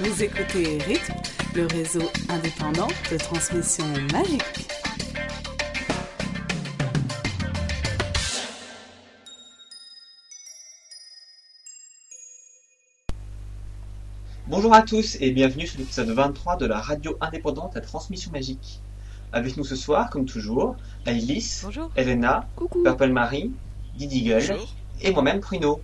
Vous 0.00 0.22
écoutez 0.22 0.78
Rythme, 0.78 1.14
le 1.54 1.66
réseau 1.66 2.02
indépendant 2.28 2.88
de 3.10 3.16
transmission 3.16 3.84
magique. 4.12 4.68
Bonjour 14.46 14.72
à 14.72 14.82
tous 14.82 15.16
et 15.20 15.30
bienvenue 15.30 15.66
sur 15.66 15.78
l'épisode 15.78 16.08
23 16.10 16.56
de 16.56 16.66
la 16.66 16.80
radio 16.80 17.16
indépendante 17.20 17.76
à 17.76 17.80
transmission 17.80 18.30
magique. 18.32 18.80
Avec 19.32 19.56
nous 19.56 19.64
ce 19.64 19.76
soir, 19.76 20.08
comme 20.08 20.24
toujours, 20.24 20.76
Alice, 21.04 21.62
Bonjour. 21.64 21.90
Elena, 21.96 22.48
Coucou. 22.56 22.82
Purple 22.82 23.10
Marie, 23.10 23.52
Didi 23.96 24.22
Gueule 24.22 24.46
Bonjour. 24.48 24.74
et 25.02 25.10
moi-même 25.12 25.40
Pruno. 25.40 25.80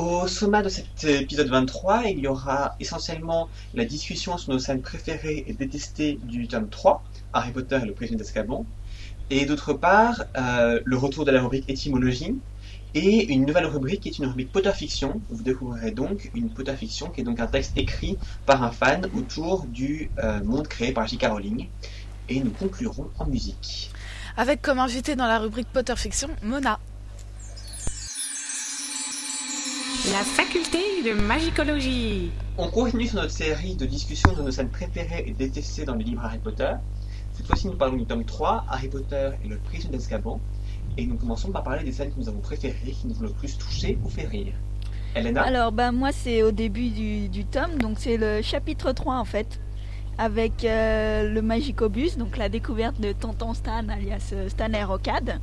Au 0.00 0.26
sommet 0.26 0.62
de 0.62 0.70
cet 0.70 1.04
épisode 1.04 1.48
23, 1.48 2.04
il 2.06 2.20
y 2.20 2.26
aura 2.26 2.74
essentiellement 2.80 3.50
la 3.74 3.84
discussion 3.84 4.38
sur 4.38 4.50
nos 4.50 4.58
scènes 4.58 4.80
préférées 4.80 5.44
et 5.46 5.52
détestées 5.52 6.18
du 6.22 6.48
tome 6.48 6.70
3, 6.70 7.04
Harry 7.34 7.52
Potter 7.52 7.80
et 7.82 7.84
le 7.84 7.92
prisonnier 7.92 8.16
d'Azkaban, 8.16 8.64
et 9.28 9.44
d'autre 9.44 9.74
part, 9.74 10.24
euh, 10.38 10.80
le 10.82 10.96
retour 10.96 11.26
de 11.26 11.30
la 11.30 11.42
rubrique 11.42 11.68
étymologie, 11.68 12.34
et 12.94 13.30
une 13.30 13.44
nouvelle 13.44 13.66
rubrique 13.66 14.00
qui 14.00 14.08
est 14.08 14.18
une 14.18 14.24
rubrique 14.24 14.50
Potter 14.50 14.72
Fiction. 14.72 15.20
Vous 15.28 15.42
découvrirez 15.42 15.90
donc 15.90 16.30
une 16.34 16.48
Potter 16.48 16.76
Fiction 16.76 17.10
qui 17.10 17.20
est 17.20 17.24
donc 17.24 17.38
un 17.38 17.46
texte 17.46 17.76
écrit 17.76 18.16
par 18.46 18.62
un 18.62 18.70
fan 18.70 19.06
autour 19.14 19.66
du 19.66 20.10
euh, 20.24 20.42
monde 20.42 20.66
créé 20.66 20.92
par 20.92 21.06
J.K. 21.08 21.26
Rowling. 21.26 21.68
Et 22.30 22.40
nous 22.40 22.52
conclurons 22.52 23.10
en 23.18 23.26
musique. 23.26 23.90
Avec 24.38 24.62
comme 24.62 24.78
invité 24.78 25.14
dans 25.14 25.26
la 25.26 25.38
rubrique 25.38 25.68
Potter 25.70 25.96
Fiction, 25.96 26.30
Mona. 26.42 26.80
La 30.12 30.24
faculté 30.24 30.78
de 31.04 31.12
magicologie. 31.12 32.32
On 32.58 32.68
continue 32.68 33.06
sur 33.06 33.16
notre 33.16 33.30
série 33.30 33.76
de 33.76 33.86
discussions 33.86 34.32
de 34.32 34.42
nos 34.42 34.50
scènes 34.50 34.68
préférées 34.68 35.22
et 35.24 35.32
détestées 35.32 35.84
dans 35.84 35.94
le 35.94 36.02
livre 36.02 36.24
Harry 36.24 36.38
Potter. 36.38 36.72
Cette 37.34 37.46
fois-ci, 37.46 37.68
nous 37.68 37.76
parlons 37.76 37.96
du 37.96 38.06
tome 38.06 38.24
3, 38.24 38.64
Harry 38.68 38.88
Potter 38.88 39.30
et 39.44 39.48
le 39.48 39.58
prisonnier 39.58 39.98
d'Azkaban. 39.98 40.40
Et 40.96 41.06
nous 41.06 41.16
commençons 41.16 41.52
par 41.52 41.62
parler 41.62 41.84
des 41.84 41.92
scènes 41.92 42.12
que 42.12 42.18
nous 42.18 42.28
avons 42.28 42.40
préférées, 42.40 42.90
qui 42.90 43.06
nous 43.06 43.18
ont 43.20 43.22
le 43.22 43.28
plus 43.28 43.56
touché 43.56 43.98
ou 44.04 44.08
fait 44.08 44.26
rire. 44.26 44.54
Elena 45.14 45.42
Alors, 45.42 45.70
bah, 45.70 45.92
moi, 45.92 46.10
c'est 46.10 46.42
au 46.42 46.50
début 46.50 46.88
du, 46.88 47.28
du 47.28 47.44
tome, 47.44 47.78
donc 47.78 47.98
c'est 48.00 48.16
le 48.16 48.42
chapitre 48.42 48.90
3 48.90 49.14
en 49.14 49.24
fait, 49.24 49.60
avec 50.18 50.64
euh, 50.64 51.32
le 51.32 51.40
Magicobus, 51.40 52.16
donc 52.16 52.36
la 52.36 52.48
découverte 52.48 53.00
de 53.00 53.12
Tonton 53.12 53.54
Stan, 53.54 53.88
alias 53.88 54.30
euh, 54.32 54.48
Stan 54.48 54.72
Aerocad. 54.72 55.40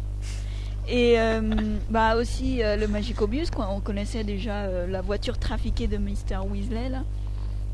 Et 0.90 1.20
euh, 1.20 1.42
bah, 1.90 2.16
aussi 2.16 2.64
euh, 2.64 2.78
le 2.78 2.88
Magicobus, 2.88 3.50
quoi. 3.52 3.68
on 3.72 3.80
connaissait 3.82 4.24
déjà 4.24 4.64
euh, 4.64 4.88
la 4.88 5.02
voiture 5.02 5.38
trafiquée 5.38 5.88
de 5.88 5.98
Mr. 5.98 6.38
Weasley, 6.50 6.90
là, 6.90 7.04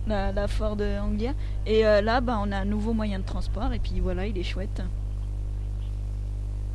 la, 0.07 0.31
la 0.31 0.47
Ford 0.47 0.77
Anglia. 1.01 1.33
Et 1.67 1.85
euh, 1.85 2.01
là, 2.01 2.21
bah, 2.21 2.39
on 2.43 2.51
a 2.51 2.57
un 2.57 2.65
nouveau 2.65 2.93
moyen 2.93 3.19
de 3.19 3.25
transport, 3.25 3.71
et 3.71 3.79
puis 3.79 3.99
voilà, 3.99 4.25
il 4.25 4.37
est 4.37 4.43
chouette. 4.43 4.81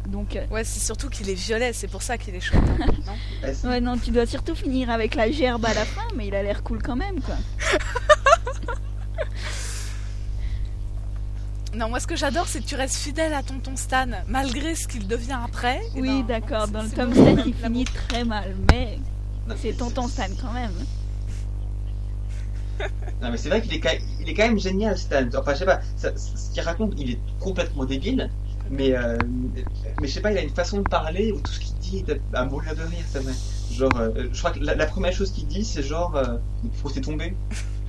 Donc, 0.09 0.37
euh, 0.37 0.47
Ouais, 0.51 0.65
c'est 0.65 0.81
surtout 0.81 1.09
qu'il 1.11 1.29
est 1.29 1.35
violet, 1.35 1.73
c'est 1.75 1.89
pour 1.89 2.03
ça 2.03 2.17
qu'il 2.17 2.35
est 2.35 2.41
chouette. 2.41 2.63
hein, 2.81 2.87
non? 3.65 3.71
Ouais, 3.71 3.81
non, 3.81 3.99
tu 3.99 4.11
dois 4.11 4.25
surtout 4.25 4.55
finir 4.55 4.91
avec 4.91 5.15
la 5.17 5.31
gerbe 5.31 5.67
à 5.67 5.75
la 5.75 5.85
fin, 5.85 6.07
mais 6.17 6.29
il 6.29 6.35
a 6.35 6.43
l'air 6.43 6.63
cool 6.63 6.81
quand 6.83 6.97
même, 6.97 7.21
quoi. 7.21 7.35
non, 11.75 11.89
moi 11.89 12.01
ce 12.01 12.07
que 12.07 12.17
j'adore, 12.17 12.47
c'est 12.49 12.61
que 12.61 12.67
tu 12.67 12.75
restes 12.77 12.97
fidèle 12.97 13.33
à 13.35 13.43
tonton 13.43 13.77
Stan, 13.77 14.07
malgré 14.27 14.75
ce 14.75 14.89
qu'il 14.89 15.07
devient 15.07 15.39
après. 15.45 15.81
Eh 15.97 16.01
Oui, 16.01 16.23
ben, 16.23 16.41
d'accord. 16.41 16.69
Dans 16.69 16.83
le 16.83 16.89
tome 16.91 17.13
beau, 17.13 17.25
7, 17.25 17.39
il 17.47 17.55
finit 17.55 17.85
très 17.85 18.25
mal, 18.25 18.55
mais 18.73 18.99
c'est 19.57 19.77
tonton 19.77 20.09
Stan 20.09 20.25
quand 20.41 20.53
même. 20.53 20.73
Non 23.21 23.31
mais 23.33 23.37
c'est 23.37 23.49
vrai 23.49 23.61
qu'il 23.61 23.75
est, 23.75 23.81
quand- 23.81 23.99
il 24.21 24.29
est 24.29 24.35
quand 24.35 24.45
même 24.47 24.59
génial 24.61 24.97
Stan. 24.97 25.25
Enfin 25.37 25.53
je 25.55 25.59
sais 25.59 25.65
pas, 25.65 25.81
ça- 25.97 26.17
ce 26.17 26.51
qu'il 26.53 26.63
raconte, 26.63 26.95
il 26.97 27.11
est 27.13 27.19
complètement 27.41 27.85
débile, 27.85 28.31
mais 28.71 28.97
euh, 28.97 29.17
mais 30.01 30.07
je 30.07 30.13
sais 30.13 30.21
pas, 30.21 30.31
il 30.31 30.39
a 30.39 30.43
une 30.43 30.51
façon 30.55 30.79
de 30.79 30.89
parler 30.89 31.33
où 31.33 31.41
tout 31.41 31.51
ce 31.53 31.59
qu'il 31.61 31.75
dit 31.79 32.05
est 32.09 32.21
à 32.35 32.45
mourir 32.45 32.77
de 32.77 32.83
rire, 32.83 33.05
c'est 33.11 33.19
vrai. 33.21 33.33
Genre, 33.73 33.91
euh, 33.99 34.29
je 34.33 34.39
crois 34.39 34.53
que 34.53 34.61
la, 34.61 34.75
la 34.77 34.87
première 34.87 35.13
chose 35.13 35.33
qu'il 35.33 35.47
dit, 35.49 35.65
c'est 35.65 35.83
genre, 35.83 36.15
euh, 36.17 36.37
faut 36.75 36.89
c'est 36.89 37.01
tombé, 37.01 37.35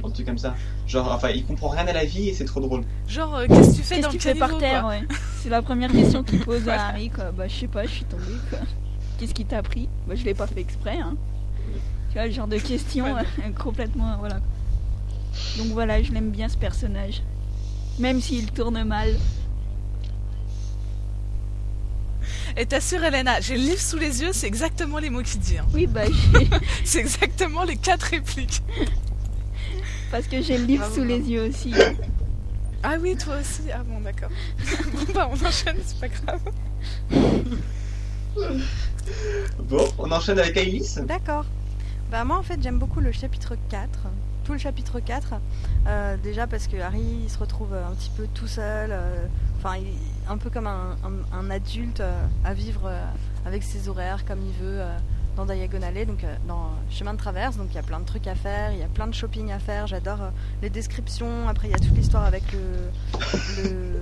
un 0.07 0.09
truc 0.11 0.25
comme 0.25 0.37
ça. 0.37 0.55
Genre, 0.87 1.11
enfin, 1.11 1.29
il 1.29 1.45
comprend 1.45 1.69
rien 1.69 1.85
à 1.87 1.93
la 1.93 2.05
vie 2.05 2.29
et 2.29 2.33
c'est 2.33 2.45
trop 2.45 2.59
drôle. 2.61 2.83
Genre, 3.07 3.35
euh, 3.35 3.47
qu'est-ce 3.47 3.71
que 3.71 3.75
tu 3.75 3.81
fais 3.83 3.95
Qu'est-ce 3.95 4.01
dans 4.03 4.09
que 4.09 4.13
le 4.13 4.19
tu 4.19 4.27
fais 4.29 4.35
par 4.35 4.57
terre 4.57 4.85
ouais. 4.87 5.03
C'est 5.43 5.49
la 5.49 5.61
première 5.61 5.91
question 5.91 6.23
qu'il 6.23 6.39
pose 6.39 6.67
à 6.69 6.87
Harry. 6.89 7.09
Quoi. 7.09 7.31
Bah, 7.31 7.47
je 7.47 7.55
sais 7.55 7.67
pas, 7.67 7.83
je 7.85 7.89
suis 7.91 8.05
tombée. 8.05 8.23
Quoi. 8.49 8.59
Qu'est-ce 9.17 9.33
qui 9.33 9.45
t'a 9.45 9.61
pris? 9.61 9.89
Bah, 10.07 10.15
Je 10.15 10.23
l'ai 10.23 10.33
pas 10.33 10.47
fait 10.47 10.61
exprès. 10.61 10.97
Hein. 10.97 11.15
Tu 12.09 12.13
vois, 12.15 12.25
le 12.25 12.31
genre 12.31 12.47
de 12.47 12.57
question 12.59 13.13
Ouais. 13.13 13.21
euh, 13.39 13.51
complètement. 13.61 14.17
Voilà. 14.19 14.39
Donc 15.57 15.67
voilà, 15.67 16.01
je 16.01 16.11
l'aime 16.11 16.31
bien 16.31 16.47
ce 16.49 16.57
personnage. 16.57 17.21
Même 17.99 18.21
s'il 18.21 18.51
tourne 18.51 18.81
mal. 18.83 19.15
Et 22.57 22.65
t'assures, 22.65 23.03
Elena, 23.03 23.39
j'ai 23.41 23.55
le 23.55 23.61
livre 23.63 23.79
sous 23.79 23.97
les 23.97 24.21
yeux, 24.21 24.31
c'est 24.33 24.47
exactement 24.47 24.97
les 24.97 25.09
mots 25.09 25.21
qu'il 25.21 25.39
dit. 25.39 25.57
hein. 25.57 25.65
Oui, 25.73 25.87
bah, 25.87 26.01
j'ai- 26.05 26.47
C'est 26.83 26.99
exactement 26.99 27.63
les 27.63 27.77
quatre 27.77 28.03
répliques. 28.03 28.61
Parce 30.11 30.27
que 30.27 30.41
j'ai 30.41 30.57
le 30.57 30.65
livre 30.65 30.85
sous 30.91 31.03
les 31.03 31.19
yeux 31.19 31.43
aussi. 31.49 31.73
Ah 32.83 32.95
oui, 32.99 33.15
toi 33.17 33.35
aussi. 33.41 33.63
Ah 33.73 33.83
bon, 33.83 33.99
d'accord. 34.01 34.29
bon, 34.93 35.13
bah, 35.13 35.29
on 35.31 35.45
enchaîne, 35.45 35.77
c'est 35.85 35.99
pas 35.99 36.07
grave. 36.07 36.39
Bon, 39.59 39.87
on 39.97 40.11
enchaîne 40.11 40.39
avec 40.39 40.55
Alice. 40.57 40.97
D'accord. 41.05 41.45
Bah 42.11 42.23
moi 42.23 42.37
en 42.37 42.41
fait 42.43 42.59
j'aime 42.61 42.79
beaucoup 42.79 43.01
le 43.01 43.11
chapitre 43.11 43.55
4, 43.69 43.87
tout 44.43 44.53
le 44.53 44.57
chapitre 44.57 44.99
4, 44.99 45.33
euh, 45.85 46.17
déjà 46.17 46.47
parce 46.47 46.65
que 46.67 46.77
Harry 46.77 47.03
il 47.25 47.29
se 47.29 47.37
retrouve 47.37 47.71
un 47.75 47.93
petit 47.93 48.09
peu 48.17 48.25
tout 48.33 48.47
seul, 48.47 48.89
euh, 48.91 49.27
enfin 49.59 49.75
un 50.27 50.37
peu 50.37 50.49
comme 50.49 50.65
un, 50.65 50.95
un- 51.03 51.37
un 51.37 51.51
adulte 51.51 51.99
euh, 51.99 52.25
à 52.43 52.55
vivre 52.55 52.81
euh, 52.85 53.03
avec 53.45 53.61
ses 53.61 53.89
horaires 53.89 54.25
comme 54.25 54.39
il 54.43 54.53
veut 54.53 54.79
euh, 54.81 54.97
dans 55.45 55.53
Diagon 55.53 55.81
Alley, 55.81 56.05
donc 56.05 56.23
euh, 56.23 56.35
dans 56.47 56.71
Chemin 56.89 57.13
de 57.13 57.17
Traverse, 57.17 57.55
donc 57.57 57.67
il 57.71 57.75
y 57.75 57.79
a 57.79 57.83
plein 57.83 57.99
de 57.99 58.05
trucs 58.05 58.27
à 58.27 58.35
faire, 58.35 58.71
il 58.71 58.79
y 58.79 58.83
a 58.83 58.87
plein 58.87 59.07
de 59.07 59.13
shopping 59.13 59.51
à 59.51 59.59
faire, 59.59 59.87
j'adore 59.87 60.21
euh, 60.21 60.29
les 60.61 60.69
descriptions, 60.69 61.47
après 61.47 61.67
il 61.69 61.71
y 61.71 61.75
a 61.75 61.77
toute 61.79 61.95
l'histoire 61.95 62.25
avec 62.25 62.43
le, 62.51 62.59
le, 63.63 63.69
le- 63.69 63.99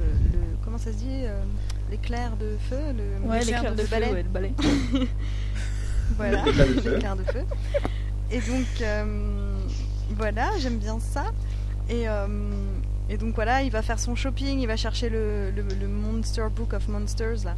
comment 0.64 0.78
ça 0.78 0.92
se 0.92 0.98
dit, 0.98 1.06
euh, 1.26 1.40
l'éclair 1.92 2.36
de 2.38 2.58
feu, 2.70 2.78
le 2.98 3.28
Ouais, 3.30 3.40
L'éclair 3.40 3.62
l'éclair 3.62 3.72
de 3.76 3.78
de 3.78 3.84
feu, 3.84 3.90
balai. 4.00 4.12
ouais, 4.14 4.24
le 4.24 4.30
balai. 4.30 4.54
voilà, 6.18 6.44
l'éclair 6.46 7.16
de 7.16 7.24
feu. 7.24 7.44
Et 8.32 8.40
donc, 8.40 8.66
euh, 8.82 9.54
voilà, 10.16 10.50
j'aime 10.60 10.78
bien 10.78 11.00
ça. 11.00 11.26
Et, 11.90 12.08
euh, 12.10 12.28
et 13.10 13.18
donc, 13.18 13.36
voilà, 13.36 13.62
il 13.64 13.72
va 13.72 13.82
faire 13.82 14.00
son 14.00 14.16
shopping, 14.16 14.60
il 14.60 14.68
va 14.68 14.76
chercher 14.76 15.10
le, 15.10 15.52
le, 15.52 15.62
le 15.64 15.88
Monster 15.88 16.48
Book 16.54 16.74
of 16.74 16.88
Monsters, 16.90 17.44
là. 17.46 17.56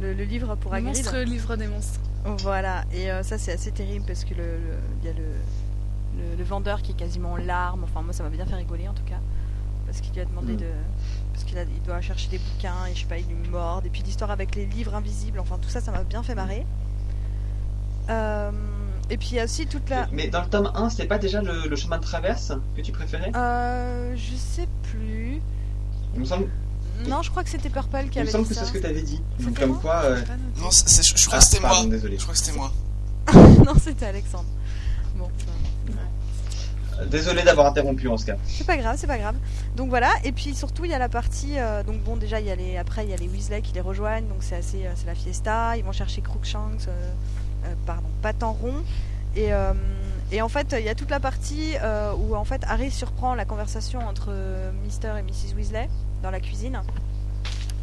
Le, 0.00 0.14
le 0.14 0.24
livre 0.24 0.54
pour 0.56 0.72
Hagrid. 0.74 0.94
Monstreux 0.96 1.22
livre 1.22 1.56
des 1.56 1.66
monstres. 1.66 2.00
Voilà, 2.24 2.84
et 2.92 3.10
euh, 3.10 3.22
ça, 3.22 3.38
c'est 3.38 3.52
assez 3.52 3.70
terrible 3.72 4.04
parce 4.06 4.24
que 4.24 4.34
le, 4.34 4.42
le- 4.42 4.78
il 5.02 5.06
y 5.06 5.10
a 5.10 5.12
le, 5.14 5.22
le, 6.30 6.36
le 6.36 6.44
vendeur 6.44 6.82
qui 6.82 6.92
est 6.92 6.96
quasiment 6.96 7.32
en 7.32 7.36
larmes. 7.36 7.84
Enfin, 7.84 8.02
moi, 8.02 8.12
ça 8.12 8.22
m'a 8.22 8.28
bien 8.28 8.44
fait 8.46 8.54
rigoler 8.56 8.86
en 8.88 8.92
tout 8.94 9.04
cas. 9.04 9.18
Parce 9.86 10.00
qu'il 10.00 10.12
lui 10.12 10.20
a 10.20 10.24
demandé 10.26 10.52
Mm. 10.52 10.56
de. 10.58 10.66
Parce 11.32 11.44
qu'il 11.44 11.56
il 11.58 11.82
doit 11.82 12.00
chercher 12.00 12.28
des 12.28 12.38
bouquins 12.38 12.86
et 12.90 12.94
je 12.94 13.00
sais 13.00 13.06
pas, 13.06 13.18
il 13.18 13.26
lui 13.26 13.48
morde. 13.48 13.86
Et 13.86 13.90
puis 13.90 14.02
l'histoire 14.02 14.30
avec 14.30 14.54
les 14.54 14.66
livres 14.66 14.94
invisibles, 14.94 15.38
enfin, 15.40 15.56
tout 15.62 15.68
ça, 15.70 15.80
ça 15.80 15.90
m'a 15.92 16.02
bien 16.04 16.22
fait 16.22 16.34
marrer. 16.34 16.66
Euh, 18.10 18.50
et 19.10 19.16
puis 19.16 19.28
il 19.32 19.34
y 19.36 19.40
a 19.40 19.44
aussi 19.44 19.66
toute 19.66 19.88
la. 19.90 20.06
Mais 20.12 20.28
dans 20.28 20.42
le 20.42 20.48
tome 20.48 20.70
1, 20.74 20.90
c'était 20.90 21.06
pas 21.06 21.18
déjà 21.18 21.40
le, 21.42 21.68
le 21.68 21.76
chemin 21.76 21.98
de 21.98 22.02
traverse 22.02 22.52
que 22.76 22.80
tu 22.82 22.92
préférais? 22.92 23.30
Euh, 23.34 24.14
je 24.16 24.34
sais 24.36 24.68
plus. 24.84 25.40
Il 26.14 26.20
me 26.20 26.24
semble, 26.24 26.48
Non, 27.06 27.22
je 27.22 27.30
crois 27.30 27.44
que 27.44 27.50
c'était 27.50 27.68
Purple 27.70 28.08
qui 28.10 28.18
il 28.18 28.18
me 28.18 28.20
avait 28.22 28.30
semble 28.30 28.44
dit 28.44 28.50
que 28.50 28.54
c'est 28.56 28.64
ce 28.64 28.72
que 28.72 28.78
t'avais 28.78 29.02
dit. 29.02 29.22
Comme 29.58 29.78
quoi. 29.80 30.02
euh. 30.04 30.20
Non, 30.58 30.70
c'est- 30.70 30.88
c'est- 30.88 31.02
je, 31.02 31.16
je 31.16 31.26
crois 31.26 31.38
ah, 31.38 31.40
que 31.40 31.44
c'était 31.46 31.60
moi. 31.60 31.86
désolé. 31.86 32.16
Je 32.18 32.22
crois 32.22 32.34
que 32.34 32.40
c'était 32.40 32.56
moi. 32.56 32.72
non, 33.34 33.74
c'était 33.80 34.06
Alexandre. 34.06 34.46
Bon, 35.16 35.28
Désolé 37.10 37.44
d'avoir 37.44 37.66
interrompu 37.68 38.08
en 38.08 38.16
ce 38.16 38.26
cas. 38.26 38.36
c'est 38.44 38.66
pas 38.66 38.76
grave, 38.76 38.96
c'est 38.98 39.06
pas 39.06 39.18
grave. 39.18 39.36
Donc 39.76 39.88
voilà, 39.88 40.10
et 40.24 40.32
puis 40.32 40.52
surtout 40.54 40.84
il 40.84 40.90
y 40.90 40.94
a 40.94 40.98
la 40.98 41.08
partie, 41.08 41.52
euh, 41.56 41.84
donc 41.84 41.98
bon 42.02 42.16
déjà 42.16 42.40
il 42.40 42.46
y 42.46 42.50
a 42.50 42.56
les, 42.56 42.76
après 42.76 43.04
il 43.04 43.10
y 43.10 43.12
a 43.12 43.16
les 43.16 43.28
Weasley 43.28 43.62
qui 43.62 43.72
les 43.72 43.80
rejoignent, 43.80 44.26
donc 44.26 44.38
c'est 44.40 44.56
assez, 44.56 44.84
euh, 44.84 44.90
c'est 44.96 45.06
la 45.06 45.14
fiesta. 45.14 45.76
Ils 45.76 45.84
vont 45.84 45.92
chercher 45.92 46.22
Crookshanks, 46.22 46.88
euh, 46.88 47.10
euh, 47.66 47.74
pardon, 47.86 48.08
Patenron, 48.20 48.74
et 49.36 49.52
euh, 49.52 49.74
et 50.32 50.42
en 50.42 50.48
fait 50.48 50.74
il 50.76 50.84
y 50.84 50.88
a 50.88 50.96
toute 50.96 51.10
la 51.10 51.20
partie 51.20 51.74
euh, 51.80 52.12
où 52.14 52.34
en 52.34 52.44
fait 52.44 52.62
Harry 52.66 52.90
surprend 52.90 53.36
la 53.36 53.44
conversation 53.44 54.00
entre 54.00 54.30
euh, 54.30 54.72
Mr 54.84 55.18
et 55.20 55.22
Mrs 55.22 55.54
Weasley 55.56 55.88
dans 56.22 56.30
la 56.30 56.40
cuisine. 56.40 56.80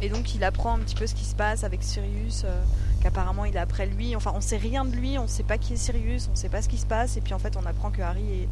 Et 0.02 0.08
donc 0.08 0.34
il 0.34 0.44
apprend 0.44 0.74
un 0.74 0.78
petit 0.80 0.94
peu 0.94 1.06
ce 1.06 1.14
qui 1.14 1.24
se 1.24 1.34
passe 1.34 1.64
avec 1.64 1.82
Sirius, 1.82 2.42
euh, 2.44 2.62
qu'apparemment 3.02 3.44
il 3.46 3.56
est 3.56 3.60
après 3.60 3.86
lui. 3.86 4.14
Enfin, 4.14 4.32
on 4.34 4.40
sait 4.40 4.58
rien 4.58 4.84
de 4.84 4.94
lui, 4.94 5.18
on 5.18 5.26
sait 5.26 5.42
pas 5.42 5.56
qui 5.56 5.72
est 5.72 5.76
Sirius, 5.76 6.28
on 6.30 6.36
sait 6.36 6.50
pas 6.50 6.60
ce 6.60 6.68
qui 6.68 6.76
se 6.76 6.86
passe. 6.86 7.16
Et 7.16 7.20
puis 7.20 7.32
en 7.32 7.38
fait, 7.38 7.56
on 7.56 7.64
apprend 7.64 7.90
que 7.90 8.02
Harry 8.02 8.42
est, 8.42 8.48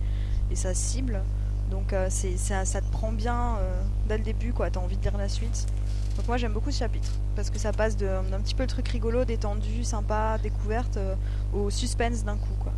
est 0.53 0.57
sa 0.57 0.73
cible. 0.73 1.23
Donc 1.71 1.93
euh, 1.93 2.07
c'est 2.11 2.37
ça, 2.37 2.65
te 2.65 2.91
prend 2.91 3.13
bien 3.13 3.57
euh, 3.59 3.83
dès 4.09 4.17
le 4.17 4.25
début, 4.25 4.53
quoi. 4.53 4.71
T'as 4.71 4.81
envie 4.81 4.97
de 4.97 5.03
lire 5.03 5.19
la 5.19 5.29
suite. 5.29 5.67
Donc 6.17 6.29
moi 6.29 6.37
j'aime 6.37 6.53
beaucoup 6.53 6.71
ce 6.71 6.79
chapitre 6.79 7.11
parce 7.35 7.51
que 7.51 7.59
ça 7.59 7.73
passe 7.73 7.97
d'un 7.97 8.41
petit 8.43 8.55
peu 8.55 8.63
le 8.63 8.69
truc 8.69 8.87
rigolo, 8.89 9.25
détendu, 9.25 9.83
sympa, 9.83 10.39
découverte, 10.41 10.99
au 11.53 11.71
suspense 11.71 12.25
d'un 12.25 12.37
coup, 12.37 12.55
quoi. 12.61 12.73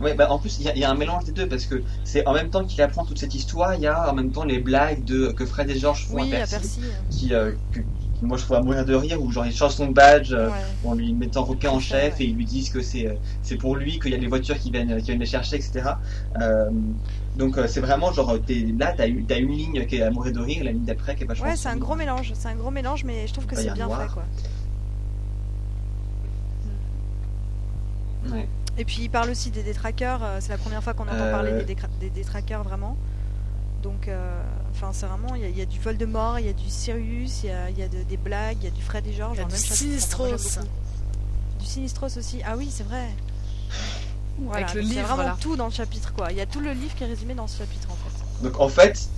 Ouais, 0.00 0.14
bah 0.14 0.30
en 0.30 0.38
plus, 0.38 0.58
il 0.60 0.64
y, 0.66 0.68
a- 0.68 0.74
il 0.76 0.80
y 0.80 0.84
a 0.84 0.90
un 0.90 0.94
mélange 0.94 1.24
des 1.24 1.32
deux 1.32 1.48
parce 1.48 1.66
que 1.66 1.82
c'est 2.04 2.24
en 2.26 2.32
même 2.32 2.50
temps 2.50 2.64
qu'il 2.64 2.80
apprend 2.82 3.04
toute 3.04 3.18
cette 3.18 3.34
histoire, 3.34 3.74
il 3.74 3.80
y 3.80 3.86
a 3.88 4.10
en 4.10 4.14
même 4.14 4.30
temps 4.30 4.44
les 4.44 4.60
blagues 4.60 5.02
de, 5.04 5.32
que 5.32 5.44
Fred 5.44 5.68
et 5.70 5.78
George 5.78 6.06
font 6.06 6.14
Oui, 6.16 6.32
à 6.36 6.44
à 6.44 6.46
Percy, 6.46 6.80
qui, 7.10 7.34
euh, 7.34 7.50
que, 7.72 7.80
moi 8.22 8.36
je 8.36 8.44
trouve 8.44 8.56
à 8.58 8.62
mourir 8.62 8.84
de 8.84 8.94
rire, 8.94 9.20
où 9.20 9.30
genre 9.32 9.44
il 9.46 9.52
change 9.52 9.72
son 9.72 9.88
badge 9.88 10.32
euh, 10.32 10.48
Ouais. 10.50 10.54
en 10.84 10.94
lui 10.94 11.12
mettant 11.12 11.42
requin 11.44 11.70
en 11.70 11.80
chef 11.80 12.18
ouais. 12.18 12.24
et 12.24 12.28
ils 12.28 12.36
lui 12.36 12.44
disent 12.44 12.70
que 12.70 12.80
c'est 12.80 13.08
euh, 13.08 13.14
c'est 13.42 13.56
pour 13.56 13.74
lui 13.74 13.98
qu'il 13.98 14.12
y 14.12 14.14
a 14.14 14.18
les 14.18 14.26
voitures 14.28 14.58
qui 14.58 14.70
viennent 14.70 14.96
qui 14.98 15.06
viennent 15.06 15.18
les 15.20 15.26
chercher, 15.26 15.56
etc. 15.56 15.90
Euh, 16.40 16.70
donc 17.36 17.58
c'est 17.66 17.80
vraiment 17.80 18.12
genre 18.12 18.36
t'es, 18.46 18.66
là 18.78 18.94
t'as 18.96 19.04
t'as 19.28 19.38
une 19.38 19.50
ligne 19.52 19.84
qui 19.86 19.96
est 19.96 20.02
à 20.02 20.10
mourir 20.12 20.32
de 20.32 20.40
rire, 20.40 20.60
et 20.60 20.64
la 20.64 20.72
ligne 20.72 20.84
d'après 20.84 21.16
qui 21.16 21.24
est 21.24 21.26
vachement. 21.26 21.46
Ouais, 21.48 21.56
c'est 21.56 21.68
un 21.68 21.76
gros 21.76 21.96
mélange. 21.96 22.32
C'est 22.34 22.48
un 22.48 22.54
gros 22.54 22.70
mélange, 22.70 23.02
mais 23.04 23.26
je 23.26 23.32
trouve 23.32 23.46
que 23.46 23.56
Bah, 23.56 23.62
c'est 23.64 23.72
bien 23.74 23.86
noir. 23.86 24.02
fait, 24.02 24.08
quoi. 24.14 24.24
Ouais. 28.30 28.48
Et 28.78 28.84
puis 28.84 29.02
il 29.02 29.10
parle 29.10 29.30
aussi 29.30 29.50
des 29.50 29.62
détraqueurs. 29.62 30.20
euh, 30.22 30.38
C'est 30.40 30.50
la 30.50 30.58
première 30.58 30.82
fois 30.82 30.94
qu'on 30.94 31.04
entend 31.04 31.14
Euh, 31.14 31.30
parler 31.32 31.64
des, 31.64 31.76
des 32.00 32.10
détraqueurs 32.10 32.62
vraiment. 32.62 32.96
Donc, 33.82 34.08
euh, 34.08 34.42
enfin, 34.70 34.90
c'est 34.92 35.06
vraiment. 35.06 35.34
Il 35.34 35.42
y, 35.42 35.44
a- 35.44 35.48
il 35.48 35.58
y 35.58 35.62
a 35.62 35.66
du 35.66 35.78
Voldemort, 35.78 36.38
il 36.38 36.46
y 36.46 36.48
a 36.48 36.52
du 36.52 36.68
Sirius, 36.68 37.42
il 37.44 37.50
y 37.50 37.52
a, 37.52 37.70
il 37.70 37.78
y 37.78 37.82
a 37.82 37.88
de- 37.88 38.02
des 38.02 38.16
blagues, 38.16 38.56
il 38.60 38.64
y 38.64 38.68
a 38.68 38.70
du 38.70 38.82
Fred 38.82 39.06
et 39.06 39.12
George. 39.12 39.36
Il 39.36 39.40
y 39.40 39.44
a 39.44 39.46
du 39.46 39.56
Sinistros. 39.56 40.58
Du 41.60 41.66
Sinistros 41.66 42.16
aussi. 42.16 42.40
Ah 42.44 42.56
oui, 42.56 42.68
c'est 42.70 42.82
vrai. 42.84 43.08
Voilà, 44.40 44.66
Avec 44.66 44.74
le 44.76 44.82
donc 44.82 44.90
c'est 44.92 44.96
livre, 45.00 45.14
vraiment 45.16 45.36
tout 45.36 45.56
dans 45.56 45.66
le 45.66 45.72
chapitre, 45.72 46.12
quoi. 46.12 46.30
Il 46.30 46.38
y 46.38 46.40
a 46.40 46.46
tout 46.46 46.60
le 46.60 46.72
livre 46.72 46.94
qui 46.94 47.02
est 47.04 47.08
résumé 47.08 47.34
dans 47.34 47.46
ce 47.48 47.58
chapitre, 47.58 47.88
en 47.90 47.94
fait. 47.96 48.44
Donc 48.44 48.60
en 48.60 48.68
fait, 48.68 49.08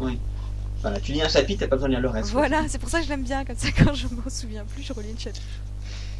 oui. 0.00 0.18
Voilà, 0.82 0.98
tu 1.00 1.12
lis 1.12 1.22
un 1.22 1.28
chapitre, 1.28 1.60
t'as 1.60 1.68
pas 1.68 1.76
besoin 1.76 1.88
de 1.88 1.94
lire 1.94 2.02
le 2.02 2.08
reste. 2.08 2.30
Voilà, 2.30 2.64
c'est 2.68 2.78
pour 2.78 2.88
ça 2.88 2.98
que 3.00 3.04
je 3.04 3.10
l'aime 3.10 3.22
bien. 3.22 3.44
Comme 3.44 3.56
ça, 3.56 3.68
quand 3.84 3.94
je 3.94 4.06
m'en 4.08 4.28
souviens 4.30 4.64
plus, 4.64 4.82
je 4.82 4.92
relis 4.94 5.12
le 5.12 5.18
chapitre. 5.18 5.42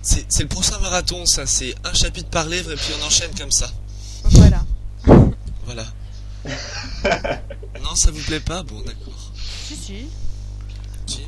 C'est 0.03 0.25
c'est 0.29 0.43
le 0.45 0.49
prochain 0.49 0.79
marathon, 0.79 1.27
ça. 1.27 1.47
C'est 1.47 1.75
un 1.85 1.93
chapitre 1.93 2.31
par 2.31 2.47
livre 2.47 2.73
et 2.73 2.77
puis 2.77 2.93
on 3.01 3.07
enchaîne 3.07 3.31
comme 3.39 3.51
ça. 3.51 3.71
Voilà. 4.25 4.65
Voilà. 5.65 5.85
non, 7.83 7.95
ça 7.95 8.11
vous 8.11 8.23
plaît 8.23 8.41
pas? 8.41 8.63
Bon, 8.63 8.81
d'accord. 8.81 9.33
Si, 9.67 9.77
si. 9.77 10.07
Si. 11.07 11.27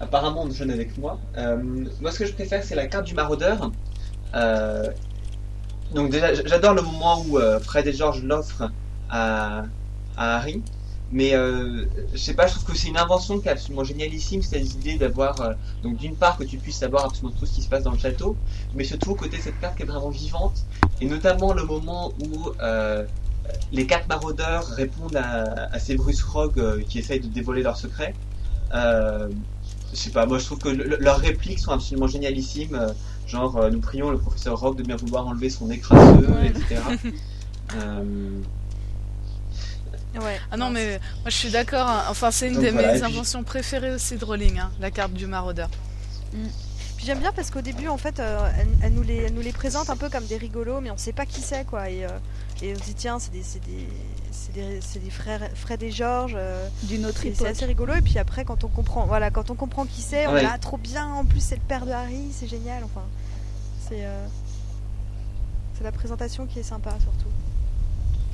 apparemment 0.00 0.42
on 0.42 0.50
jeune 0.50 0.70
avec 0.70 0.96
moi. 0.98 1.18
Euh, 1.36 1.56
moi, 2.00 2.10
ce 2.10 2.18
que 2.20 2.26
je 2.26 2.32
préfère, 2.32 2.62
c'est 2.62 2.74
la 2.74 2.86
carte 2.86 3.06
du 3.06 3.14
maraudeur. 3.14 3.70
Euh, 4.34 4.90
donc 5.94 6.10
déjà, 6.10 6.34
j'adore 6.34 6.74
le 6.74 6.82
moment 6.82 7.22
où 7.26 7.38
euh, 7.38 7.60
Fred 7.60 7.86
et 7.86 7.92
George 7.92 8.22
l'offrent 8.22 8.70
à, 9.10 9.64
à 10.16 10.36
Harry. 10.36 10.62
Mais 11.12 11.34
euh, 11.34 11.84
je 12.12 12.18
sais 12.18 12.34
pas, 12.34 12.46
je 12.48 12.54
trouve 12.54 12.64
que 12.72 12.76
c'est 12.76 12.88
une 12.88 12.98
invention 12.98 13.38
qui 13.38 13.46
est 13.46 13.52
absolument 13.52 13.84
génialissime, 13.84 14.42
cette 14.42 14.74
idée 14.74 14.96
d'avoir, 14.98 15.40
euh, 15.40 15.52
donc 15.84 15.96
d'une 15.98 16.16
part 16.16 16.36
que 16.36 16.42
tu 16.44 16.58
puisses 16.58 16.78
savoir 16.78 17.04
absolument 17.04 17.32
tout 17.38 17.46
ce 17.46 17.52
qui 17.52 17.62
se 17.62 17.68
passe 17.68 17.84
dans 17.84 17.92
le 17.92 17.98
château, 17.98 18.36
mais 18.74 18.82
surtout 18.82 19.14
côté 19.14 19.40
cette 19.40 19.60
carte 19.60 19.76
qui 19.76 19.84
est 19.84 19.86
vraiment 19.86 20.08
vivante, 20.10 20.64
et 21.00 21.06
notamment 21.06 21.52
le 21.54 21.64
moment 21.64 22.12
où 22.18 22.50
euh, 22.60 23.04
les 23.70 23.86
quatre 23.86 24.08
maraudeurs 24.08 24.66
répondent 24.66 25.14
à, 25.16 25.68
à 25.72 25.78
ces 25.78 25.94
Bruce 25.94 26.22
Rogue 26.24 26.58
euh, 26.58 26.82
qui 26.88 26.98
essayent 26.98 27.20
de 27.20 27.28
dévoiler 27.28 27.62
leurs 27.62 27.76
secrets. 27.76 28.14
Euh, 28.74 29.28
je 29.92 29.96
sais 29.96 30.10
pas, 30.10 30.26
moi 30.26 30.38
je 30.38 30.46
trouve 30.46 30.58
que 30.58 30.68
le- 30.70 30.96
leurs 30.98 31.18
répliques 31.18 31.60
sont 31.60 31.70
absolument 31.70 32.08
génialissimes. 32.08 32.74
euh, 32.74 32.92
genre, 33.28 33.56
euh, 33.58 33.70
nous 33.70 33.80
prions 33.80 34.10
le 34.10 34.18
professeur 34.18 34.58
Rogue 34.58 34.76
de 34.76 34.82
bien 34.82 34.96
vouloir 34.96 35.26
enlever 35.28 35.50
son 35.50 35.70
écraseux, 35.70 36.26
Ouais. 36.28 36.48
etc. 36.48 36.82
Ouais. 40.20 40.38
Ah 40.50 40.56
non, 40.56 40.70
mais 40.70 40.98
moi 41.22 41.30
je 41.30 41.36
suis 41.36 41.50
d'accord. 41.50 41.86
hein. 41.88 42.04
Enfin, 42.08 42.30
c'est 42.30 42.48
une 42.48 42.54
Donc 42.54 42.62
des 42.62 42.70
voilà, 42.70 42.92
mes 42.94 43.00
puis- 43.00 43.12
inventions 43.14 43.42
préférées 43.42 43.92
aussi 43.92 44.16
de 44.16 44.24
Rowling, 44.24 44.58
hein, 44.58 44.70
la 44.80 44.90
carte 44.90 45.12
du 45.12 45.26
maraudeur. 45.26 45.68
Puis 46.96 47.04
j'aime 47.04 47.18
bien 47.18 47.32
parce 47.32 47.50
qu'au 47.50 47.60
début, 47.60 47.88
en 47.88 47.98
fait, 47.98 48.20
euh, 48.20 48.50
elle, 48.58 48.68
elle 48.82 48.92
nous 48.94 49.02
les, 49.02 49.16
elle 49.16 49.34
nous 49.34 49.42
les 49.42 49.52
présente 49.52 49.90
un 49.90 49.96
peu 49.96 50.08
comme 50.08 50.24
des 50.26 50.38
rigolos, 50.38 50.80
mais 50.80 50.90
on 50.90 50.96
sait 50.96 51.12
pas 51.12 51.26
qui 51.26 51.40
c'est, 51.42 51.64
quoi. 51.66 51.90
Et, 51.90 52.04
euh, 52.04 52.08
et 52.62 52.72
on 52.74 52.78
se 52.78 52.84
dit, 52.84 52.94
tiens, 52.94 53.18
c'est 53.18 53.32
des, 53.32 53.42
c'est 53.42 53.62
des, 53.64 53.86
c'est 54.30 54.52
des, 54.54 54.80
c'est 54.80 54.98
des 55.04 55.10
frères, 55.10 55.42
Fred 55.54 55.82
et 55.82 55.90
George. 55.90 56.32
euh, 56.36 56.66
D'une 56.84 57.04
autre 57.04 57.26
et 57.26 57.34
c'est 57.34 57.42
époque. 57.42 57.48
assez 57.48 57.64
rigolo. 57.66 57.92
Et 57.94 58.00
puis 58.00 58.18
après, 58.18 58.44
quand 58.46 58.64
on 58.64 58.68
comprend, 58.68 59.04
voilà, 59.04 59.30
quand 59.30 59.50
on 59.50 59.54
comprend 59.54 59.84
qui 59.84 60.00
c'est, 60.00 60.26
on 60.26 60.32
Ouais. 60.32 60.42
est 60.44 60.48
ah, 60.50 60.56
trop 60.58 60.78
bien. 60.78 61.06
En 61.06 61.24
plus, 61.26 61.40
c'est 61.40 61.56
le 61.56 61.60
père 61.68 61.84
de 61.84 61.92
Harry, 61.92 62.28
c'est 62.32 62.48
génial. 62.48 62.82
Enfin, 62.84 63.04
c'est, 63.88 64.04
euh, 64.06 64.26
c'est 65.76 65.84
la 65.84 65.92
présentation 65.92 66.46
qui 66.46 66.60
est 66.60 66.62
sympa 66.64 66.90
surtout. 67.02 67.28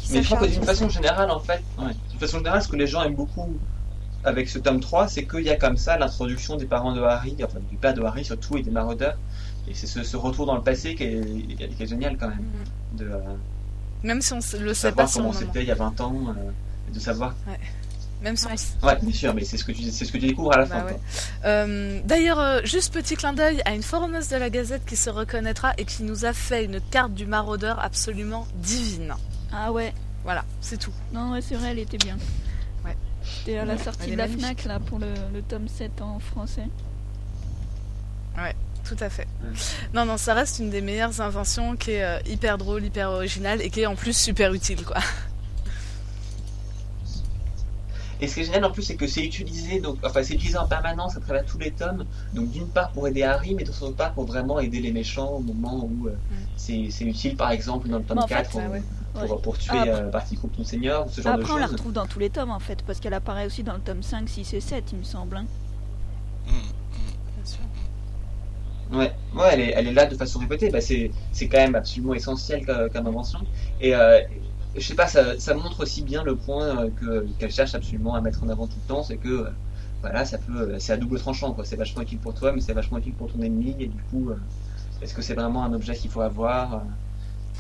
Qui 0.02 0.12
Mais 0.14 0.22
je 0.22 0.34
crois 0.34 0.46
que 0.46 0.52
d'une 0.52 0.62
façon 0.64 0.88
générale, 0.88 1.30
en 1.30 1.38
fait, 1.40 1.62
ouais, 1.78 1.92
d'une 2.10 2.18
façon 2.18 2.38
générale, 2.38 2.62
ce 2.62 2.68
que 2.68 2.76
les 2.76 2.86
gens 2.86 3.02
aiment 3.02 3.14
beaucoup 3.14 3.48
avec 4.24 4.48
ce 4.48 4.58
tome 4.58 4.80
3, 4.80 5.08
c'est 5.08 5.26
qu'il 5.26 5.42
y 5.42 5.50
a 5.50 5.56
comme 5.56 5.76
ça 5.76 5.96
l'introduction 5.98 6.56
des 6.56 6.66
parents 6.66 6.92
de 6.92 7.00
Harry, 7.02 7.36
enfin 7.44 7.58
du 7.70 7.76
père 7.76 7.94
de 7.94 8.02
Harry 8.02 8.24
surtout, 8.24 8.56
et 8.56 8.62
des 8.62 8.70
maraudeurs. 8.70 9.16
Et 9.68 9.74
c'est 9.74 9.86
ce, 9.86 10.02
ce 10.02 10.16
retour 10.16 10.46
dans 10.46 10.56
le 10.56 10.62
passé 10.62 10.94
qui 10.94 11.04
est, 11.04 11.56
qui 11.76 11.82
est 11.82 11.86
génial 11.86 12.16
quand 12.18 12.28
même. 12.28 12.44
De 12.94 13.04
euh, 13.06 13.18
Même 14.02 14.20
si 14.20 14.32
on 14.32 14.40
le 14.60 14.74
sait 14.74 14.92
pas 14.92 15.06
comment 15.12 15.32
c'était 15.32 15.62
il 15.62 15.68
y 15.68 15.70
a 15.70 15.76
20 15.76 16.00
ans, 16.00 16.14
euh, 16.28 16.92
de 16.92 16.98
savoir. 17.00 17.34
Même 18.22 18.36
si 18.36 18.46
on 18.46 18.50
s- 18.50 18.74
Ouais, 18.84 18.96
bien 19.02 19.12
sûr, 19.12 19.34
mais 19.34 19.44
c'est 19.44 19.56
ce 19.56 19.64
que 19.64 19.72
tu, 19.72 19.82
c'est 19.90 20.04
ce 20.04 20.12
que 20.12 20.18
tu 20.18 20.26
découvres 20.28 20.52
à 20.54 20.58
la 20.58 20.66
Bah 20.66 20.76
fin. 20.80 20.84
ouais. 20.86 21.00
Euh, 21.44 22.00
D'ailleurs, 22.04 22.38
euh, 22.38 22.60
juste 22.62 22.92
petit 22.94 23.16
clin 23.16 23.32
d'œil 23.32 23.60
à 23.64 23.74
une 23.74 23.82
forumeuse 23.82 24.28
de 24.28 24.36
la 24.36 24.48
Gazette 24.50 24.84
qui 24.84 24.94
se 24.94 25.10
reconnaîtra 25.10 25.72
et 25.78 25.84
qui 25.84 26.04
nous 26.04 26.24
a 26.24 26.32
fait 26.32 26.64
une 26.64 26.80
carte 26.92 27.14
du 27.14 27.26
maraudeur 27.26 27.80
absolument 27.80 28.46
divine. 28.54 29.14
Ah 29.52 29.70
ouais. 29.72 29.92
Voilà, 30.24 30.44
c'est 30.60 30.78
tout. 30.78 30.92
Non, 31.12 31.32
ouais, 31.32 31.40
c'est 31.42 31.54
vrai, 31.56 31.70
elle 31.72 31.78
était 31.80 31.98
bien. 31.98 32.16
Ouais. 32.84 32.96
C'était 33.24 33.58
à 33.58 33.64
la 33.64 33.74
Ouais, 33.74 33.82
sortie 33.82 34.10
de 34.10 34.16
la 34.16 34.26
magnifique. 34.28 34.60
FNAC, 34.60 34.64
là, 34.64 34.80
pour 34.80 34.98
le, 34.98 35.12
le 35.34 35.42
tome 35.42 35.68
7 35.68 36.00
en 36.00 36.18
français. 36.18 36.68
Tout 38.84 38.96
à 38.98 39.08
fait. 39.08 39.28
Ouais. 39.44 39.50
Non, 39.94 40.04
non, 40.04 40.16
ça 40.16 40.34
reste 40.34 40.58
une 40.58 40.68
des 40.68 40.80
meilleures 40.80 41.20
inventions 41.20 41.76
qui 41.76 41.92
est 41.92 42.02
euh, 42.02 42.18
hyper 42.26 42.58
drôle, 42.58 42.84
hyper 42.84 43.10
originale 43.10 43.62
et 43.62 43.70
qui 43.70 43.82
est 43.82 43.86
en 43.86 43.94
plus 43.94 44.16
super 44.16 44.52
utile, 44.52 44.84
quoi. 44.84 44.96
Et 48.20 48.26
ce 48.28 48.34
qui 48.34 48.40
est 48.40 48.44
génial 48.44 48.64
en 48.64 48.70
plus, 48.72 48.82
c'est 48.82 48.96
que 48.96 49.06
c'est 49.06 49.24
utilisé, 49.24 49.80
donc, 49.80 49.98
enfin, 50.04 50.22
c'est 50.22 50.34
utilisé 50.34 50.56
en 50.58 50.66
permanence 50.66 51.16
à 51.16 51.20
travers 51.20 51.44
tous 51.44 51.58
les 51.58 51.70
tomes. 51.72 52.04
Donc, 52.34 52.50
d'une 52.50 52.68
part 52.68 52.90
pour 52.90 53.06
aider 53.08 53.22
Harry, 53.22 53.54
mais 53.54 53.64
d'autre 53.64 53.90
part 53.90 54.12
pour 54.14 54.26
vraiment 54.26 54.58
aider 54.60 54.80
les 54.80 54.92
méchants 54.92 55.28
au 55.30 55.40
moment 55.40 55.84
où 55.84 56.08
euh, 56.08 56.16
c'est 56.56 56.88
c'est 56.90 57.04
utile, 57.04 57.36
par 57.36 57.50
exemple, 57.52 57.88
dans 57.88 57.98
le 57.98 58.04
tome 58.04 58.18
Mais 58.18 58.22
en 58.24 58.26
fait, 58.28 58.34
4 58.34 58.56
bah 58.56 58.62
où- 58.68 58.72
ouais. 58.72 58.82
Pour, 59.14 59.40
pour 59.42 59.58
tuer 59.58 59.72
Ah, 59.74 59.80
après- 59.82 59.94
euh, 59.94 60.10
Barty 60.10 60.36
Croup, 60.36 60.56
ton 60.56 60.64
seigneur, 60.64 61.06
ou 61.06 61.10
ce 61.10 61.20
genre 61.20 61.34
Après, 61.34 61.52
on 61.52 61.56
de 61.56 61.60
la 61.60 61.66
choses. 61.66 61.72
retrouve 61.76 61.92
dans 61.92 62.06
tous 62.06 62.18
les 62.18 62.30
tomes, 62.30 62.50
en 62.50 62.58
fait, 62.60 62.82
parce 62.86 62.98
qu'elle 63.00 63.14
apparaît 63.14 63.46
aussi 63.46 63.62
dans 63.62 63.74
le 63.74 63.80
tome 63.80 64.02
5, 64.02 64.28
6 64.28 64.54
et 64.54 64.60
7, 64.60 64.84
il 64.92 64.98
me 64.98 65.04
semble. 65.04 65.36
hein. 65.36 65.44
Mm. 66.46 66.52
Ouais, 68.96 69.12
ouais 69.34 69.48
elle, 69.52 69.60
est, 69.60 69.72
elle 69.74 69.86
est 69.88 69.92
là 69.92 70.06
de 70.06 70.14
façon 70.14 70.38
répétée. 70.40 70.70
Bah, 70.70 70.80
c'est 70.80 71.10
c'est 71.32 71.48
quand 71.48 71.58
même 71.58 71.74
absolument 71.74 72.14
essentiel 72.14 72.66
comme, 72.66 73.06
invention. 73.06 73.40
Et 73.80 73.94
euh, 73.94 74.20
je 74.76 74.80
sais 74.86 74.94
pas, 74.94 75.06
ça, 75.06 75.38
ça 75.38 75.54
montre 75.54 75.82
aussi 75.82 76.02
bien 76.02 76.22
le 76.22 76.36
point 76.36 76.64
euh, 76.84 76.90
que 77.00 77.26
qu'elle 77.38 77.50
cherche 77.52 77.74
absolument 77.74 78.14
à 78.14 78.20
mettre 78.20 78.42
en 78.44 78.48
avant 78.50 78.66
tout 78.66 78.76
le 78.82 78.88
temps, 78.88 79.02
c'est 79.02 79.16
que 79.16 79.28
euh, 79.28 79.50
voilà, 80.02 80.24
ça 80.26 80.36
peut, 80.38 80.74
c'est 80.78 80.92
à 80.92 80.96
double 80.98 81.18
tranchant 81.18 81.52
quoi. 81.52 81.64
C'est 81.64 81.76
vachement 81.76 82.02
utile 82.02 82.18
pour 82.18 82.34
toi, 82.34 82.52
mais 82.52 82.60
c'est 82.60 82.74
vachement 82.74 82.98
utile 82.98 83.14
pour 83.14 83.32
ton 83.32 83.40
ennemi. 83.40 83.74
Et 83.78 83.86
du 83.86 84.02
coup, 84.10 84.28
euh, 84.30 84.36
est-ce 85.00 85.14
que 85.14 85.22
c'est 85.22 85.34
vraiment 85.34 85.64
un 85.64 85.72
objet 85.72 85.94
qu'il 85.94 86.10
faut 86.10 86.20
avoir 86.20 86.82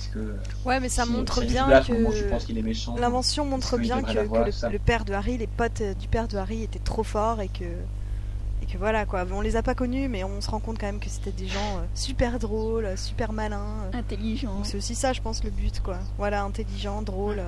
que 0.08 0.18
euh, 0.18 0.36
Ouais, 0.64 0.80
mais 0.80 0.88
ça 0.88 1.04
si- 1.04 1.10
montre 1.10 1.40
si 1.40 1.46
bien 1.46 1.66
que 1.80 3.00
l'invention 3.00 3.44
montre 3.44 3.78
bien 3.78 4.02
que, 4.02 4.12
le, 4.12 4.78
père 4.78 5.04
de 5.04 5.12
Harry, 5.12 5.38
les 5.38 5.46
potes 5.46 5.80
euh, 5.80 5.94
du 5.94 6.08
père 6.08 6.28
de 6.28 6.36
Harry 6.36 6.62
étaient 6.62 6.78
trop 6.78 7.02
forts 7.02 7.40
et 7.40 7.48
que 7.48 7.64
et 7.64 8.66
que 8.66 8.78
voilà 8.78 9.06
quoi. 9.06 9.24
On 9.32 9.40
les 9.40 9.56
a 9.56 9.62
pas 9.62 9.74
connus, 9.74 10.08
mais 10.08 10.22
on 10.24 10.40
se 10.40 10.48
rend 10.50 10.60
compte 10.60 10.78
quand 10.78 10.86
même 10.86 11.00
que 11.00 11.08
c'était 11.08 11.32
des 11.32 11.48
gens 11.48 11.78
euh, 11.78 11.84
super 11.94 12.38
drôles, 12.38 12.88
super 12.96 13.32
malins. 13.32 13.90
Intelligent. 13.92 14.54
Donc 14.54 14.66
c'est 14.66 14.76
aussi 14.76 14.94
ça, 14.94 15.12
je 15.12 15.20
pense, 15.20 15.42
le 15.44 15.50
but 15.50 15.80
quoi. 15.80 15.98
Voilà, 16.18 16.44
intelligent, 16.44 17.02
drôle. 17.02 17.42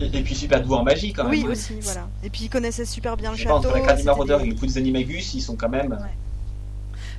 et, 0.00 0.04
et 0.06 0.22
puis 0.22 0.34
super 0.34 0.62
doué 0.62 0.76
en 0.76 0.82
magie 0.82 1.12
quand 1.12 1.24
même. 1.24 1.32
Oui 1.32 1.46
aussi, 1.48 1.80
voilà. 1.80 2.08
Et 2.22 2.30
puis 2.30 2.44
ils 2.44 2.50
connaissaient 2.50 2.84
super 2.84 3.16
bien 3.16 3.30
le 3.32 3.36
sais 3.38 3.44
pas, 3.44 3.60
château. 3.60 3.68
entre 3.74 3.86
la 3.86 4.02
maraudeur 4.02 4.40
et 4.42 4.46
le 4.46 4.54
coup 4.54 4.66
des 4.66 4.76
animagus, 4.78 5.34
ils 5.34 5.40
sont 5.40 5.56
quand 5.56 5.70
même. 5.70 5.98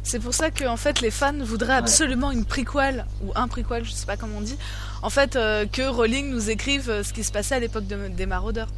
C'est 0.10 0.20
pour 0.20 0.34
ça 0.34 0.52
que 0.52 0.64
en 0.66 0.78
fait 0.78 1.02
les 1.02 1.12
fans 1.12 1.38
voudraient 1.38 1.74
absolument 1.76 2.32
une 2.32 2.46
prequel 2.46 3.06
ou 3.24 3.34
un 3.36 3.50
prequel, 3.50 3.84
je 3.84 3.92
sais 3.92 4.06
pas 4.06 4.16
comment 4.16 4.38
on 4.38 4.42
dit. 4.42 4.58
En 5.02 5.10
fait, 5.10 5.36
euh, 5.36 5.66
que 5.66 5.82
Rowling 5.82 6.30
nous 6.32 6.50
écrive 6.50 6.90
euh, 6.90 7.04
ce 7.04 7.12
qui 7.12 7.26
se 7.26 7.32
passait 7.34 7.56
à 7.56 7.60
l'époque 7.60 7.88
de- 7.88 8.08
des 8.08 8.26
maraudeurs. 8.26 8.70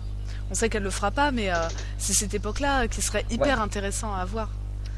On 0.50 0.56
sait 0.56 0.70
qu'elle 0.70 0.82
le 0.82 0.90
fera 0.90 1.12
pas, 1.12 1.30
mais 1.30 1.52
euh, 1.54 1.58
c'est 2.00 2.14
cette 2.14 2.34
époque-là 2.34 2.88
qui 2.88 3.04
serait 3.04 3.26
hyper 3.30 3.62
intéressant 3.62 4.12
à 4.16 4.26
voir. 4.26 4.50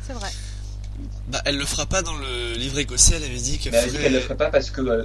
C'est 0.08 0.14
vrai. 0.14 0.30
Bah, 1.28 1.42
elle 1.44 1.58
le 1.58 1.66
fera 1.66 1.86
pas 1.86 2.02
dans 2.02 2.16
le 2.16 2.54
livre 2.56 2.80
écossais, 2.80 3.16
elle 3.18 3.24
avait 3.26 3.36
dit 3.36 3.58
qu'elle 3.60 3.74
ferait... 3.74 4.00
qu'elle 4.02 4.14
le 4.14 4.20
ferait 4.22 4.38
pas 4.38 4.50
parce 4.50 4.72
que 4.72 4.80
euh, 4.80 5.04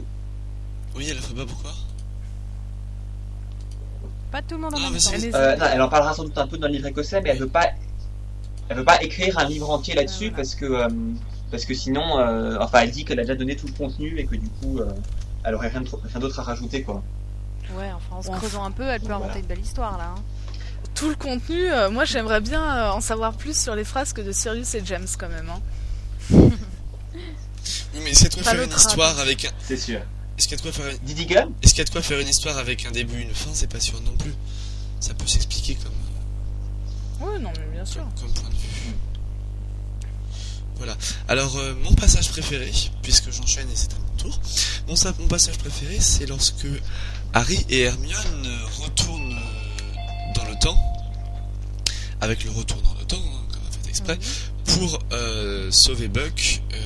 Oui, 0.95 1.09
elle 1.11 1.17
le 1.17 1.23
ferait 1.23 1.35
pas, 1.35 1.47
pourquoi? 1.47 1.73
Pas 4.31 4.43
tout 4.43 4.55
le 4.55 4.61
monde 4.61 4.75
en 4.75 4.79
Ah, 4.79 4.81
même 4.91 4.93
mais 4.93 5.01
temps. 5.31 5.37
Euh, 5.39 5.57
non, 5.57 5.67
elle 5.73 5.83
en 5.83 5.89
parlera 5.89 6.15
sans 6.15 6.23
doute 6.25 6.39
un 6.39 6.47
peu 6.47 6.57
dans 6.59 6.69
le 6.69 6.73
livre 6.75 6.87
écossais, 6.87 7.21
mais 7.21 7.31
elle 7.31 7.39
veut 7.39 7.49
pas, 7.49 7.71
elle 8.69 8.77
veut 8.77 8.85
pas 8.85 9.03
écrire 9.03 9.39
un 9.39 9.45
livre 9.45 9.71
entier 9.71 9.95
là-dessus 9.95 10.31
parce 10.33 10.55
que, 10.55 10.65
euh, 10.65 10.89
parce 11.51 11.65
que 11.65 11.75
sinon, 11.75 12.19
euh, 12.19 12.57
enfin, 12.61 12.81
elle 12.81 12.91
dit 12.91 13.05
qu'elle 13.05 13.19
a 13.21 13.23
déjà 13.23 13.35
donné 13.35 13.57
tout 13.57 13.67
le 13.67 13.73
contenu 13.73 14.19
et 14.19 14.27
que 14.27 14.35
du 14.37 14.49
coup, 14.49 14.79
euh, 14.81 14.91
elle 15.45 15.55
aurait 15.55 15.69
rien, 15.69 15.83
d'autre 16.21 16.41
à 16.41 16.43
rajouter, 16.43 16.83
quoi. 16.83 17.03
Ouais, 17.77 17.91
enfin 17.93 18.17
en 18.17 18.23
se 18.23 18.31
creusant 18.39 18.65
un 18.65 18.71
peu, 18.71 18.85
elle 18.85 19.01
peut 19.01 19.07
Voilà. 19.07 19.25
inventer 19.25 19.41
une 19.41 19.47
belle 19.47 19.61
histoire 19.61 19.99
là. 19.99 20.15
hein. 20.17 20.23
Tout 20.95 21.09
le 21.09 21.15
contenu, 21.17 21.71
euh, 21.71 21.91
moi 21.91 22.05
j'aimerais 22.05 22.41
bien 22.41 22.91
en 22.93 23.01
savoir 23.01 23.35
plus 23.35 23.61
sur 23.61 23.75
les 23.75 23.85
frasques 23.85 24.23
de 24.23 24.33
Sirius 24.33 24.75
et 24.77 24.83
James 24.85 25.07
quand 25.19 25.29
même. 25.29 25.51
hein. 25.51 25.61
Oui, 27.95 28.01
mais 28.05 28.13
quoi 28.13 28.43
Pas 28.43 28.51
faire 28.53 28.63
une 28.63 28.71
histoire 28.73 29.19
avec 29.19 29.45
un. 29.47 29.51
C'est 29.61 29.77
sûr. 29.77 30.01
Est-ce 30.39 30.49
qu'il 30.49 30.53
y 30.53 30.55
a 30.55 30.57
de 30.59 30.63
quoi 30.63 30.73
faire 30.73 30.87
une... 30.93 30.99
Didi 30.99 31.23
Est-ce 31.63 31.71
qu'il 31.71 31.79
y 31.79 31.81
a 31.81 31.85
de 31.85 31.91
quoi 31.91 32.03
faire 32.03 32.21
une 32.21 32.29
histoire 32.29 32.59
avec 32.59 32.85
un 32.87 32.91
début, 32.91 33.21
une 33.21 33.35
fin? 33.35 33.51
C'est 33.55 33.71
pas 33.71 33.81
sûr 33.81 34.01
non 34.03 34.13
plus. 34.19 34.35
Ça 35.01 35.15
peut 35.15 35.27
s'expliquer 35.27 35.77
comme, 35.77 35.93
Oui, 37.29 37.41
non, 37.41 37.51
mais 37.57 37.66
sûr. 37.87 38.07
comme 38.21 38.33
point 38.33 38.49
de 38.51 38.55
vue. 38.55 38.95
Voilà. 40.77 40.97
Alors, 41.29 41.57
euh, 41.57 41.75
mon 41.83 41.95
passage 41.95 42.29
préféré, 42.31 42.71
puisque 43.03 43.31
j'enchaîne 43.31 43.69
et 43.71 43.77
c'est 43.77 43.93
à 43.95 43.99
mon 43.99 44.17
tour, 44.23 44.39
mon, 44.89 44.97
sa- 44.97 45.15
mon 45.19 45.27
passage 45.27 45.57
préféré, 45.59 45.99
c'est 46.01 46.27
lorsque 46.27 46.67
Harry 47.33 47.65
et 47.71 47.81
Hermione 47.83 48.49
retournent 48.83 49.33
euh, 49.33 50.35
dans 50.35 50.45
le 50.45 50.55
temps, 50.59 50.79
avec 52.21 52.45
le 52.45 52.51
retour 52.51 52.81
dans 52.83 52.95
le 52.99 53.05
temps, 53.07 53.17
hein, 53.17 53.47
comme 53.51 53.63
on 53.67 53.73
fait 53.85 53.89
exprès, 53.89 54.19
pour 54.67 54.99
euh, 55.13 55.71
sauver 55.71 56.09
Buck 56.09 56.61
euh, 56.75 56.77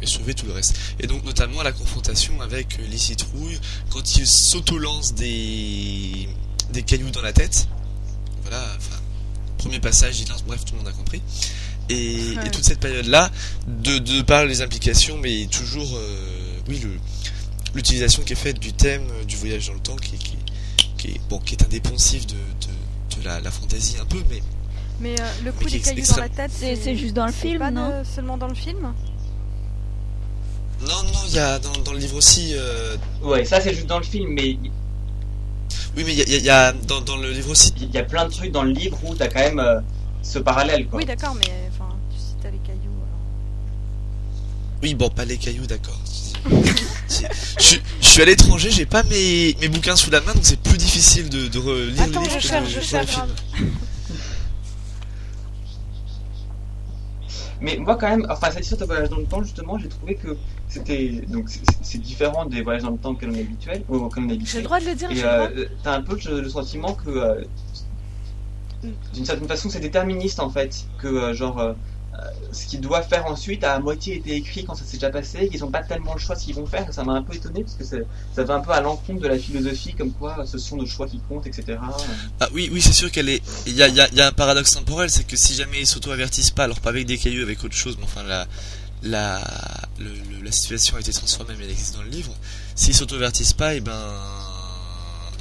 et 0.00 0.06
sauver 0.06 0.32
tout 0.32 0.46
le 0.46 0.52
reste. 0.52 0.76
Et 1.00 1.06
donc, 1.06 1.22
notamment 1.24 1.62
la 1.62 1.72
confrontation 1.72 2.40
avec 2.40 2.78
les 2.78 2.98
citrouilles, 2.98 3.60
quand 3.90 4.16
ils 4.16 4.26
s'auto-lancent 4.26 5.14
des, 5.14 6.28
des 6.72 6.82
cailloux 6.82 7.10
dans 7.10 7.22
la 7.22 7.34
tête. 7.34 7.68
Voilà, 8.42 8.62
premier 9.64 9.80
passage, 9.80 10.20
il 10.20 10.28
lance, 10.28 10.42
bref, 10.44 10.64
tout 10.64 10.72
le 10.74 10.78
monde 10.78 10.88
a 10.88 10.92
compris. 10.92 11.20
Et, 11.90 12.36
Ouais. 12.36 12.46
et 12.46 12.50
toute 12.50 12.64
cette 12.64 12.80
période-là, 12.80 13.30
de, 13.66 13.98
de 13.98 14.22
par 14.22 14.46
les 14.46 14.62
implications, 14.62 15.18
mais 15.18 15.46
toujours, 15.50 15.90
euh, 15.96 16.58
oui, 16.68 16.80
l'utilisation 17.74 18.22
qui 18.22 18.32
est 18.32 18.36
faite 18.36 18.58
du 18.58 18.72
thème 18.72 19.06
euh, 19.10 19.24
du 19.24 19.36
voyage 19.36 19.66
dans 19.66 19.74
le 19.74 19.80
temps, 19.80 19.96
qui, 19.96 20.12
qui, 20.16 20.36
qui 20.96 21.08
est, 21.08 21.20
bon, 21.28 21.38
qui 21.40 21.54
est 21.54 21.62
un 21.62 21.68
des 21.68 21.80
poncifs 21.80 22.26
de, 22.26 22.34
de, 22.34 23.20
de 23.20 23.24
la, 23.26 23.40
la 23.40 23.50
fantaisie 23.50 23.96
un 24.00 24.06
peu, 24.06 24.22
mais 24.30 24.40
Mais 25.00 25.20
euh, 25.20 25.24
le 25.44 25.52
coup 25.52 25.64
Mais 25.64 25.70
des 25.72 25.76
est 25.76 25.80
cailloux 25.80 26.06
dans 26.06 26.16
la 26.16 26.28
tête, 26.30 26.50
C'est 26.54 26.76
c'est 26.76 26.96
juste 26.96 27.14
dans 27.14 27.26
le 27.26 27.32
film, 27.32 27.58
pas 27.58 27.70
non? 27.70 28.00
de- 28.00 28.04
seulement 28.06 28.38
dans 28.38 28.48
le 28.48 28.54
film? 28.54 28.94
Non, 30.80 31.02
non, 31.04 31.18
il 31.28 31.34
y 31.34 31.38
a 31.38 31.58
dans, 31.58 31.72
dans 31.84 31.92
le 31.92 31.98
livre 31.98 32.16
aussi, 32.16 32.52
euh, 32.54 32.96
Ouais, 33.22 33.44
ça 33.44 33.60
c'est 33.60 33.74
juste 33.74 33.86
dans 33.86 33.98
le 33.98 34.04
film, 34.04 34.30
mais 34.34 34.56
oui, 35.96 36.02
mais 36.04 36.12
il 36.12 36.18
y 36.18 36.22
a, 36.22 36.24
il 36.26 36.32
y 36.32 36.34
a- 36.34 36.38
il 36.38 36.44
y 36.44 36.50
a- 36.50 36.72
dans, 36.72 37.00
dans 37.00 37.16
le 37.16 37.30
livre 37.30 37.50
aussi, 37.50 37.72
il 37.80 37.90
y 37.90 37.98
a 37.98 38.04
plein 38.04 38.26
de 38.26 38.30
trucs 38.32 38.50
dans 38.52 38.62
le 38.62 38.70
livre 38.72 38.98
où 39.04 39.14
t'as 39.14 39.28
quand 39.28 39.40
même 39.40 39.58
euh, 39.58 39.80
ce 40.22 40.38
parallèle, 40.38 40.86
quoi. 40.88 40.98
Oui, 40.98 41.04
d'accord, 41.04 41.34
mais 41.34 41.44
enfin, 41.70 41.94
tu 42.10 42.18
cites 42.18 42.44
les 42.44 42.58
cailloux. 42.58 42.80
alors. 42.82 43.20
Oui, 44.82 44.94
bon, 44.94 45.08
pas 45.10 45.24
les 45.24 45.36
cailloux, 45.36 45.66
d'accord. 45.66 45.98
Je, 47.60 47.76
je 48.00 48.06
suis 48.06 48.20
à 48.22 48.24
l'étranger, 48.24 48.70
j'ai 48.70 48.86
pas 48.86 49.02
mes, 49.04 49.54
mes 49.60 49.68
bouquins 49.68 49.94
sous 49.96 50.10
la 50.10 50.20
main, 50.20 50.32
donc 50.34 50.42
c'est 50.44 50.58
plus 50.60 50.76
difficile 50.76 51.28
de, 51.30 51.46
de 51.48 51.58
relire 51.58 52.02
Attends, 52.02 52.20
le 52.20 52.26
livre 52.26 52.30
je 52.40 52.42
que 52.42 52.48
cherche, 52.48 52.74
de 52.74 52.80
je 52.80 52.84
cherche. 52.84 53.10
film. 53.54 53.70
Mais 57.60 57.76
moi 57.78 57.96
quand 57.96 58.08
même, 58.08 58.26
enfin 58.30 58.50
cette 58.50 58.62
histoire 58.64 58.80
de 58.80 58.86
voyage 58.86 59.08
dans 59.08 59.18
le 59.18 59.24
temps, 59.24 59.42
justement, 59.42 59.78
j'ai 59.78 59.88
trouvé 59.88 60.16
que 60.16 60.36
c'était 60.74 61.08
donc 61.28 61.48
c'est- 61.82 61.98
différent 61.98 62.44
des 62.46 62.62
voyages 62.62 62.82
dans 62.82 62.90
le 62.90 62.98
temps 62.98 63.10
auxquels 63.10 63.30
on 63.30 63.34
est 63.34 63.40
habitué, 63.42 63.72
J'ai 64.44 64.58
le 64.58 64.64
droit 64.64 64.80
de 64.80 64.86
le 64.86 64.94
dire, 64.94 65.08
j'ai 65.10 65.18
Et 65.18 65.22
le 65.22 65.28
droit. 65.28 65.48
euh, 65.56 65.66
t'as 65.82 65.96
un 65.96 66.02
peu 66.02 66.18
le, 66.28 66.48
sentiment 66.48 66.94
que, 66.94 67.10
euh, 67.10 67.44
d'une 69.14 69.24
certaine 69.24 69.48
façon, 69.48 69.70
c'est 69.70 69.80
déterministe 69.80 70.40
en 70.40 70.50
fait, 70.50 70.84
que 70.98 71.06
euh, 71.06 71.34
genre 71.34 71.58
euh, 71.60 71.72
ce 72.52 72.66
qu'ils 72.66 72.80
doivent 72.80 73.08
faire 73.08 73.26
ensuite 73.26 73.64
a 73.64 73.74
à 73.74 73.78
moitié 73.80 74.16
été 74.16 74.34
écrit 74.36 74.64
quand 74.64 74.74
ça 74.74 74.84
s'est 74.84 74.96
déjà 74.96 75.10
passé, 75.10 75.48
qu'ils 75.48 75.60
n'ont 75.60 75.70
pas 75.70 75.82
tellement 75.82 76.14
le 76.14 76.20
choix 76.20 76.34
de 76.34 76.40
ce 76.40 76.46
qu'ils 76.46 76.54
vont 76.54 76.66
faire. 76.66 76.86
Ça 76.92 77.02
m'a 77.02 77.12
un 77.14 77.22
peu 77.22 77.34
étonné 77.34 77.62
parce 77.64 77.74
que 77.74 77.84
ça 77.84 78.44
va 78.44 78.54
un 78.54 78.60
peu 78.60 78.70
à 78.72 78.80
l'encontre 78.80 79.20
de 79.20 79.28
la 79.28 79.38
philosophie, 79.38 79.94
comme 79.94 80.12
quoi 80.12 80.44
ce 80.46 80.58
sont 80.58 80.76
nos 80.76 80.86
choix 80.86 81.06
qui 81.06 81.20
comptent, 81.28 81.46
etc. 81.46 81.78
Ah 82.40 82.48
oui, 82.52 82.68
oui, 82.72 82.80
c'est 82.80 82.92
sûr 82.92 83.10
qu'elle 83.10 83.28
est. 83.28 83.42
Il 83.66 83.74
y 83.74 83.82
a, 83.82 83.88
y 83.88 84.20
a 84.20 84.26
un 84.28 84.32
paradoxe 84.32 84.72
temporel, 84.72 85.10
c'est 85.10 85.26
que 85.26 85.36
si 85.36 85.54
jamais 85.54 85.80
ils 85.80 85.86
s'auto-avertissent 85.86 86.50
pas, 86.50 86.64
alors 86.64 86.80
pas 86.80 86.90
avec 86.90 87.06
des 87.06 87.18
cailloux, 87.18 87.42
avec 87.42 87.62
autre 87.64 87.74
chose, 87.74 87.96
mais 87.98 88.04
enfin 88.04 88.22
la, 88.22 88.46
la, 89.04 89.40
la 90.42 90.52
situation 90.52 90.96
a 90.96 91.00
été 91.00 91.12
transformée, 91.12 91.54
mais 91.58 91.64
elle 91.64 91.70
existe 91.70 91.94
dans 91.94 92.02
le 92.02 92.08
livre. 92.08 92.34
S'ils 92.74 92.94
s'auto-avertissent 92.94 93.52
pas, 93.52 93.74
et 93.74 93.80
ben, 93.80 94.14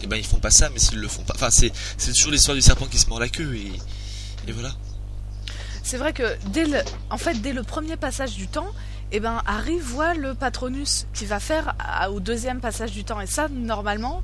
et 0.04 0.08
ben 0.08 0.18
ils 0.18 0.26
font 0.26 0.40
pas 0.40 0.52
ça, 0.52 0.70
mais 0.70 0.80
s'ils 0.80 1.00
le 1.00 1.08
font 1.08 1.24
pas, 1.24 1.34
enfin 1.36 1.50
c'est, 1.50 1.72
toujours 2.14 2.32
l'histoire 2.32 2.56
du 2.56 2.62
serpent 2.62 2.86
qui 2.86 3.00
se 3.00 3.08
mord 3.08 3.20
la 3.20 3.30
queue 3.30 3.56
et, 3.56 3.72
et 4.48 4.52
voilà. 4.52 4.74
C'est 5.84 5.98
vrai 5.98 6.14
que 6.14 6.24
dès 6.48 6.66
le, 6.66 6.80
en 7.10 7.18
fait, 7.18 7.42
dès 7.42 7.54
le 7.54 7.64
premier 7.64 7.98
passage 7.98 8.36
du 8.36 8.48
temps, 8.48 8.72
eh 9.12 9.20
ben, 9.20 9.42
Harry 9.46 9.80
voit 9.80 10.14
le 10.14 10.34
Patronus 10.34 11.06
qui 11.14 11.26
va 11.26 11.40
faire 11.40 11.76
au 12.12 12.20
deuxième 12.20 12.62
passage 12.62 12.92
du 12.92 13.04
temps. 13.04 13.22
Et 13.22 13.28
ça, 13.28 13.48
normalement, 13.50 14.24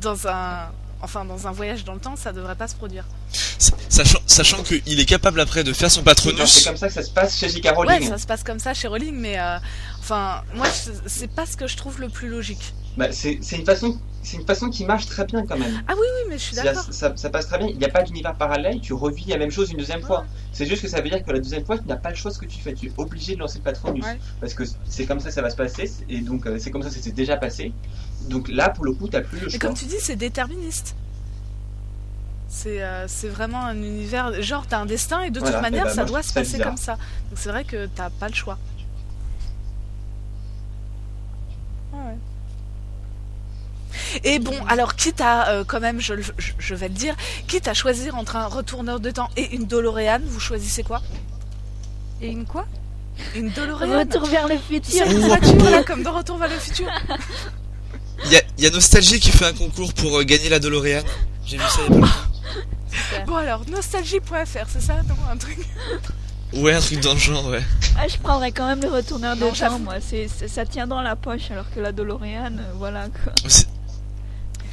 dans 0.00 0.26
un, 0.26 0.70
enfin, 1.02 1.24
dans 1.24 1.46
un 1.46 1.52
voyage 1.52 1.84
dans 1.84 1.94
le 1.94 2.00
temps, 2.00 2.16
ça 2.16 2.32
devrait 2.32 2.56
pas 2.56 2.68
se 2.68 2.74
produire. 2.74 3.04
Sachant, 3.88 4.18
sachant 4.26 4.62
qu'il 4.62 5.00
est 5.00 5.04
capable 5.04 5.40
après 5.40 5.64
de 5.64 5.72
faire 5.72 5.90
son 5.90 6.02
patronus. 6.02 6.50
C'est 6.50 6.64
comme 6.68 6.76
ça 6.76 6.88
que 6.88 6.94
ça 6.94 7.02
se 7.02 7.10
passe 7.10 7.38
chez 7.38 7.48
J.K. 7.48 7.64
Ouais, 7.64 7.70
Rowling. 7.72 8.08
ça 8.08 8.18
se 8.18 8.26
passe 8.26 8.42
comme 8.42 8.58
ça 8.58 8.74
chez 8.74 8.88
Rowling, 8.88 9.14
mais 9.14 9.38
euh, 9.38 9.58
enfin, 10.00 10.42
moi, 10.54 10.66
c'est 11.06 11.30
pas 11.30 11.46
ce 11.46 11.56
que 11.56 11.66
je 11.66 11.76
trouve 11.76 12.00
le 12.00 12.08
plus 12.08 12.28
logique. 12.28 12.74
Bah, 12.96 13.08
c'est 13.12 13.38
c'est 13.42 13.56
une 13.56 13.64
façon, 13.66 13.98
c'est 14.22 14.38
une 14.38 14.46
façon 14.46 14.70
qui 14.70 14.84
marche 14.84 15.06
très 15.06 15.24
bien 15.24 15.44
quand 15.46 15.58
même. 15.58 15.82
Ah 15.86 15.92
oui, 15.94 16.06
oui, 16.16 16.26
mais 16.30 16.38
je 16.38 16.42
suis 16.44 16.56
d'accord. 16.56 16.86
Ça, 16.90 17.12
ça 17.14 17.30
passe 17.30 17.46
très 17.46 17.58
bien. 17.58 17.68
Il 17.68 17.78
n'y 17.78 17.84
a 17.84 17.90
pas 17.90 18.02
d'univers 18.02 18.34
parallèle. 18.34 18.80
Tu 18.80 18.94
revis 18.94 19.26
la 19.26 19.36
même 19.36 19.50
chose 19.50 19.70
une 19.70 19.76
deuxième 19.76 20.02
fois. 20.02 20.24
C'est 20.52 20.66
juste 20.66 20.82
que 20.82 20.88
ça 20.88 21.00
veut 21.02 21.10
dire 21.10 21.22
que 21.22 21.30
la 21.30 21.38
deuxième 21.38 21.64
fois, 21.64 21.78
tu 21.78 21.86
n'as 21.86 21.96
pas 21.96 22.10
le 22.10 22.16
choix 22.16 22.30
de 22.30 22.36
ce 22.36 22.40
que 22.40 22.46
tu 22.46 22.58
fais. 22.58 22.72
Tu 22.72 22.86
es 22.86 22.92
obligé 22.96 23.34
de 23.34 23.40
lancer 23.40 23.58
le 23.58 23.64
patronus. 23.64 24.04
Ouais. 24.04 24.18
Parce 24.40 24.54
que 24.54 24.64
c'est 24.88 25.04
comme 25.04 25.20
ça 25.20 25.28
que 25.28 25.34
ça 25.34 25.42
va 25.42 25.50
se 25.50 25.56
passer. 25.56 25.90
Et 26.08 26.20
donc, 26.20 26.46
euh, 26.46 26.56
c'est 26.58 26.70
comme 26.70 26.82
ça 26.82 26.88
que 26.88 26.94
ça 26.94 27.00
s'est 27.02 27.12
déjà 27.12 27.36
passé. 27.36 27.72
Donc 28.28 28.48
là, 28.48 28.68
pour 28.70 28.84
le 28.84 28.92
coup, 28.92 29.08
tu 29.08 29.16
n'as 29.16 29.22
plus 29.22 29.38
le 29.40 29.46
Et 29.46 29.50
choix. 29.50 29.58
comme 29.60 29.74
tu 29.74 29.84
dis, 29.84 29.96
c'est 30.00 30.16
déterministe. 30.16 30.94
C'est 32.48 32.82
euh, 32.82 33.06
c'est 33.08 33.28
vraiment 33.28 33.64
un 33.64 33.76
univers. 33.76 34.40
Genre, 34.42 34.66
t'as 34.66 34.78
un 34.78 34.86
destin 34.86 35.22
et 35.22 35.30
de 35.30 35.38
Voilà, 35.40 35.54
toute 35.56 35.62
manière, 35.62 35.84
eh 35.86 35.88
ben, 35.88 35.94
ça 35.94 36.02
moi, 36.02 36.10
doit 36.10 36.22
se 36.22 36.32
passer 36.32 36.52
bizarre. 36.54 36.66
comme 36.68 36.76
ça. 36.76 36.92
Donc 36.94 37.36
c'est 37.36 37.48
vrai 37.50 37.64
que 37.64 37.86
t'as 37.86 38.08
pas 38.10 38.28
le 38.28 38.34
choix. 38.34 38.58
Ouais. 41.92 42.16
Et 44.24 44.38
bon, 44.38 44.54
alors 44.68 44.94
quitte 44.94 45.20
à, 45.20 45.48
euh, 45.50 45.64
quand 45.66 45.80
même, 45.80 46.00
je, 46.00 46.14
je, 46.20 46.52
je 46.58 46.74
vais 46.74 46.88
le 46.88 46.94
dire, 46.94 47.14
quitte 47.46 47.68
à 47.68 47.74
choisir 47.74 48.14
entre 48.16 48.36
un 48.36 48.46
retourneur 48.46 49.00
de 49.00 49.10
temps 49.10 49.28
et 49.36 49.54
une 49.54 49.66
DeLorean, 49.66 50.20
vous 50.24 50.40
choisissez 50.40 50.82
quoi? 50.82 51.02
Et 52.20 52.28
une 52.28 52.44
quoi? 52.46 52.66
Une 53.34 53.50
DeLorean? 53.50 53.98
Retour 53.98 54.26
vers 54.26 54.48
le 54.48 54.54
C'est 54.68 54.80
futur. 54.80 55.06
une 55.10 55.20
voiture 55.26 55.70
là, 55.70 55.82
comme 55.82 56.02
dans 56.02 56.12
Retour 56.16 56.36
vers 56.38 56.48
le 56.48 56.58
futur. 56.58 56.86
Il 58.24 58.32
y 58.32 58.36
a, 58.36 58.42
il 58.58 58.64
y 58.64 58.66
a 58.66 58.70
Nostalgie 58.70 59.20
qui 59.20 59.30
fait 59.30 59.44
un 59.44 59.52
concours 59.52 59.92
pour 59.94 60.18
euh, 60.18 60.24
gagner 60.24 60.48
la 60.48 60.58
DeLorean. 60.58 61.02
J'ai 61.44 61.58
vu 61.58 61.62
ça 61.64 61.80
il 61.88 61.94
y 61.94 61.98
a 61.98 62.00
pas 62.00 62.06
longtemps. 62.06 63.26
Bon 63.26 63.36
alors, 63.36 63.62
nostalgie.fr, 63.68 64.66
c'est 64.72 64.80
ça 64.80 65.02
Non, 65.08 65.14
un 65.30 65.36
truc? 65.36 65.58
Ouais, 66.54 66.72
un 66.72 66.80
truc 66.80 67.00
dans 67.00 67.12
le 67.12 67.18
genre, 67.18 67.46
ouais. 67.48 67.62
Ah, 67.98 68.08
je 68.08 68.16
prendrais 68.16 68.52
quand 68.52 68.66
même 68.66 68.80
le 68.80 68.88
retourneur 68.88 69.36
de 69.36 69.40
Non, 69.42 69.52
temps, 69.52 69.78
moi. 69.78 69.94
C'est, 70.00 70.28
c'est- 70.28 70.48
ça 70.48 70.64
tient 70.64 70.86
dans 70.86 71.02
la 71.02 71.14
poche, 71.16 71.50
alors 71.50 71.66
que 71.74 71.80
la 71.80 71.92
DeLorean, 71.92 72.56
euh, 72.58 72.72
voilà 72.76 73.08
quoi. 73.08 73.32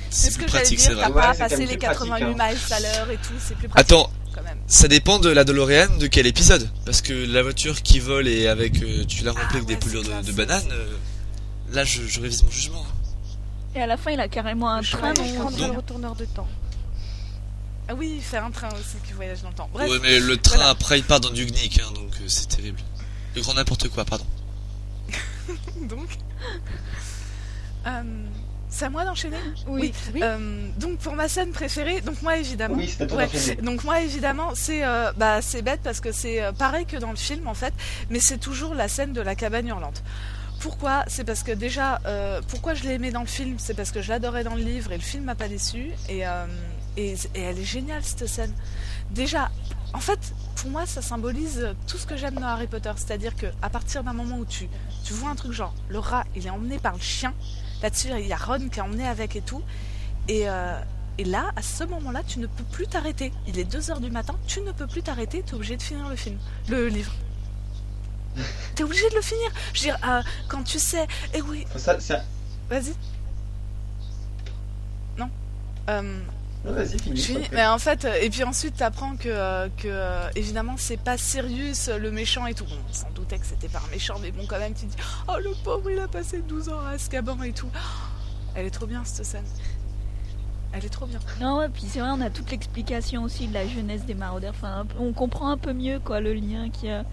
C'est 0.09 0.29
ce 0.31 0.37
plus 0.37 0.45
que 0.45 0.51
j'allais 0.51 0.61
pratique, 0.61 0.77
dire, 0.79 0.87
c'est 0.89 0.95
t'as 0.95 1.09
vrai. 1.09 1.21
pas 1.21 1.29
à 1.29 1.33
passer 1.33 1.65
les 1.65 1.75
plus 1.75 1.77
pratique, 1.79 1.99
88 2.09 2.23
hein. 2.23 2.27
miles 2.51 2.73
à 2.73 2.79
l'heure 2.79 3.09
et 3.11 3.15
tout, 3.17 3.33
c'est 3.39 3.55
plus 3.57 3.67
pratique 3.67 3.91
Attends, 3.91 4.09
quand 4.35 4.43
même. 4.43 4.59
ça 4.67 4.87
dépend 4.87 5.17
de 5.19 5.29
la 5.29 5.43
DeLorean, 5.43 5.97
de 5.99 6.07
quel 6.07 6.27
épisode. 6.27 6.69
Parce 6.85 7.01
que 7.01 7.13
la 7.13 7.41
voiture 7.41 7.81
qui 7.81 7.99
vole 7.99 8.27
et 8.27 8.47
avec 8.47 8.81
euh, 8.83 9.03
tu 9.05 9.23
la 9.23 9.31
remplis 9.31 9.45
Ah 9.49 9.53
avec 9.55 9.65
des 9.65 9.75
poulures 9.75 10.03
de, 10.03 10.25
de 10.25 10.31
bananes, 10.31 10.63
euh, 10.71 10.85
là 11.73 11.83
je, 11.83 12.03
je 12.07 12.19
révise 12.21 12.43
mon 12.43 12.51
jugement. 12.51 12.85
Et 13.75 13.81
à 13.81 13.87
la 13.87 13.97
fin, 13.97 14.11
il 14.11 14.19
a 14.19 14.27
carrément 14.27 14.69
un 14.69 14.81
train. 14.81 15.13
non. 15.13 15.51
le 15.67 15.71
retourneur 15.75 16.15
de 16.15 16.25
temps. 16.25 16.47
Ah 17.87 17.95
oui, 17.95 18.21
faire 18.21 18.45
un 18.45 18.51
train 18.51 18.69
aussi 18.69 18.97
qui 19.05 19.13
voyage 19.13 19.41
dans 19.41 19.49
le 19.49 19.55
temps. 19.55 19.69
Bref, 19.73 19.89
ouais, 19.89 19.99
mais 20.01 20.19
le 20.19 20.37
train 20.37 20.55
voilà. 20.55 20.69
après 20.71 20.99
il 20.99 21.03
part 21.03 21.19
dans 21.19 21.31
du 21.31 21.45
gnick, 21.45 21.81
hein, 21.81 21.91
donc 21.93 22.11
euh, 22.21 22.27
c'est 22.27 22.47
terrible. 22.47 22.79
Le 23.35 23.41
grand 23.41 23.55
n'importe 23.55 23.89
quoi, 23.89 24.05
pardon. 24.05 24.25
donc. 25.81 26.17
Euh, 27.85 28.01
c'est 28.73 28.85
à 28.85 28.89
moi 28.89 29.05
d'enchaîner? 29.05 29.37
Oui. 29.67 29.93
Oui. 30.15 30.21
Euh, 30.23 30.67
donc 30.77 30.97
pour 30.97 31.13
ma 31.13 31.27
scène 31.27 31.51
préférée, 31.51 32.01
donc 32.01 32.19
moi 32.23 32.37
évidemment. 32.37 32.75
Oui, 32.75 32.91
Ouais. 32.99 33.55
Donc 33.61 33.83
moi 33.83 34.01
évidemment 34.01 34.49
c'est 34.55 34.83
euh, 34.83 35.11
bah 35.15 35.43
c'est 35.43 35.61
bête 35.61 35.81
parce 35.83 35.99
que 35.99 36.11
c'est 36.11 36.41
euh, 36.41 36.51
pareil 36.51 36.87
que 36.87 36.97
dans 36.97 37.11
le 37.11 37.15
film 37.15 37.47
en 37.47 37.53
fait, 37.53 37.73
mais 38.09 38.19
c'est 38.19 38.39
toujours 38.39 38.73
la 38.73 38.87
scène 38.87 39.13
de 39.13 39.21
la 39.21 39.35
cabane 39.35 39.67
hurlante. 39.67 40.01
Pourquoi 40.63 41.03
C'est 41.07 41.25
parce 41.25 41.43
que 41.43 41.51
déjà, 41.51 41.99
euh, 42.05 42.41
pourquoi 42.47 42.73
je 42.73 42.83
l'ai 42.83 42.93
aimé 42.93 43.11
dans 43.11 43.19
le 43.19 43.27
film 43.27 43.55
C'est 43.57 43.73
parce 43.73 43.91
que 43.91 44.01
je 44.01 44.07
l'adorais 44.07 44.45
dans 44.45 44.55
le 44.55 44.63
livre 44.63 44.93
et 44.93 44.95
le 44.95 45.03
film 45.03 45.25
m'a 45.25 45.35
pas 45.35 45.49
déçu 45.49 45.91
et, 46.07 46.25
euh, 46.25 46.45
et 46.95 47.15
elle 47.35 47.59
est 47.59 47.65
géniale 47.65 48.01
cette 48.01 48.27
scène. 48.27 48.53
Déjà, 49.11 49.51
en 49.93 49.99
fait, 49.99 50.33
pour 50.55 50.69
moi 50.69 50.85
ça 50.85 51.01
symbolise 51.01 51.75
tout 51.85 51.97
ce 51.97 52.07
que 52.07 52.15
j'aime 52.15 52.35
dans 52.35 52.47
Harry 52.47 52.67
Potter, 52.67 52.93
c'est-à-dire 52.95 53.35
que 53.35 53.47
à 53.61 53.69
partir 53.69 54.05
d'un 54.05 54.13
moment 54.13 54.37
où 54.37 54.45
tu 54.45 54.69
tu 55.03 55.11
vois 55.11 55.31
un 55.31 55.35
truc 55.35 55.51
genre 55.51 55.73
le 55.89 55.99
rat 55.99 56.23
il 56.33 56.47
est 56.47 56.49
emmené 56.49 56.79
par 56.79 56.93
le 56.93 57.01
chien, 57.01 57.33
là-dessus 57.81 58.07
il 58.17 58.25
y 58.25 58.31
a 58.31 58.37
Ron 58.37 58.69
qui 58.69 58.79
est 58.79 58.81
emmené 58.81 59.05
avec 59.05 59.35
et 59.35 59.41
tout, 59.41 59.61
et 60.29 60.47
euh, 60.47 60.79
là, 61.25 61.51
à 61.57 61.61
ce 61.61 61.83
moment-là, 61.83 62.23
tu 62.25 62.39
ne 62.39 62.47
peux 62.47 62.63
plus 62.63 62.87
t'arrêter. 62.87 63.33
Il 63.47 63.59
est 63.59 63.69
2h 63.69 63.99
du 63.99 64.09
matin, 64.09 64.35
tu 64.47 64.61
ne 64.61 64.71
peux 64.71 64.87
plus 64.87 65.03
t'arrêter, 65.03 65.43
tu 65.43 65.51
es 65.51 65.55
obligé 65.55 65.75
de 65.75 65.81
finir 65.81 66.07
le 66.07 66.15
film, 66.15 66.37
le 66.69 66.87
livre. 66.87 67.11
T'es 68.75 68.83
obligé 68.83 69.09
de 69.09 69.15
le 69.15 69.21
finir. 69.21 69.49
Je 69.73 69.79
veux 69.79 69.85
dire, 69.85 69.97
euh, 70.07 70.21
quand 70.47 70.63
tu 70.63 70.79
sais, 70.79 71.07
eh 71.33 71.41
oui, 71.41 71.65
Ça, 71.75 71.97
vas-y. 72.69 72.93
Non. 75.17 75.29
Euh, 75.89 76.19
Non, 76.65 76.71
Vas-y, 76.71 76.97
finis. 76.99 77.39
Mais 77.51 77.65
en 77.65 77.77
fait, 77.77 78.05
euh, 78.05 78.13
et 78.21 78.29
puis 78.29 78.43
ensuite, 78.43 78.77
t'apprends 78.77 79.15
que, 79.15 79.27
euh, 79.27 79.67
que 79.77 80.37
évidemment, 80.37 80.75
c'est 80.77 80.97
pas 80.97 81.17
Sirius 81.17 81.89
le 81.89 82.09
méchant 82.11 82.45
et 82.47 82.53
tout. 82.53 82.65
Bon, 82.65 82.77
on 82.89 82.93
s'en 82.93 83.09
doutait 83.11 83.37
que 83.37 83.45
c'était 83.45 83.67
pas 83.67 83.81
un 83.85 83.91
méchant, 83.91 84.15
mais 84.21 84.31
bon, 84.31 84.45
quand 84.47 84.59
même, 84.59 84.73
tu 84.73 84.87
te 84.87 84.95
dis, 84.95 85.03
oh 85.27 85.37
le 85.43 85.51
pauvre, 85.63 85.91
il 85.91 85.99
a 85.99 86.07
passé 86.07 86.41
12 86.41 86.69
ans 86.69 86.79
à 86.79 86.91
Azkaban 86.91 87.41
et 87.43 87.51
tout. 87.53 87.69
Elle 88.55 88.65
est 88.65 88.71
trop 88.71 88.85
bien 88.85 89.03
cette 89.03 89.25
scène. 89.25 89.45
Elle 90.71 90.85
est 90.85 90.89
trop 90.89 91.05
bien. 91.05 91.19
Non, 91.39 91.59
ouais, 91.59 91.69
puis 91.69 91.83
c'est 91.87 91.99
vrai, 91.99 92.09
on 92.11 92.21
a 92.21 92.29
toute 92.31 92.49
l'explication 92.49 93.23
aussi 93.23 93.47
de 93.47 93.53
la 93.53 93.67
jeunesse 93.67 94.05
des 94.05 94.15
maraudeurs. 94.15 94.53
Enfin, 94.55 94.87
on 94.99 95.11
comprend 95.13 95.51
un 95.51 95.57
peu 95.57 95.73
mieux 95.73 95.99
quoi 95.99 96.19
le 96.19 96.33
lien 96.33 96.69
qu'il 96.71 96.89
y 96.89 96.91
a 96.91 97.03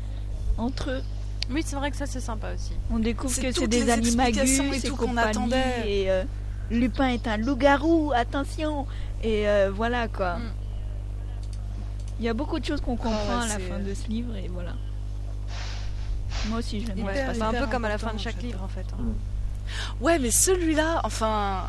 entre 0.61 0.90
eux. 0.90 1.02
Oui, 1.50 1.62
c'est 1.67 1.76
vrai 1.76 1.90
que 1.90 1.97
ça 1.97 2.07
c'est 2.07 2.21
sympa 2.21 2.52
aussi. 2.55 2.73
On 2.93 2.99
découvre 2.99 3.35
que 3.40 3.50
c'est 3.52 3.67
des 3.67 3.90
animagus 3.90 4.61
et 4.61 4.81
tout 4.81 4.97
qu'on 4.97 5.17
attendait. 5.17 5.83
Et 5.87 6.11
euh, 6.11 6.23
Lupin 6.71 7.09
est 7.09 7.26
un 7.26 7.37
loup-garou, 7.38 8.12
attention. 8.14 8.87
Et 9.25 9.49
euh, 9.49 9.71
voilà 9.75 10.07
quoi. 10.09 10.37
Mm. 10.37 10.52
Il 12.21 12.26
y 12.26 12.29
a 12.29 12.35
beaucoup 12.35 12.59
de 12.61 12.64
choses 12.64 12.81
qu'on 12.81 12.97
comprend 12.97 13.38
ouais, 13.38 13.45
à 13.45 13.59
la 13.59 13.59
fin 13.59 13.79
de 13.79 13.95
ce 13.95 14.07
livre 14.09 14.37
et 14.37 14.49
voilà. 14.49 14.75
Moi 16.49 16.59
aussi, 16.59 16.81
je 16.81 16.87
l'aime 16.88 16.99
Hyper, 16.99 17.12
bien. 17.12 17.35
C'est 17.35 17.43
un 17.43 17.52
peu 17.52 17.67
comme 17.67 17.85
à 17.85 17.88
la 17.88 17.99
fin 17.99 18.12
de 18.12 18.19
chaque 18.21 18.43
livre 18.43 18.62
en 18.62 18.69
fait. 18.69 18.87
hein. 18.93 19.05
Ouais, 20.00 20.19
mais 20.19 20.31
celui-là, 20.31 21.00
enfin. 21.05 21.64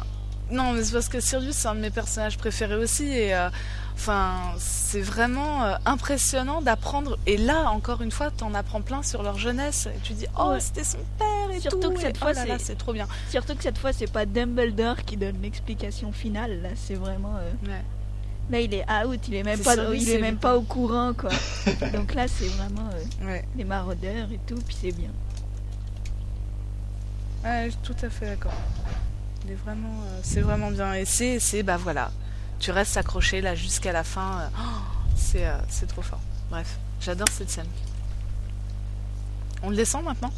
Non, 0.51 0.74
mais 0.74 0.83
c'est 0.83 0.91
parce 0.93 1.07
que 1.07 1.21
Sirius, 1.21 1.55
c'est 1.55 1.67
un 1.69 1.75
de 1.75 1.79
mes 1.79 1.91
personnages 1.91 2.38
préférés 2.38 2.75
aussi. 2.75 3.05
Et 3.07 3.33
euh, 3.33 3.50
enfin, 3.95 4.53
c'est 4.57 5.01
vraiment 5.01 5.63
euh, 5.63 5.75
impressionnant 5.86 6.62
d'apprendre. 6.62 7.17
Et 7.25 7.38
là, 7.38 7.69
encore 7.71 8.01
une 8.01 8.12
fois, 8.12 8.31
t'en 8.31 8.53
apprends 8.53 8.81
plein 8.81 9.03
sur 9.03 9.24
leur 9.24 9.38
jeunesse. 9.38 9.88
Et 9.88 10.00
tu 10.03 10.13
dis, 10.13 10.25
oh, 10.38 10.50
Ouais. 10.51 10.60
c'était 10.60 10.83
son 10.83 10.98
père 11.17 11.51
et 11.55 11.60
Surtout 11.60 11.79
tout. 11.79 11.91
que 11.93 12.00
et 12.00 12.01
cette 12.01 12.17
oh 12.17 12.25
fois, 12.25 12.33
c'est- 12.60 12.75
trop 12.75 12.93
bien. 12.93 13.07
Surtout 13.29 13.55
que 13.55 13.63
cette 13.63 13.77
fois, 13.77 13.93
c'est 13.93 14.12
pas 14.12 14.25
Dumbledore 14.25 15.03
qui 15.05 15.17
donne 15.17 15.41
l'explication 15.41 16.12
finale. 16.12 16.62
Là, 16.62 16.69
c'est 16.75 16.95
vraiment. 16.95 17.36
euh, 17.38 17.67
Ouais. 17.67 17.81
Là, 18.50 18.60
il 18.60 18.74
est 18.74 18.86
out. 19.05 19.19
Il 19.27 19.36
est 19.36 19.43
même 19.43 19.60
pas. 19.60 19.75
il 19.93 20.10
est 20.10 20.19
même 20.19 20.38
pas 20.38 20.57
au 20.57 20.62
courant 20.62 21.13
quoi. 21.13 21.29
Donc 21.93 22.13
là, 22.15 22.27
c'est 22.27 22.48
vraiment 22.48 22.89
euh, 22.93 23.25
Ouais. 23.25 23.45
les 23.55 23.63
maraudeurs 23.63 24.27
et 24.31 24.39
tout. 24.45 24.60
Puis 24.67 24.75
c'est 24.81 24.91
bien. 24.91 25.12
Ouais, 27.43 27.65
je 27.65 27.69
suis 27.71 27.79
tout 27.81 28.05
à 28.05 28.10
fait 28.10 28.25
d'accord. 28.25 28.53
Vraiment, 29.65 29.89
euh, 30.05 30.19
c'est 30.24 30.41
vraiment 30.41 30.71
bien. 30.71 30.93
Et 30.93 31.03
c'est, 31.05 31.39
c'est, 31.39 31.62
bah 31.63 31.75
voilà, 31.77 32.12
tu 32.62 32.72
restes 32.72 32.96
accroché 32.96 33.41
là 33.41 33.56
jusqu'à 33.56 33.91
la 33.91 34.03
fin. 34.03 34.39
euh, 34.39 34.48
oh, 34.58 34.82
c'est, 35.15 35.46
euh, 35.46 35.58
c'est 35.68 35.88
trop 35.88 36.01
fort. 36.01 36.20
Bref, 36.50 36.77
j'adore 37.01 37.27
cette 37.30 37.50
scène. 37.50 37.68
On 39.63 39.70
le 39.70 39.75
descend 39.75 40.06
maintenant? 40.06 40.32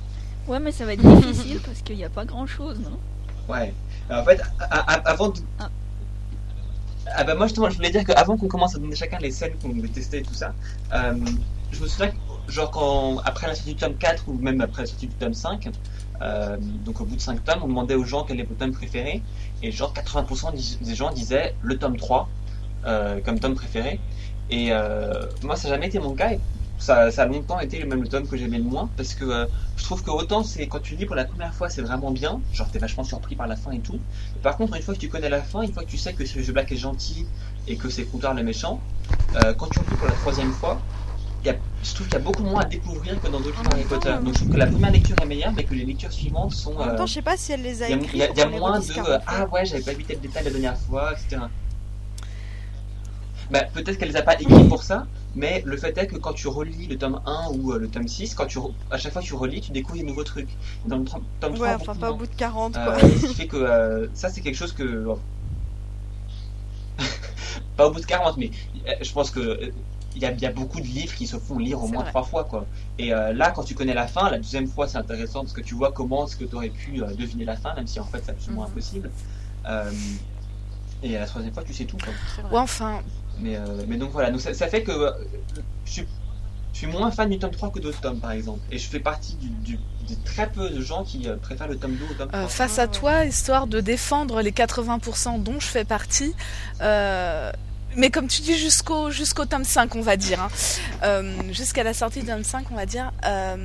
Ouais, 0.48 0.60
mais 0.60 0.72
ça 0.72 0.86
va 0.86 0.94
être 0.94 1.01
difficile 1.01 1.60
parce 1.65 1.82
qu'il 1.82 1.98
n'y 1.98 2.03
a 2.03 2.10
pas 2.10 2.25
grand 2.25 2.48
chose, 2.48 2.80
non? 2.80 2.98
Ouais. 3.53 3.74
Alors, 4.10 4.24
en 4.24 4.25
fait, 4.25 4.42
avant 4.70 5.30
de... 5.30 5.39
Ah. 5.60 5.70
Ah 7.15 7.24
bah 7.25 7.36
moi 7.36 7.48
justement 7.48 7.70
je 7.70 7.75
voulais 7.75 7.92
dire 7.92 8.06
qu'avant 8.06 8.38
qu'on 8.38 8.48
commence 8.48 8.75
à 8.75 8.80
donner 8.80 8.96
chacun 8.96 9.18
les 9.20 9.30
scènes 9.30 9.53
qu'on 9.62 9.70
détestait 9.70 10.20
et 10.20 10.24
tout 10.24 10.34
ça, 10.34 10.53
euh, 10.94 11.13
je 11.72 11.82
me 11.82 11.88
souviens 11.88 12.12
que, 12.12 12.51
genre 12.51 12.72
quand 12.72 13.20
après 13.25 13.46
la 13.48 13.56
sortie 13.56 13.74
du 13.74 13.80
tome 13.80 13.96
4 13.98 14.30
ou 14.30 14.34
même 14.36 14.62
après 14.62 14.84
la 14.84 14.86
sortie 14.88 15.08
du 15.08 15.13
tome 15.15 15.34
5, 15.34 15.70
euh, 16.22 16.58
donc 16.86 17.01
au 17.01 17.06
bout 17.06 17.18
de 17.18 17.22
5 17.22 17.44
tomes, 17.44 17.60
on 17.62 17.68
demandait 17.68 17.96
aux 17.96 18.06
gens 18.06 18.24
quel 18.24 18.39
est 18.39 18.44
votre 18.44 18.58
tome 18.58 18.72
préféré 18.72 19.22
et 19.63 19.72
genre 19.72 19.93
80% 19.93 20.51
dis- 20.53 20.77
des 20.82 20.96
gens 20.96 21.12
disaient 21.13 21.58
le 21.62 21.79
tome 21.79 21.98
3 21.98 22.36
euh, 22.86 23.22
comme 23.22 23.39
tome 23.39 23.55
préféré. 23.55 24.05
Et 24.50 24.74
euh, 24.74 25.27
moi 25.43 25.55
ça 25.55 25.70
n'a 25.70 25.75
jamais 25.75 25.88
été 25.88 26.00
mon 26.00 26.15
cas. 26.15 26.34
Et 26.34 26.43
ça, 26.77 27.12
ça 27.12 27.24
a 27.24 27.25
longtemps 27.27 27.60
été 27.62 27.79
le 27.79 27.88
même 27.88 28.01
le 28.03 28.10
tome 28.10 28.27
que 28.27 28.38
j'aimais 28.38 28.58
le 28.60 28.65
moins 28.65 28.91
parce 28.98 29.15
que 29.15 29.25
euh, 29.25 29.48
je 29.77 29.84
trouve 29.84 30.03
que 30.03 30.12
autant 30.12 30.43
c'est 30.43 30.67
quand 30.67 30.82
tu 30.82 30.96
lis 30.96 31.05
pour 31.05 31.15
la 31.15 31.25
première 31.25 31.55
fois 31.55 31.70
c'est 31.70 31.82
vraiment 31.82 32.12
bien, 32.12 32.43
genre 32.51 32.70
t'es 32.72 32.79
vachement 32.79 33.03
surpris 33.05 33.36
par 33.36 33.48
la 33.48 33.55
fin 33.58 33.72
et 33.72 33.82
tout. 33.82 34.05
Par 34.41 34.58
contre, 34.58 34.75
une 34.75 34.82
fois 34.84 34.93
que 34.96 35.00
tu 35.00 35.10
connais 35.10 35.29
la 35.29 35.43
fin, 35.43 35.62
une 35.62 35.74
fois 35.74 35.84
que 35.84 35.89
tu 35.89 35.98
sais 35.98 36.13
que 36.15 36.25
Sirius 36.25 36.50
Black 36.51 36.72
est 36.72 36.77
gentil 36.77 37.32
et 37.67 37.77
que 37.77 37.89
c'est 37.89 38.05
Coulthard 38.08 38.34
le 38.36 38.43
méchant, 38.43 38.86
quand 39.58 39.70
tu 39.70 39.84
lis 39.84 39.96
pour 39.96 40.08
la 40.08 40.15
troisième 40.15 40.51
fois, 40.53 40.86
y 41.47 41.50
a, 41.50 41.55
je 41.83 41.93
trouve 41.93 42.07
qu'il 42.07 42.13
y 42.13 42.21
a 42.21 42.23
beaucoup 42.23 42.43
moins 42.43 42.62
à 42.62 42.65
découvrir 42.65 43.19
que 43.21 43.27
dans 43.27 43.39
d'autres 43.39 43.62
livres 43.62 43.73
Harry 43.73 44.01
temps, 44.01 44.21
Donc 44.21 44.33
je 44.33 44.39
trouve 44.39 44.51
que 44.51 44.57
la 44.57 44.67
première 44.67 44.91
lecture 44.91 45.15
est 45.21 45.25
meilleure, 45.25 45.53
mais 45.53 45.63
que 45.63 45.73
les 45.73 45.86
lectures 45.86 46.12
suivantes 46.12 46.53
sont. 46.53 46.75
En 46.75 46.86
même 46.86 46.95
euh, 46.95 46.97
temps, 46.97 47.06
je 47.06 47.13
sais 47.13 47.21
pas 47.21 47.38
si 47.38 47.51
elle 47.51 47.62
les 47.62 47.84
a 47.84 47.89
il 47.89 47.91
y 47.91 47.93
a, 47.93 47.97
écrits 47.97 48.17
il 48.17 48.19
y 48.19 48.41
a- 48.41 48.47
y 48.47 48.60
moins 48.60 48.79
de 48.79 48.86
40 48.86 49.06
fois. 49.06 49.19
ah 49.27 49.45
ouais 49.47 49.65
j'avais 49.65 49.84
pas 49.84 49.93
vu 49.93 50.03
tel 50.03 50.19
détail 50.19 50.45
la 50.45 50.51
dernière 50.51 50.77
fois 50.77 51.12
etc. 51.13 51.41
Bah, 53.51 53.63
peut-être 53.73 53.97
qu'elle 53.97 54.10
les 54.10 54.15
a 54.15 54.21
pas 54.21 54.39
écrits 54.39 54.63
pour 54.63 54.84
ça, 54.84 55.06
mais 55.36 55.62
le 55.65 55.75
fait 55.77 55.97
est 55.97 56.08
que 56.08 56.15
quand 56.15 56.34
tu 56.34 56.47
relis 56.47 56.88
le 56.88 56.97
tome 56.97 57.19
1 57.25 57.49
ou 57.53 57.73
euh, 57.73 57.77
le 57.79 57.88
tome 57.89 58.08
6, 58.08 58.36
quand 58.36 58.45
tu 58.45 58.58
à 58.89 58.97
chaque 58.97 59.12
fois 59.13 59.21
que 59.21 59.27
tu 59.27 59.36
relis, 59.36 59.62
tu 59.62 59.71
découvres 59.71 59.97
des 59.99 60.03
nouveaux 60.06 60.23
trucs. 60.23 60.49
Dans 60.86 60.97
le 60.97 61.03
tome 61.06 61.23
tome 61.39 61.53
3, 61.56 61.67
Ouais, 61.67 61.73
enfin 61.75 61.93
pas 61.95 62.12
au 62.12 62.15
bout 62.15 62.25
de 62.27 62.36
40 62.36 62.73
quoi. 62.73 62.95
Euh, 62.95 62.99
ce 62.99 63.25
qui 63.27 63.34
fait 63.34 63.47
que 63.47 63.58
euh, 63.58 64.08
ça 64.13 64.29
c'est 64.29 64.41
quelque 64.41 64.56
chose 64.56 64.73
que 64.73 65.06
pas 67.77 67.88
au 67.88 67.91
bout 67.91 67.99
de 67.99 68.06
40 68.06 68.38
mais 68.38 68.51
je 69.01 69.12
pense 69.12 69.29
que 69.29 69.71
il 70.15 70.21
y, 70.21 70.41
y 70.41 70.45
a 70.45 70.52
beaucoup 70.52 70.80
de 70.80 70.86
livres 70.86 71.13
qui 71.15 71.26
se 71.28 71.38
font 71.38 71.58
lire 71.58 71.82
au 71.84 71.88
moins 71.88 72.02
vrai. 72.04 72.10
trois 72.12 72.23
fois 72.23 72.43
quoi 72.43 72.65
et 72.99 73.13
euh, 73.13 73.34
là 73.34 73.52
quand 73.52 73.63
tu 73.63 73.73
connais 73.76 73.93
la 73.93 74.08
fin 74.08 74.30
la 74.30 74.38
deuxième 74.38 74.67
fois 74.67 74.88
c'est 74.88 74.97
intéressant 74.97 75.41
parce 75.41 75.54
que 75.54 75.62
tu 75.62 75.73
vois 75.76 75.91
comment 75.91 76.26
est-ce 76.28 76.36
que 76.36 76.45
tu 76.45 76.56
aurais 76.56 76.69
pu 76.69 77.02
euh, 77.02 77.13
deviner 77.15 77.45
la 77.45 77.56
fin 77.58 77.73
même 77.76 77.88
si 77.88 77.99
en 77.99 78.06
fait 78.06 78.21
c'est 78.23 78.32
absolument 78.32 78.63
Mhm. 78.63 78.71
impossible 78.71 79.10
Euh, 79.65 79.91
et 81.02 81.17
à 81.17 81.21
la 81.21 81.26
troisième 81.26 81.54
fois 81.54 81.63
tu 81.63 81.73
sais 81.73 81.86
tout 81.86 81.97
quoi. 81.97 82.13
Ouais, 82.52 82.58
enfin, 82.60 83.02
mais, 83.39 83.56
euh, 83.58 83.63
mais 83.88 83.97
donc 83.97 84.12
voilà 84.12 84.30
donc 84.32 84.39
ça, 84.41 84.54
ça 84.54 84.67
fait 84.67 84.84
que 84.84 84.91
euh, 84.91 85.12
je 85.86 85.91
suis 85.91 86.08
je 86.73 86.78
suis 86.80 86.88
moins 86.88 87.12
fan 87.12 87.30
du 87.30 87.38
tome 87.39 87.52
3 87.52 87.69
que 87.71 87.80
d'autres 87.80 88.02
tomes 88.02 88.19
par 88.19 88.32
exemple 88.32 88.60
et 88.71 88.78
je 88.80 88.88
fais 88.89 88.99
partie 88.99 89.36
du, 89.36 89.78
très 90.26 90.49
peu 90.49 90.69
de 90.69 90.82
gens 90.82 91.04
qui 91.04 91.28
préfèrent 91.41 91.67
le 91.67 91.78
tome 91.78 91.95
2 91.95 92.06
au 92.06 92.13
tome 92.15 92.30
3 92.30 92.39
euh, 92.41 92.47
face 92.47 92.80
à 92.80 92.88
toi, 92.88 93.26
histoire 93.26 93.67
de 93.67 93.80
défendre 93.80 94.41
les 94.41 94.52
80% 94.52 95.41
dont 95.43 95.60
je 95.60 95.67
fais 95.67 95.86
partie. 95.86 96.34
euh, 96.82 97.52
mais 97.95 98.10
comme 98.10 98.27
tu 98.27 98.41
dis, 98.41 98.58
jusqu'au 98.58 99.10
jusqu'au 99.12 99.45
tome 99.45 99.63
5, 99.63 99.95
on 99.95 100.01
va 100.01 100.17
dire. 100.17 100.41
hein. 100.41 100.49
Euh, 101.03 101.34
Jusqu'à 101.51 101.84
la 101.84 101.93
sortie 101.93 102.21
du 102.21 102.27
tome 102.27 102.43
5, 102.43 102.65
on 102.71 102.75
va 102.75 102.86
dire. 102.86 103.12
euh, 103.25 103.56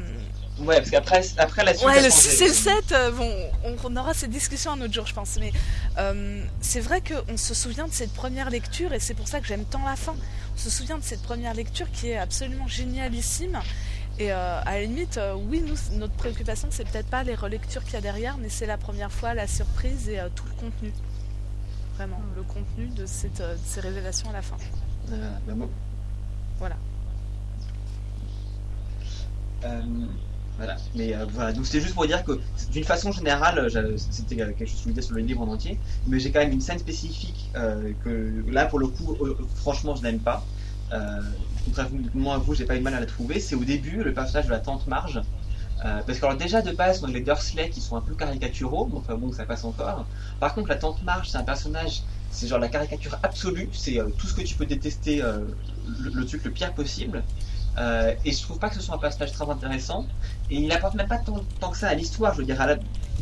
ouais 0.61 0.77
parce 0.79 0.91
qu'après 0.91 1.23
après 1.39 1.65
la 1.65 1.73
suite 1.75 1.87
Ouais, 1.87 2.03
le 2.03 2.11
changé. 2.11 2.31
6 2.31 2.43
et 2.43 2.49
le 2.49 2.55
7, 2.55 2.75
euh, 2.93 3.11
bon, 3.13 3.33
on, 3.65 3.77
on 3.85 3.97
aura 3.97 4.13
cette 4.15 4.31
discussion 4.31 4.73
un 4.73 4.81
autre 4.81 4.93
jour, 4.95 5.07
je 5.07 5.15
pense. 5.15 5.37
Mais 5.39 5.53
euh, 5.99 6.43
c'est 6.61 6.81
vrai 6.81 7.01
qu'on 7.01 7.37
se 7.37 7.55
souvient 7.55 7.87
de 7.87 7.93
cette 7.93 8.13
première 8.13 8.51
lecture 8.51 8.93
et 8.93 9.01
c'est 9.01 9.15
pour 9.15 9.29
ça 9.29 9.41
que 9.41 9.47
j'aime 9.47 9.65
tant 9.65 9.85
la 9.85 9.97
fin. 9.97 10.15
On 10.55 10.59
se 10.59 10.71
souvient 10.71 10.99
de 10.99 11.05
cette 11.05 11.23
première 11.23 11.55
lecture 11.55 11.87
qui 11.93 12.11
est 12.11 12.19
absolument 12.19 12.67
génialissime. 12.67 13.59
Et 14.21 14.33
euh, 14.33 14.61
à 14.67 14.73
la 14.73 14.81
limite, 14.83 15.17
euh, 15.17 15.35
oui, 15.37 15.63
nous, 15.65 15.77
notre 15.97 16.15
préoccupation, 16.15 16.67
c'est 16.73 16.83
peut-être 16.89 17.07
pas 17.07 17.23
les 17.23 17.37
relectures 17.37 17.85
qu'il 17.85 17.95
y 17.95 17.97
a 17.99 18.01
derrière, 18.01 18.37
mais 18.37 18.49
c'est 18.49 18.67
la 18.67 18.77
première 18.77 19.13
fois, 19.13 19.33
la 19.33 19.47
surprise 19.47 20.09
et 20.09 20.19
euh, 20.19 20.29
tout 20.35 20.43
le 20.47 20.55
contenu. 20.61 20.93
Vraiment, 21.99 22.21
le 22.37 22.43
contenu 22.45 22.87
de, 22.97 23.07
cette, 23.07 23.41
euh, 23.41 23.55
de 23.55 23.61
ces 23.65 23.81
révélations 23.81 24.31
à 24.31 24.33
la 24.33 24.43
fin. 24.43 24.57
Euh, 25.11 25.31
bon. 25.49 25.69
Voilà. 26.61 26.77
Euh, 29.65 29.83
voilà. 30.59 30.77
Mais 30.95 31.13
euh, 31.13 31.27
voilà, 31.29 31.53
donc 31.53 31.67
c'était 31.67 31.81
juste 31.81 31.95
pour 31.95 32.07
dire 32.07 32.23
que 32.23 32.39
d'une 32.71 32.85
façon 32.85 33.11
générale, 33.11 33.69
c'était 33.99 34.37
quelque 34.37 34.65
chose 34.65 34.77
que 34.77 34.85
je 34.85 34.89
disais 34.91 35.03
sur 35.03 35.17
le 35.17 35.23
livre 35.23 35.41
en 35.41 35.49
entier, 35.49 35.77
mais 36.07 36.21
j'ai 36.21 36.31
quand 36.31 36.39
même 36.39 36.53
une 36.53 36.61
scène 36.61 36.79
spécifique 36.79 37.51
euh, 37.57 37.91
que 38.05 38.45
là 38.49 38.67
pour 38.67 38.79
le 38.79 38.87
coup, 38.87 39.17
euh, 39.21 39.37
franchement, 39.57 39.97
je 39.97 40.03
n'aime 40.03 40.21
pas. 40.21 40.45
Contrairement 41.65 42.33
à 42.33 42.39
vous, 42.39 42.55
j'ai 42.55 42.65
pas 42.65 42.77
eu 42.77 42.79
de 42.79 42.85
mal 42.85 42.95
à 42.95 43.01
la 43.01 43.07
trouver. 43.07 43.41
C'est 43.41 43.57
au 43.57 43.65
début 43.65 44.05
le 44.05 44.15
personnage 44.15 44.47
de 44.47 44.51
la 44.53 44.61
tante 44.61 44.87
Marge. 44.87 45.21
Euh, 45.85 46.03
parce 46.07 46.19
que 46.19 46.25
alors 46.27 46.37
déjà 46.37 46.61
de 46.63 46.73
base, 46.73 47.03
on 47.05 47.07
les 47.07 47.21
Dursley 47.21 47.71
qui 47.71 47.81
sont 47.81 47.97
un 47.97 48.01
peu 48.01 48.15
caricaturaux, 48.15 48.89
mais 48.91 48.99
enfin 48.99 49.15
bon, 49.15 49.33
ça 49.33 49.45
passe 49.45 49.65
encore. 49.65 50.07
Par 50.41 50.55
contre, 50.55 50.69
la 50.69 50.77
tante 50.77 51.03
Marge, 51.03 51.29
c'est 51.31 51.39
un 51.39 51.45
personnage, 51.45 52.03
c'est 52.31 52.49
genre 52.49 52.59
la 52.59 52.69
caricature 52.69 53.19
absolue, 53.23 53.71
c'est 53.73 53.99
euh, 53.99 54.09
tout 54.19 54.27
ce 54.27 54.35
que 54.35 54.43
tu 54.43 54.57
peux 54.57 54.67
détester, 54.67 55.23
euh, 55.23 55.45
le 55.87 56.27
truc 56.27 56.45
le 56.45 56.51
pire 56.51 56.75
possible. 56.75 57.23
Euh, 57.79 58.15
et 58.25 58.33
je 58.33 58.43
trouve 58.43 58.59
pas 58.59 58.69
que 58.69 58.75
ce 58.75 58.83
soit 58.83 58.95
un 58.95 58.99
personnage 58.99 59.33
très 59.33 59.49
intéressant. 59.49 60.07
Et 60.51 60.57
il 60.57 60.73
apporte 60.73 60.95
même 60.95 61.09
pas 61.09 61.19
tant, 61.19 61.41
tant 61.61 61.71
que 61.71 61.77
ça 61.79 61.89
à 61.89 61.95
l'histoire. 61.95 62.33
Je 62.35 62.39
veux 62.39 62.45
dire, 62.45 62.61
à 62.61 62.67
la- 62.67 62.77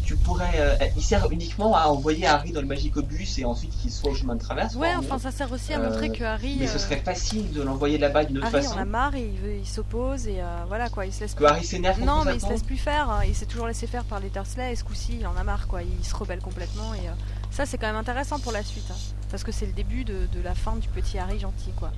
tu 0.04 0.16
pourrais, 0.16 0.52
euh, 0.56 0.76
il 0.96 1.02
sert 1.02 1.28
uniquement 1.32 1.74
à 1.76 1.86
envoyer 1.88 2.26
Harry 2.26 2.52
dans 2.52 2.60
le 2.60 2.66
Magicobus 2.66 3.38
et 3.38 3.44
ensuite 3.44 3.72
qu'il 3.80 3.90
soit 3.90 4.10
au 4.10 4.14
chemin 4.14 4.36
de 4.36 4.40
traverse. 4.40 4.76
Ouais, 4.76 4.94
enfin 4.96 5.18
ça 5.18 5.32
sert 5.32 5.50
aussi 5.50 5.72
à 5.74 5.80
Euh, 5.80 5.90
montrer 5.90 6.10
que 6.10 6.22
Harry, 6.22 6.56
Mais 6.60 6.68
ce 6.68 6.76
euh, 6.76 6.78
serait 6.78 6.98
facile 6.98 7.50
de 7.52 7.60
l'envoyer 7.62 7.98
là-bas 7.98 8.24
d'une 8.24 8.38
autre 8.38 8.46
Harry 8.46 8.62
façon. 8.62 8.76
en 8.76 8.82
a 8.82 8.84
marre 8.84 9.16
et 9.16 9.24
il, 9.26 9.40
veut- 9.40 9.56
il 9.56 9.66
s'oppose 9.66 10.28
et 10.28 10.40
euh, 10.40 10.44
voilà 10.68 10.88
quoi, 10.90 11.06
il 11.06 11.12
se 11.12 11.20
laisse 11.22 11.34
Que 11.34 11.42
Harry 11.44 11.64
s'énerve 11.64 12.00
Non, 12.02 12.24
mais 12.24 12.36
il 12.36 12.40
se 12.40 12.48
laisse 12.48 12.62
plus 12.62 12.76
faire. 12.76 13.10
hein. 13.10 13.22
Il 13.26 13.34
s'est 13.34 13.46
toujours 13.46 13.66
laissé 13.66 13.86
faire 13.88 14.04
par 14.04 14.20
les 14.20 14.30
Dursley 14.30 14.72
et 14.72 14.76
ce 14.76 14.84
coup-ci, 14.84 15.16
il 15.20 15.26
en 15.26 15.36
a 15.36 15.42
marre, 15.42 15.66
quoi. 15.66 15.80
Il 15.82 16.04
se 16.04 16.14
rebelle 16.14 16.40
complètement 16.40 16.94
et 16.94 17.08
euh, 17.08 17.12
ça, 17.50 17.66
c'est 17.66 17.76
quand 17.78 17.88
même 17.88 17.96
intéressant 17.96 18.38
pour 18.38 18.52
la 18.52 18.62
suite, 18.62 18.86
hein. 18.92 18.96
parce 19.30 19.42
que 19.42 19.50
c'est 19.50 19.66
le 19.66 19.72
début 19.72 20.04
de, 20.04 20.26
de 20.32 20.40
la 20.44 20.54
fin 20.54 20.76
du 20.76 20.86
petit 20.88 21.18
Harry 21.18 21.40
gentil, 21.40 21.72
quoi. 21.76 21.90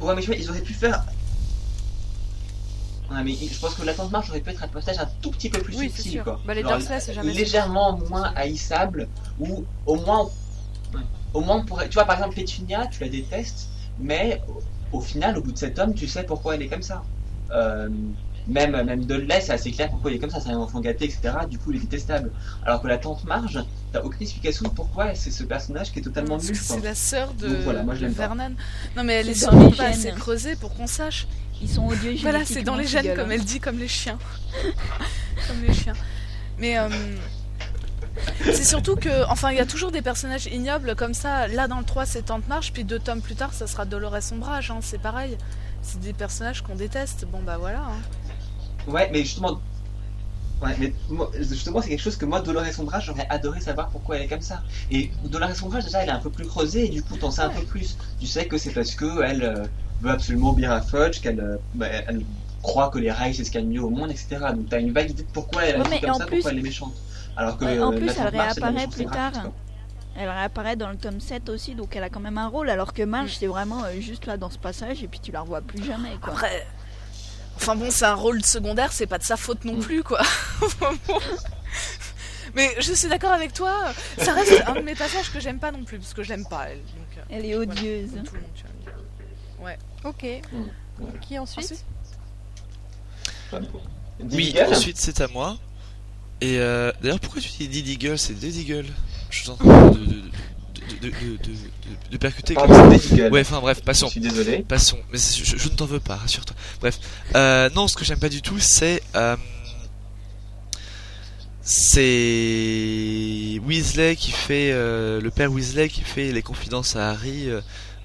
Ouais, 0.00 0.14
mais 0.16 0.22
je 0.22 0.32
dire, 0.32 0.40
ils 0.40 0.50
auraient 0.50 0.60
pu 0.62 0.72
faire. 0.74 1.04
Ouais, 3.12 3.24
mais 3.24 3.34
je 3.34 3.58
pense 3.58 3.74
que 3.74 3.84
la 3.84 3.94
tante 3.94 4.10
Marge 4.10 4.30
aurait 4.30 4.40
pu 4.40 4.50
être 4.50 4.62
un 4.62 4.68
personnage 4.68 5.00
un 5.00 5.08
tout 5.20 5.30
petit 5.30 5.50
peu 5.50 5.60
plus 5.60 5.76
Oui, 5.76 5.90
subtil, 5.90 6.22
quoi. 6.22 6.40
Bah, 6.46 6.54
les 6.54 6.62
Genre, 6.62 6.78
Dursley, 6.78 7.00
c'est 7.00 7.12
jamais 7.14 7.32
légèrement 7.32 7.98
moins 8.08 8.32
haïssable, 8.34 9.08
ou 9.38 9.64
au 9.86 9.96
moins, 9.96 10.28
au 11.34 11.40
moins 11.40 11.56
on 11.56 11.64
pourrait. 11.64 11.88
Tu 11.88 11.94
vois, 11.94 12.04
par 12.04 12.16
exemple, 12.16 12.34
Pétunia, 12.34 12.86
tu 12.86 13.00
la 13.02 13.08
détestes, 13.08 13.68
mais 13.98 14.40
au, 14.48 14.98
au 14.98 15.00
final, 15.00 15.36
au 15.38 15.42
bout 15.42 15.52
de 15.52 15.58
cet 15.58 15.78
homme, 15.78 15.94
tu 15.94 16.06
sais 16.08 16.22
pourquoi 16.22 16.54
elle 16.54 16.62
est 16.62 16.68
comme 16.68 16.82
ça. 16.82 17.02
Euh, 17.50 17.88
même 18.48 18.82
même 18.82 19.04
Dudley, 19.04 19.40
c'est 19.40 19.52
assez 19.52 19.70
clair 19.70 19.90
pourquoi 19.90 20.10
il 20.10 20.16
est 20.16 20.18
comme 20.18 20.30
ça, 20.30 20.40
c'est 20.40 20.50
un 20.50 20.58
enfant 20.58 20.80
gâté, 20.80 21.04
etc. 21.04 21.34
Du 21.48 21.58
coup, 21.58 21.70
il 21.72 21.76
est 21.76 21.80
détestable. 21.80 22.30
Alors 22.64 22.82
que 22.82 22.88
la 22.88 22.98
tante 22.98 23.24
Marge, 23.24 23.58
t'as 23.92 24.00
aucune 24.00 24.22
explication 24.22 24.68
de 24.68 24.74
pourquoi 24.74 25.14
c'est 25.14 25.30
ce 25.30 25.44
personnage 25.44 25.92
qui 25.92 26.00
est 26.00 26.02
totalement 26.02 26.38
nul. 26.38 26.56
c'est 26.56 26.82
la 26.82 26.94
sœur 26.94 27.34
de, 27.34 27.48
Donc 27.48 27.58
voilà, 27.64 27.82
moi, 27.82 27.94
je 27.94 28.00
de 28.00 28.04
l'aime 28.06 28.14
pas. 28.14 28.26
Vernon. 28.28 28.54
Non 28.96 29.04
mais 29.04 29.14
elle 29.14 29.28
est 29.28 29.48
doute 29.48 29.76
pas 29.76 29.86
assez 29.86 30.10
creusée 30.12 30.56
pour 30.56 30.74
qu'on 30.74 30.86
sache. 30.86 31.26
Ils 31.62 31.68
sont 31.68 31.86
odieux. 31.86 32.16
Voilà, 32.22 32.44
c'est 32.44 32.62
dans 32.62 32.74
les 32.74 32.86
gènes, 32.86 33.06
comme 33.08 33.16
gars-là. 33.16 33.34
elle 33.34 33.44
dit, 33.44 33.60
comme 33.60 33.78
les 33.78 33.88
chiens. 33.88 34.18
comme 35.48 35.62
les 35.64 35.72
chiens. 35.72 35.94
Mais 36.58 36.76
euh, 36.78 36.88
c'est 38.44 38.64
surtout 38.64 38.96
que, 38.96 39.24
enfin, 39.30 39.52
il 39.52 39.56
y 39.56 39.60
a 39.60 39.66
toujours 39.66 39.92
des 39.92 40.02
personnages 40.02 40.46
ignobles 40.46 40.96
comme 40.96 41.14
ça. 41.14 41.46
Là, 41.48 41.68
dans 41.68 41.78
le 41.78 41.84
3, 41.84 42.04
c'est 42.06 42.22
Tante 42.22 42.48
Marche, 42.48 42.72
puis 42.72 42.84
deux 42.84 42.98
tomes 42.98 43.20
plus 43.20 43.36
tard, 43.36 43.54
ça 43.54 43.66
sera 43.66 43.84
Dolores 43.84 44.32
Ombrage, 44.32 44.70
hein, 44.70 44.78
c'est 44.80 45.00
pareil. 45.00 45.38
C'est 45.82 46.00
des 46.00 46.12
personnages 46.12 46.62
qu'on 46.62 46.74
déteste. 46.76 47.26
Bon, 47.26 47.40
bah 47.42 47.56
voilà. 47.58 47.80
hein. 47.80 48.00
Ouais, 48.88 49.08
mais 49.12 49.20
justement. 49.20 49.60
Ouais, 50.62 50.76
mais 50.78 50.92
moi, 51.08 51.28
justement, 51.40 51.82
c'est 51.82 51.88
quelque 51.88 52.02
chose 52.02 52.16
que 52.16 52.24
moi, 52.24 52.40
Dolores 52.40 52.78
Ombrage, 52.78 53.06
j'aurais 53.06 53.26
adoré 53.30 53.60
savoir 53.60 53.88
pourquoi 53.88 54.16
elle 54.16 54.22
est 54.22 54.28
comme 54.28 54.42
ça. 54.42 54.62
Et 54.92 55.10
Dolores 55.24 55.50
Ombrage, 55.64 55.84
déjà, 55.84 56.02
elle 56.02 56.08
est 56.08 56.12
un 56.12 56.20
peu 56.20 56.30
plus 56.30 56.46
creusée, 56.46 56.86
et 56.86 56.88
du 56.88 57.02
coup, 57.02 57.16
t'en 57.16 57.32
sais 57.32 57.42
un 57.42 57.48
peu 57.48 57.62
plus. 57.62 57.96
Tu 58.20 58.26
sais 58.28 58.46
que 58.46 58.56
c'est 58.58 58.70
parce 58.70 58.94
que 58.94 59.22
elle 59.24 59.42
euh, 59.42 59.64
veut 60.02 60.10
absolument 60.10 60.52
bien 60.52 60.70
à 60.70 60.80
Fudge, 60.80 61.20
qu'elle 61.20 61.40
euh, 61.40 61.56
bah, 61.74 61.86
elle 62.06 62.22
croit 62.62 62.90
que 62.90 62.98
les 63.00 63.10
rails, 63.10 63.34
c'est 63.34 63.42
ce 63.42 63.50
qu'il 63.50 63.60
y 63.60 63.64
a 63.64 63.66
de 63.66 63.72
mieux 63.72 63.82
au 63.82 63.90
monde, 63.90 64.10
etc. 64.12 64.36
Donc, 64.54 64.68
t'as 64.68 64.78
une 64.78 64.92
vague 64.92 65.10
idée 65.10 65.24
de 65.24 65.28
pourquoi 65.32 65.64
elle 65.64 65.80
Ouais, 65.80 65.88
mais 65.90 66.00
comme 66.00 66.14
ça, 66.14 66.26
plus- 66.26 66.36
pourquoi 66.36 66.52
elle 66.52 66.58
est 66.58 66.62
méchante. 66.62 66.94
Alors 67.36 67.58
que. 67.58 67.64
Ouais, 67.64 67.80
en 67.80 67.92
euh, 67.92 67.96
plus, 67.96 68.10
elle 68.16 68.28
réapparaît 68.28 68.86
plus 68.86 69.06
tard. 69.06 69.32
Elle 70.14 70.28
réapparaît 70.28 70.76
dans 70.76 70.90
le 70.90 70.96
tome 70.96 71.18
7 71.20 71.48
aussi, 71.48 71.74
donc 71.74 71.96
elle 71.96 72.04
a 72.04 72.10
quand 72.10 72.20
même 72.20 72.38
un 72.38 72.46
rôle, 72.46 72.68
alors 72.70 72.92
que 72.92 73.02
Mm. 73.02 73.08
Marge, 73.08 73.36
c'est 73.40 73.46
vraiment 73.46 73.82
juste 73.98 74.26
là 74.26 74.36
dans 74.36 74.50
ce 74.50 74.58
passage, 74.58 75.02
et 75.02 75.08
puis 75.08 75.18
tu 75.18 75.32
la 75.32 75.40
revois 75.40 75.60
plus 75.62 75.82
jamais, 75.82 76.10
quoi. 76.20 76.34
Après. 76.34 76.66
Enfin 77.56 77.76
bon, 77.76 77.90
c'est 77.90 78.04
un 78.06 78.14
rôle 78.14 78.42
secondaire, 78.44 78.92
c'est 78.92 79.06
pas 79.06 79.18
de 79.18 79.24
sa 79.24 79.36
faute 79.36 79.64
non 79.64 79.78
plus, 79.78 80.02
quoi. 80.02 80.20
Mais 82.54 82.74
je 82.80 82.92
suis 82.92 83.08
d'accord 83.08 83.32
avec 83.32 83.52
toi, 83.54 83.92
ça 84.18 84.34
reste 84.34 84.62
un 84.66 84.74
de 84.74 84.80
mes 84.80 84.94
passages 84.94 85.32
que 85.32 85.40
j'aime 85.40 85.58
pas 85.58 85.72
non 85.72 85.84
plus, 85.84 85.98
parce 85.98 86.12
que 86.12 86.22
je 86.22 86.28
l'aime 86.30 86.46
pas, 86.46 86.66
elle. 86.68 86.78
Donc, 86.78 87.16
euh, 87.18 87.22
Elle 87.30 87.46
est 87.46 87.54
odieuse. 87.54 88.10
comme 88.10 88.22
tout 88.24 88.34
le 88.34 88.40
monde, 88.40 88.50
tu 88.54 88.62
vas 88.64 88.68
me 88.70 89.74
dire. 89.74 89.78
Ok. 90.04 90.24
Mm. 90.52 91.18
Qui 91.20 91.38
ensuite, 91.38 91.84
Oui, 94.30 94.54
ensuite 94.68 94.98
c'est 94.98 95.20
à 95.20 95.28
moi. 95.28 95.56
Et 96.40 96.58
euh, 96.58 96.92
d'ailleurs, 97.00 97.20
pourquoi 97.20 97.40
tu 97.40 97.48
dis 97.48 97.68
Didi 97.68 97.96
Girl 97.98 98.18
C'est 98.18 98.34
Didi 98.34 98.66
Girl? 98.66 98.86
Je 99.30 99.38
suis 99.42 99.50
en 99.50 99.56
train 99.56 99.90
de, 99.90 99.98
de, 99.98 100.04
de, 100.04 100.30
de, 102.10 102.16
percuter 102.16 102.54
comme 102.54 102.68
ça. 102.72 103.28
Ouais, 103.28 103.40
enfin 103.40 103.60
bref, 103.60 103.78
Je 103.80 103.84
passons. 103.84 104.08
suis 104.08 104.20
désolé. 104.20 104.64
Passons. 104.68 104.98
Mais 105.12 105.18
je, 105.18 105.56
je 105.56 105.68
ne 105.68 105.74
t'en 105.74 105.86
veux 105.86 106.00
pas, 106.00 106.16
rassure-toi. 106.16 106.56
Bref. 106.80 106.98
Euh, 107.34 107.68
non, 107.74 107.88
ce 107.88 107.96
que 107.96 108.04
j'aime 108.04 108.18
pas 108.18 108.28
du 108.28 108.42
tout, 108.42 108.58
c'est. 108.58 109.02
Euh, 109.16 109.36
c'est 111.62 113.60
Weasley 113.66 114.16
qui 114.16 114.32
fait. 114.32 114.70
euh, 114.72 115.20
le 115.20 115.30
père 115.30 115.50
Weasley 115.52 115.88
qui 115.88 116.02
fait 116.02 116.32
les 116.32 116.42
confidences 116.42 116.96
à 116.96 117.10
Harry. 117.10 117.48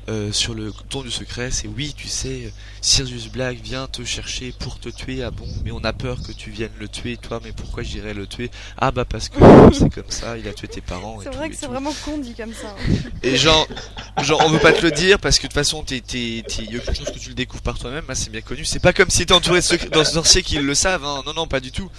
Euh, 0.10 0.28
euh, 0.28 0.32
sur 0.32 0.54
le 0.54 0.72
ton 0.90 1.02
du 1.02 1.12
secret, 1.12 1.52
c'est 1.52 1.68
oui, 1.68 1.94
tu 1.96 2.08
sais, 2.08 2.52
Sirius 2.82 3.28
Black 3.28 3.58
vient 3.58 3.88
te 3.88 4.04
chercher 4.04 4.54
pour 4.58 4.80
te 4.80 4.90
tuer. 4.90 5.24
Ah 5.24 5.32
bon, 5.32 5.48
mais 5.64 5.72
on 5.72 5.84
a 5.84 5.94
peur 5.94 6.22
que 6.26 6.32
tu 6.32 6.50
viennes 6.50 6.72
le 6.80 6.88
tuer, 6.88 7.18
toi. 7.18 7.40
Mais 7.44 7.52
pourquoi 7.52 7.84
j'irais 7.84 8.14
le 8.14 8.26
tuer? 8.26 8.50
Ah 8.78 8.92
bah 8.92 9.06
parce 9.06 9.30
que 9.30 9.38
c'est 9.74 9.94
comme 9.94 10.10
ça. 10.10 10.38
Il 10.38 10.48
a 10.48 10.54
tué 10.54 10.68
tes 10.68 10.82
parents. 10.82 11.20
C'est 11.22 11.34
vrai 11.34 11.50
que 11.50 11.56
c'est 11.56 11.68
vraiment 11.68 11.94
con 12.06 12.18
dit 12.18 12.34
comme 12.34 12.54
ça. 12.54 12.76
Et 13.24 13.36
genre, 13.36 13.68
genre, 14.22 14.42
on 14.46 14.50
veut 14.50 14.60
pas 14.60 14.74
te 14.74 14.84
le 14.84 14.92
dire 14.92 15.20
parce 15.20 15.38
que 15.38 15.44
de 15.44 15.48
toute 15.48 15.54
façon, 15.54 15.84
t'es, 15.84 16.02
t'es, 16.02 16.44
t'es, 16.48 16.64
y 16.64 16.76
a 16.76 16.80
aucune 16.80 16.96
chose 16.96 17.12
que 17.12 17.20
tu 17.20 17.30
le 17.30 17.36
découvres 17.36 17.64
par 17.64 17.78
toi-même. 17.78 18.06
hein, 18.08 18.16
c'est 18.16 18.32
bien 18.32 18.42
connu. 18.42 18.66
C'est 18.66 18.80
pas 18.80 18.94
comme 18.94 19.10
si 19.10 19.26
t'es 19.26 19.34
entouré 19.34 19.60
de 19.60 20.04
sorciers 20.04 20.42
qui 20.42 20.58
le 20.58 20.74
savent. 20.74 21.06
Hein. 21.06 21.24
Non, 21.26 21.34
non, 21.34 21.48
pas 21.48 21.60
du 21.60 21.72
tout. 21.72 21.90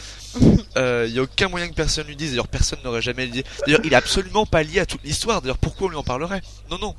Euh, 0.76 1.08
y 1.10 1.18
a 1.18 1.22
aucun 1.22 1.48
moyen 1.48 1.68
que 1.68 1.74
personne 1.74 2.06
lui 2.06 2.16
dise. 2.16 2.30
D'ailleurs, 2.30 2.48
personne 2.48 2.78
n'aurait 2.84 3.02
jamais 3.02 3.26
le 3.26 3.32
dit. 3.32 3.44
D'ailleurs, 3.66 3.80
il 3.84 3.92
est 3.92 3.96
absolument 3.96 4.46
pas 4.46 4.62
lié 4.62 4.80
à 4.80 4.86
toute 4.86 5.02
l'histoire. 5.04 5.42
D'ailleurs, 5.42 5.58
pourquoi 5.58 5.88
on 5.88 5.90
lui 5.90 5.96
en 5.96 6.02
parlerait? 6.02 6.42
Non, 6.70 6.78
non. 6.78 6.94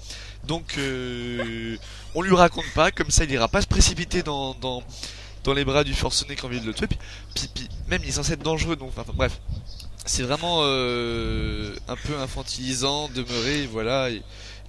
Donc, 0.45 0.75
euh, 0.78 1.78
on 2.15 2.21
lui 2.21 2.36
raconte 2.36 2.69
pas. 2.73 2.91
Comme 2.91 3.12
ça, 3.12 3.23
il 3.23 3.32
ira 3.32 3.47
pas 3.47 3.62
se 3.62 3.67
précipiter 3.67 4.23
dans, 4.23 4.54
dans, 4.56 4.84
dans 5.43 5.54
les 5.54 5.65
bras 5.65 5.84
du 5.84 5.93
forcené 5.93 6.36
qui 6.36 6.41
a 6.41 6.45
envie 6.45 6.60
de 6.62 6.65
le 6.65 6.73
tuer. 6.73 6.88
Puis, 6.88 6.97
puis, 7.36 7.49
puis, 7.54 7.69
même, 7.88 8.02
il 8.04 8.10
est 8.10 8.13
censé 8.13 8.34
être 8.34 8.43
dangereux. 8.43 8.75
Donc, 8.75 8.91
enfin, 8.97 9.12
bref. 9.13 9.39
C'est 10.06 10.23
vraiment 10.23 10.62
euh, 10.63 11.75
un 11.88 11.95
peu 11.95 12.17
infantilisant, 12.17 13.10
demeuré, 13.10 13.67
voilà. 13.67 14.10
Et, 14.10 14.23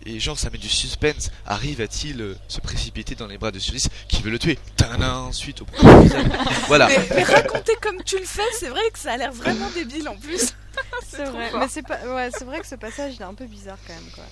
et 0.04 0.18
genre, 0.18 0.38
ça 0.38 0.50
met 0.50 0.58
du 0.58 0.68
suspense. 0.68 1.30
Harry 1.46 1.74
va-t-il 1.74 2.20
euh, 2.20 2.36
se 2.48 2.60
précipiter 2.60 3.14
dans 3.14 3.26
les 3.26 3.38
bras 3.38 3.50
de 3.50 3.58
Sirius 3.58 3.88
qui 4.08 4.22
veut 4.22 4.30
le 4.30 4.38
tuer? 4.38 4.58
Tadam, 4.76 5.28
ensuite 5.28 5.62
au. 5.62 5.66
Voilà. 6.68 6.88
Mais, 6.88 7.06
mais 7.14 7.22
raconter 7.22 7.72
comme 7.80 8.02
tu 8.04 8.18
le 8.18 8.24
fais, 8.24 8.42
c'est 8.58 8.68
vrai 8.68 8.82
que 8.92 8.98
ça 8.98 9.12
a 9.12 9.16
l'air 9.16 9.32
vraiment 9.32 9.70
débile 9.70 10.08
en 10.08 10.16
plus. 10.16 10.52
C'est 11.08 11.24
vrai. 11.24 11.50
Mais 11.58 11.66
c'est 11.68 11.82
pas. 11.82 11.98
Ouais, 12.06 12.30
c'est 12.32 12.44
vrai 12.44 12.60
que 12.60 12.66
ce 12.66 12.76
passage 12.76 13.14
il 13.16 13.20
est 13.20 13.24
un 13.24 13.34
peu 13.34 13.46
bizarre 13.46 13.76
quand 13.86 13.92
même 13.92 14.10
quoi. 14.14 14.24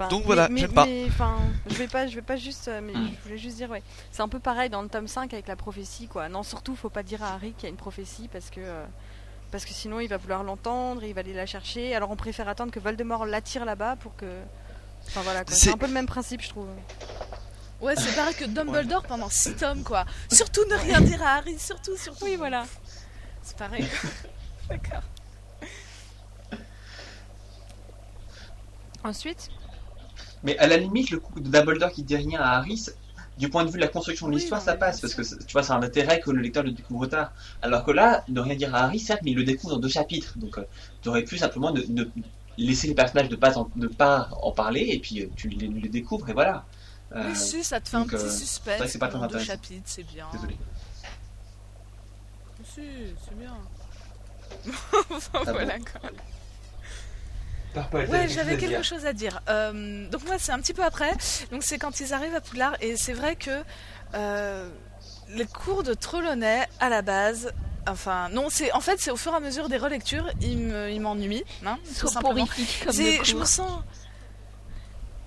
Enfin, 0.00 0.08
Donc 0.08 0.20
mais- 0.20 0.26
voilà, 0.26 0.48
mais, 0.48 0.60
j'aime 0.60 0.72
pas. 0.72 0.86
mais, 0.86 1.04
enfin, 1.08 1.36
je 1.68 1.74
vais 1.74 1.88
pas, 1.88 2.06
je 2.06 2.14
vais 2.14 2.22
pas 2.22 2.36
juste, 2.36 2.68
euh, 2.68 2.80
mais 2.82 2.94
je 2.94 3.22
voulais 3.24 3.36
juste 3.38 3.56
dire, 3.56 3.68
ouais, 3.70 3.82
c'est 4.10 4.22
un 4.22 4.28
peu 4.28 4.38
pareil 4.40 4.70
dans 4.70 4.80
le 4.80 4.88
tome 4.88 5.06
5 5.08 5.32
avec 5.34 5.46
la 5.46 5.56
prophétie, 5.56 6.08
quoi. 6.08 6.28
Non, 6.30 6.42
surtout, 6.42 6.74
faut 6.74 6.88
pas 6.88 7.02
dire 7.02 7.22
à 7.22 7.34
Harry 7.34 7.52
qu'il 7.52 7.64
y 7.64 7.66
a 7.66 7.68
une 7.68 7.76
prophétie 7.76 8.28
parce 8.32 8.48
que, 8.48 8.60
euh, 8.60 8.84
parce 9.50 9.64
que 9.64 9.72
sinon 9.72 10.00
il 10.00 10.08
va 10.08 10.16
vouloir 10.16 10.42
l'entendre, 10.42 11.02
il 11.04 11.12
va 11.12 11.20
aller 11.20 11.34
la 11.34 11.44
chercher. 11.46 11.94
Alors 11.94 12.10
on 12.10 12.16
préfère 12.16 12.48
attendre 12.48 12.72
que 12.72 12.80
Voldemort 12.80 13.26
l'attire 13.26 13.64
là-bas 13.64 13.96
pour 13.96 14.16
que, 14.16 14.24
enfin 15.08 15.20
voilà, 15.22 15.44
quoi. 15.44 15.54
C'est- 15.54 15.66
C'est 15.66 15.72
un 15.72 15.76
peu 15.76 15.86
le 15.86 15.92
même 15.92 16.06
principe, 16.06 16.40
je 16.40 16.48
trouve. 16.48 16.68
Ouais, 17.82 17.94
c'est 17.96 18.14
pareil 18.14 18.34
que 18.34 18.44
Dumbledore 18.44 19.02
pendant 19.02 19.28
6 19.28 19.54
tomes, 19.56 19.82
quoi. 19.82 20.04
Surtout 20.30 20.62
ne 20.70 20.76
rien 20.76 21.00
dire 21.00 21.22
à 21.22 21.36
Harry, 21.36 21.58
surtout, 21.58 21.96
surtout. 21.96 22.24
Oui, 22.24 22.36
voilà. 22.36 22.64
C'est 23.42 23.56
pareil. 23.56 23.86
D'accord. 24.68 25.02
Ensuite, 29.02 29.48
Mais 30.42 30.56
à 30.58 30.66
la 30.66 30.76
limite, 30.76 31.10
le 31.10 31.18
coup 31.20 31.38
de 31.40 31.48
Dumbledore 31.48 31.90
qui 31.92 32.02
dit 32.02 32.16
rien 32.16 32.40
à 32.40 32.56
Harry, 32.58 32.82
du 33.38 33.48
point 33.48 33.64
de 33.64 33.68
vue 33.70 33.76
de 33.76 33.80
la 33.82 33.88
construction 33.88 34.28
de 34.28 34.32
l'histoire, 34.32 34.60
ça 34.60 34.74
passe, 34.76 35.00
parce 35.00 35.14
que 35.14 35.22
tu 35.22 35.52
vois, 35.52 35.62
c'est 35.62 35.72
un 35.72 35.82
intérêt 35.82 36.20
que 36.20 36.30
le 36.30 36.40
lecteur 36.42 36.62
le 36.62 36.72
découvre 36.72 37.06
tard. 37.06 37.32
Alors 37.62 37.84
que 37.84 37.90
là, 37.90 38.24
ne 38.28 38.40
rien 38.40 38.54
dire 38.54 38.74
à 38.74 38.80
Harry, 38.84 38.98
certes, 38.98 39.20
mais 39.24 39.30
il 39.32 39.36
le 39.36 39.44
découvre 39.44 39.74
dans 39.74 39.80
deux 39.80 39.88
chapitres. 39.88 40.38
Donc, 40.38 40.58
tu 41.02 41.08
aurais 41.08 41.24
pu 41.24 41.38
simplement 41.38 41.72
ne, 41.72 41.80
ne- 41.88 42.04
laisser 42.58 42.88
les 42.88 42.94
personnages 42.94 43.30
ne 43.30 43.36
pas 43.36 43.56
en, 43.58 43.70
ne 43.76 43.86
pas 43.86 44.28
en 44.42 44.52
parler, 44.52 44.86
et 44.90 44.98
puis 44.98 45.22
euh, 45.22 45.26
tu 45.36 45.48
les, 45.48 45.68
les 45.68 45.88
découvres, 45.88 46.28
et 46.28 46.32
voilà. 46.34 46.64
Euh, 47.12 47.24
Oui, 47.28 47.36
si, 47.36 47.64
ça 47.64 47.80
te 47.80 47.88
fait 47.88 47.96
un 47.96 48.04
petit 48.04 48.16
euh, 48.16 48.30
suspense 48.30 48.86
c'est 48.86 48.98
pas 48.98 49.08
très 49.08 49.18
deux 49.18 49.24
intéressant. 49.24 49.46
chapitres, 49.52 49.82
c'est 49.86 50.02
bien. 50.06 50.26
Désolé. 50.32 50.56
Si, 52.64 52.82
c'est 53.26 53.38
bien. 53.38 53.56
Ah 55.34 55.42
voilà 55.52 55.78
quoi. 55.78 56.10
Ouais, 58.12 58.26
j'avais 58.34 58.52
quelque 58.60 58.82
chose 58.82 59.06
à 59.06 59.12
dire. 59.12 59.40
Euh, 59.48 60.08
donc 60.08 60.24
moi, 60.26 60.36
c'est 60.38 60.52
un 60.52 60.58
petit 60.60 60.74
peu 60.74 60.82
après. 60.84 61.12
Donc 61.52 61.62
c'est 61.62 61.78
quand 61.78 62.00
ils 62.00 62.12
arrivent 62.12 62.34
à 62.34 62.40
Poudlard 62.40 62.74
et 62.80 62.96
c'est 62.96 63.12
vrai 63.12 63.36
que 63.36 63.62
euh, 64.14 64.68
les 65.28 65.46
cours 65.46 65.82
de 65.82 65.94
Trelawney 65.94 66.66
à 66.80 66.88
la 66.88 67.02
base. 67.02 67.52
Enfin, 67.88 68.28
non, 68.30 68.48
c'est 68.50 68.70
en 68.72 68.80
fait 68.80 69.00
c'est 69.00 69.10
au 69.10 69.16
fur 69.16 69.32
et 69.32 69.36
à 69.36 69.40
mesure 69.40 69.68
des 69.68 69.78
relectures, 69.78 70.28
ils 70.42 70.58
me- 70.58 70.90
ils 70.90 71.00
m'ennuient, 71.00 71.44
hein, 71.64 71.78
tout 71.98 72.06
simplement. 72.12 72.46
Comme 72.84 72.92
je 73.24 73.34
me 73.36 73.44
sens. 73.46 73.80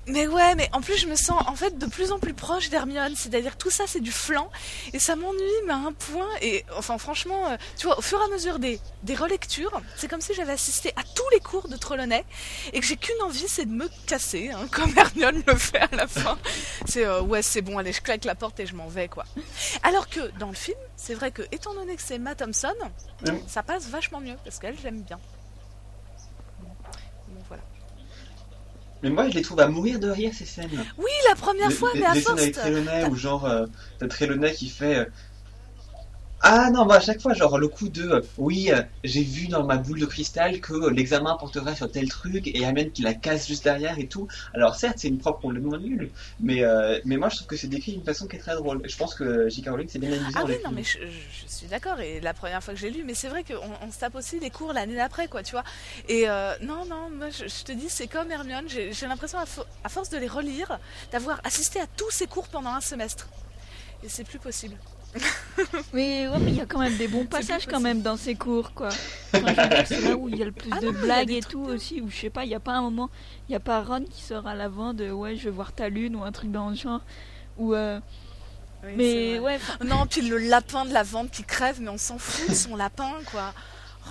Mais 0.05 0.27
ouais, 0.27 0.55
mais 0.55 0.69
en 0.73 0.81
plus 0.81 0.97
je 0.97 1.07
me 1.07 1.15
sens 1.15 1.41
en 1.47 1.55
fait 1.55 1.77
de 1.77 1.85
plus 1.85 2.11
en 2.11 2.19
plus 2.19 2.33
proche 2.33 2.69
d'Hermione, 2.69 3.15
c'est-à-dire 3.15 3.55
tout 3.55 3.69
ça 3.69 3.85
c'est 3.87 4.01
du 4.01 4.11
flan 4.11 4.49
et 4.91 4.99
ça 4.99 5.15
m'ennuie 5.15 5.39
mais 5.65 5.71
à 5.71 5.77
un 5.77 5.93
point 5.93 6.27
et 6.41 6.65
enfin 6.77 6.97
franchement, 6.97 7.47
euh, 7.47 7.55
tu 7.77 7.87
vois, 7.87 7.97
au 7.97 8.01
fur 8.01 8.19
et 8.19 8.23
à 8.25 8.27
mesure 8.27 8.59
des, 8.59 8.81
des 9.03 9.15
relectures, 9.15 9.81
c'est 9.95 10.09
comme 10.09 10.19
si 10.19 10.33
j'avais 10.33 10.51
assisté 10.51 10.91
à 10.97 11.03
tous 11.03 11.29
les 11.31 11.39
cours 11.39 11.69
de 11.69 11.77
Trelawney 11.77 12.25
et 12.73 12.79
que 12.81 12.85
j'ai 12.85 12.97
qu'une 12.97 13.21
envie 13.21 13.47
c'est 13.47 13.65
de 13.65 13.71
me 13.71 13.87
casser, 14.05 14.49
hein, 14.49 14.67
comme 14.71 14.93
Hermione 14.97 15.41
le 15.47 15.55
fait 15.55 15.79
à 15.79 15.95
la 15.95 16.07
fin. 16.07 16.37
C'est 16.85 17.05
euh, 17.05 17.21
ouais 17.21 17.41
c'est 17.41 17.61
bon, 17.61 17.77
allez 17.77 17.93
je 17.93 18.01
claque 18.01 18.25
la 18.25 18.35
porte 18.35 18.59
et 18.59 18.65
je 18.65 18.75
m'en 18.75 18.87
vais 18.87 19.07
quoi. 19.07 19.23
Alors 19.83 20.09
que 20.09 20.19
dans 20.37 20.49
le 20.49 20.55
film, 20.55 20.77
c'est 20.97 21.13
vrai 21.13 21.31
que 21.31 21.43
étant 21.53 21.73
donné 21.75 21.95
que 21.95 22.01
c'est 22.01 22.15
Emma 22.15 22.35
Thompson, 22.35 22.73
ça 23.47 23.63
passe 23.63 23.87
vachement 23.87 24.19
mieux 24.19 24.35
parce 24.43 24.59
qu'elle 24.59 24.77
j'aime 24.77 25.01
bien. 25.01 25.19
Bon 26.61 27.41
voilà. 27.47 27.63
Mais 29.03 29.09
moi, 29.09 29.29
je 29.29 29.35
les 29.35 29.41
trouve 29.41 29.59
à 29.59 29.67
mourir 29.67 29.99
de 29.99 30.09
rire, 30.09 30.31
ces 30.33 30.45
scènes. 30.45 30.69
Oui, 30.97 31.11
la 31.27 31.35
première 31.35 31.71
fois, 31.71 31.89
mais 31.93 32.05
à 32.05 32.13
les 32.13 32.21
scènes 32.21 32.23
force. 32.23 32.41
avec 32.41 32.53
Trelawney, 32.55 33.05
où 33.09 33.15
genre, 33.15 33.45
euh, 33.45 33.65
t'as 33.99 34.07
Trelawney 34.07 34.53
qui 34.53 34.69
fait. 34.69 35.07
Ah 36.45 36.69
non, 36.71 36.83
moi 36.85 36.95
à 36.97 36.99
chaque 36.99 37.21
fois, 37.21 37.33
genre 37.33 37.57
le 37.57 37.69
coup 37.69 37.87
de 37.87 38.03
euh, 38.03 38.21
oui, 38.37 38.69
euh, 38.69 38.83
j'ai 39.05 39.23
vu 39.23 39.47
dans 39.47 39.63
ma 39.63 39.77
boule 39.77 39.99
de 40.01 40.05
cristal 40.05 40.59
que 40.59 40.73
euh, 40.73 40.89
l'examen 40.91 41.37
porterait 41.37 41.73
sur 41.73 41.89
tel 41.89 42.09
truc 42.09 42.47
et 42.47 42.59
Hermione 42.61 42.91
qui 42.91 43.01
la 43.01 43.13
casse 43.13 43.47
juste 43.47 43.63
derrière 43.63 43.97
et 43.97 44.07
tout. 44.09 44.27
Alors 44.53 44.75
certes, 44.75 44.97
c'est 44.99 45.07
une 45.07 45.19
propre 45.19 45.39
complètement 45.39 45.77
nulle, 45.77 46.11
mais 46.41 46.65
euh, 46.65 46.99
mais 47.05 47.15
moi 47.15 47.29
je 47.29 47.37
trouve 47.37 47.47
que 47.47 47.55
c'est 47.55 47.69
décrit 47.69 47.93
d'une 47.93 48.03
façon 48.03 48.27
qui 48.27 48.35
est 48.35 48.39
très 48.39 48.55
drôle. 48.55 48.81
Je 48.83 48.97
pense 48.97 49.15
que 49.15 49.47
J.K. 49.47 49.69
Rowling 49.69 49.87
s'est 49.87 49.99
bien 49.99 50.11
amusé 50.11 50.37
Ah 50.37 50.43
oui, 50.45 50.55
non, 50.65 50.71
films. 50.71 50.75
mais 50.75 50.83
je, 50.83 50.97
suis 51.47 51.67
d'accord. 51.67 52.01
Et 52.01 52.19
la 52.19 52.33
première 52.33 52.61
fois 52.61 52.73
que 52.73 52.79
j'ai 52.79 52.89
lu, 52.89 53.03
mais 53.05 53.13
c'est 53.13 53.29
vrai 53.29 53.45
qu'on 53.45 53.71
on 53.81 53.89
se 53.91 53.99
tape 53.99 54.15
aussi 54.15 54.37
les 54.41 54.49
cours 54.49 54.73
l'année 54.73 54.95
d'après, 54.95 55.29
quoi, 55.29 55.43
tu 55.43 55.51
vois. 55.53 55.63
Et 56.09 56.25
non, 56.61 56.85
non, 56.85 57.09
moi 57.09 57.29
je, 57.29 57.47
je 57.47 57.63
te 57.63 57.71
dis, 57.71 57.87
c'est 57.89 58.07
comme 58.07 58.29
Hermione. 58.29 58.65
J'ai 58.67 58.91
j'ai 58.91 59.07
l'impression, 59.07 59.39
à, 59.39 59.45
fo- 59.45 59.65
à 59.85 59.87
force 59.89 60.09
de 60.09 60.17
les 60.17 60.27
relire, 60.27 60.77
d'avoir 61.13 61.39
assisté 61.45 61.79
à 61.79 61.87
tous 61.87 62.11
ces 62.11 62.27
cours 62.27 62.49
pendant 62.49 62.71
un 62.71 62.81
semestre. 62.81 63.29
Et 64.03 64.09
c'est 64.09 64.25
plus 64.25 64.39
possible. 64.39 64.77
Mais 65.93 66.27
ouais, 66.27 66.39
mais 66.39 66.51
il 66.51 66.57
y 66.57 66.61
a 66.61 66.65
quand 66.65 66.79
même 66.79 66.97
des 66.97 67.07
bons 67.07 67.25
passages 67.25 67.67
quand 67.67 67.79
même 67.79 68.01
dans 68.01 68.17
ces 68.17 68.33
cours, 68.35 68.73
quoi. 68.73 68.89
C'est 69.85 70.01
là 70.01 70.15
où 70.15 70.27
il 70.27 70.37
y 70.37 70.41
a 70.41 70.45
le 70.45 70.51
plus 70.51 70.71
Ah 70.73 70.79
de 70.79 70.87
non, 70.87 70.99
blagues 71.01 71.31
et 71.31 71.41
tout 71.41 71.67
de- 71.67 71.73
aussi, 71.75 72.01
où 72.01 72.09
je 72.09 72.15
sais 72.15 72.29
pas, 72.31 72.43
il 72.45 72.49
y 72.49 72.55
a 72.55 72.59
pas 72.59 72.73
un 72.73 72.81
moment, 72.81 73.09
il 73.47 73.51
y 73.53 73.55
a 73.55 73.59
pas 73.59 73.81
Ron 73.83 74.03
qui 74.09 74.21
sort 74.23 74.47
à 74.47 74.55
l'avant 74.55 74.93
de 74.93 75.11
ouais, 75.11 75.35
je 75.35 75.45
veux 75.45 75.51
voir 75.51 75.71
ta 75.71 75.89
lune 75.89 76.15
ou 76.15 76.23
un 76.23 76.31
truc 76.31 76.51
dans 76.51 76.69
le 76.69 76.75
genre. 76.75 77.01
Ou 77.57 77.75
euh, 77.75 77.99
Oui, 78.83 78.93
mais 78.95 79.39
ouais, 79.39 79.59
Non, 79.85 80.07
puis 80.07 80.21
le 80.21 80.37
lapin 80.39 80.85
de 80.85 80.93
la 80.93 81.03
vente 81.03 81.29
qui 81.29 81.43
crève, 81.43 81.79
mais 81.79 81.89
on 81.89 81.97
s'en 81.99 82.17
fout 82.17 82.49
de 82.49 82.55
son 82.55 82.75
lapin, 82.75 83.11
quoi. 83.31 83.53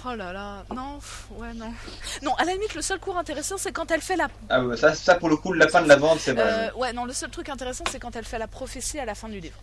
Oh 0.06 0.14
là 0.14 0.32
là, 0.32 0.64
non, 0.74 0.98
pff, 1.00 1.26
ouais, 1.36 1.52
non. 1.52 1.70
Non, 2.22 2.34
à 2.36 2.44
la 2.44 2.52
limite, 2.52 2.74
le 2.74 2.80
seul 2.80 2.98
cours 2.98 3.18
intéressant, 3.18 3.56
c'est 3.58 3.72
quand 3.72 3.90
elle 3.90 4.00
fait 4.00 4.16
la. 4.16 4.28
Ah 4.48 4.64
ouais, 4.64 4.76
ça, 4.76 4.94
ça 4.94 5.16
pour 5.16 5.28
le 5.28 5.36
coup, 5.36 5.52
le 5.52 5.58
lapin 5.58 5.82
de 5.82 5.88
la 5.88 5.96
vente, 5.96 6.18
c'est 6.20 6.32
vrai. 6.32 6.44
Euh, 6.46 6.72
ouais, 6.78 6.92
non, 6.94 7.04
le 7.04 7.12
seul 7.12 7.28
truc 7.28 7.48
intéressant, 7.50 7.84
c'est 7.90 7.98
quand 7.98 8.14
elle 8.16 8.24
fait 8.24 8.38
la 8.38 8.46
prophétie 8.46 8.98
à 9.00 9.04
la 9.04 9.14
fin 9.14 9.28
du 9.28 9.38
livre. 9.40 9.58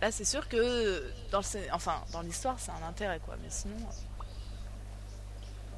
Là, 0.00 0.10
c'est 0.10 0.24
sûr 0.24 0.48
que 0.48 1.02
dans 1.30 1.40
le, 1.40 1.44
enfin, 1.72 2.02
dans 2.12 2.22
l'histoire, 2.22 2.56
c'est 2.58 2.70
un 2.72 2.88
intérêt, 2.88 3.20
quoi. 3.24 3.36
Mais 3.42 3.50
sinon, 3.50 3.76
euh, 3.76 4.24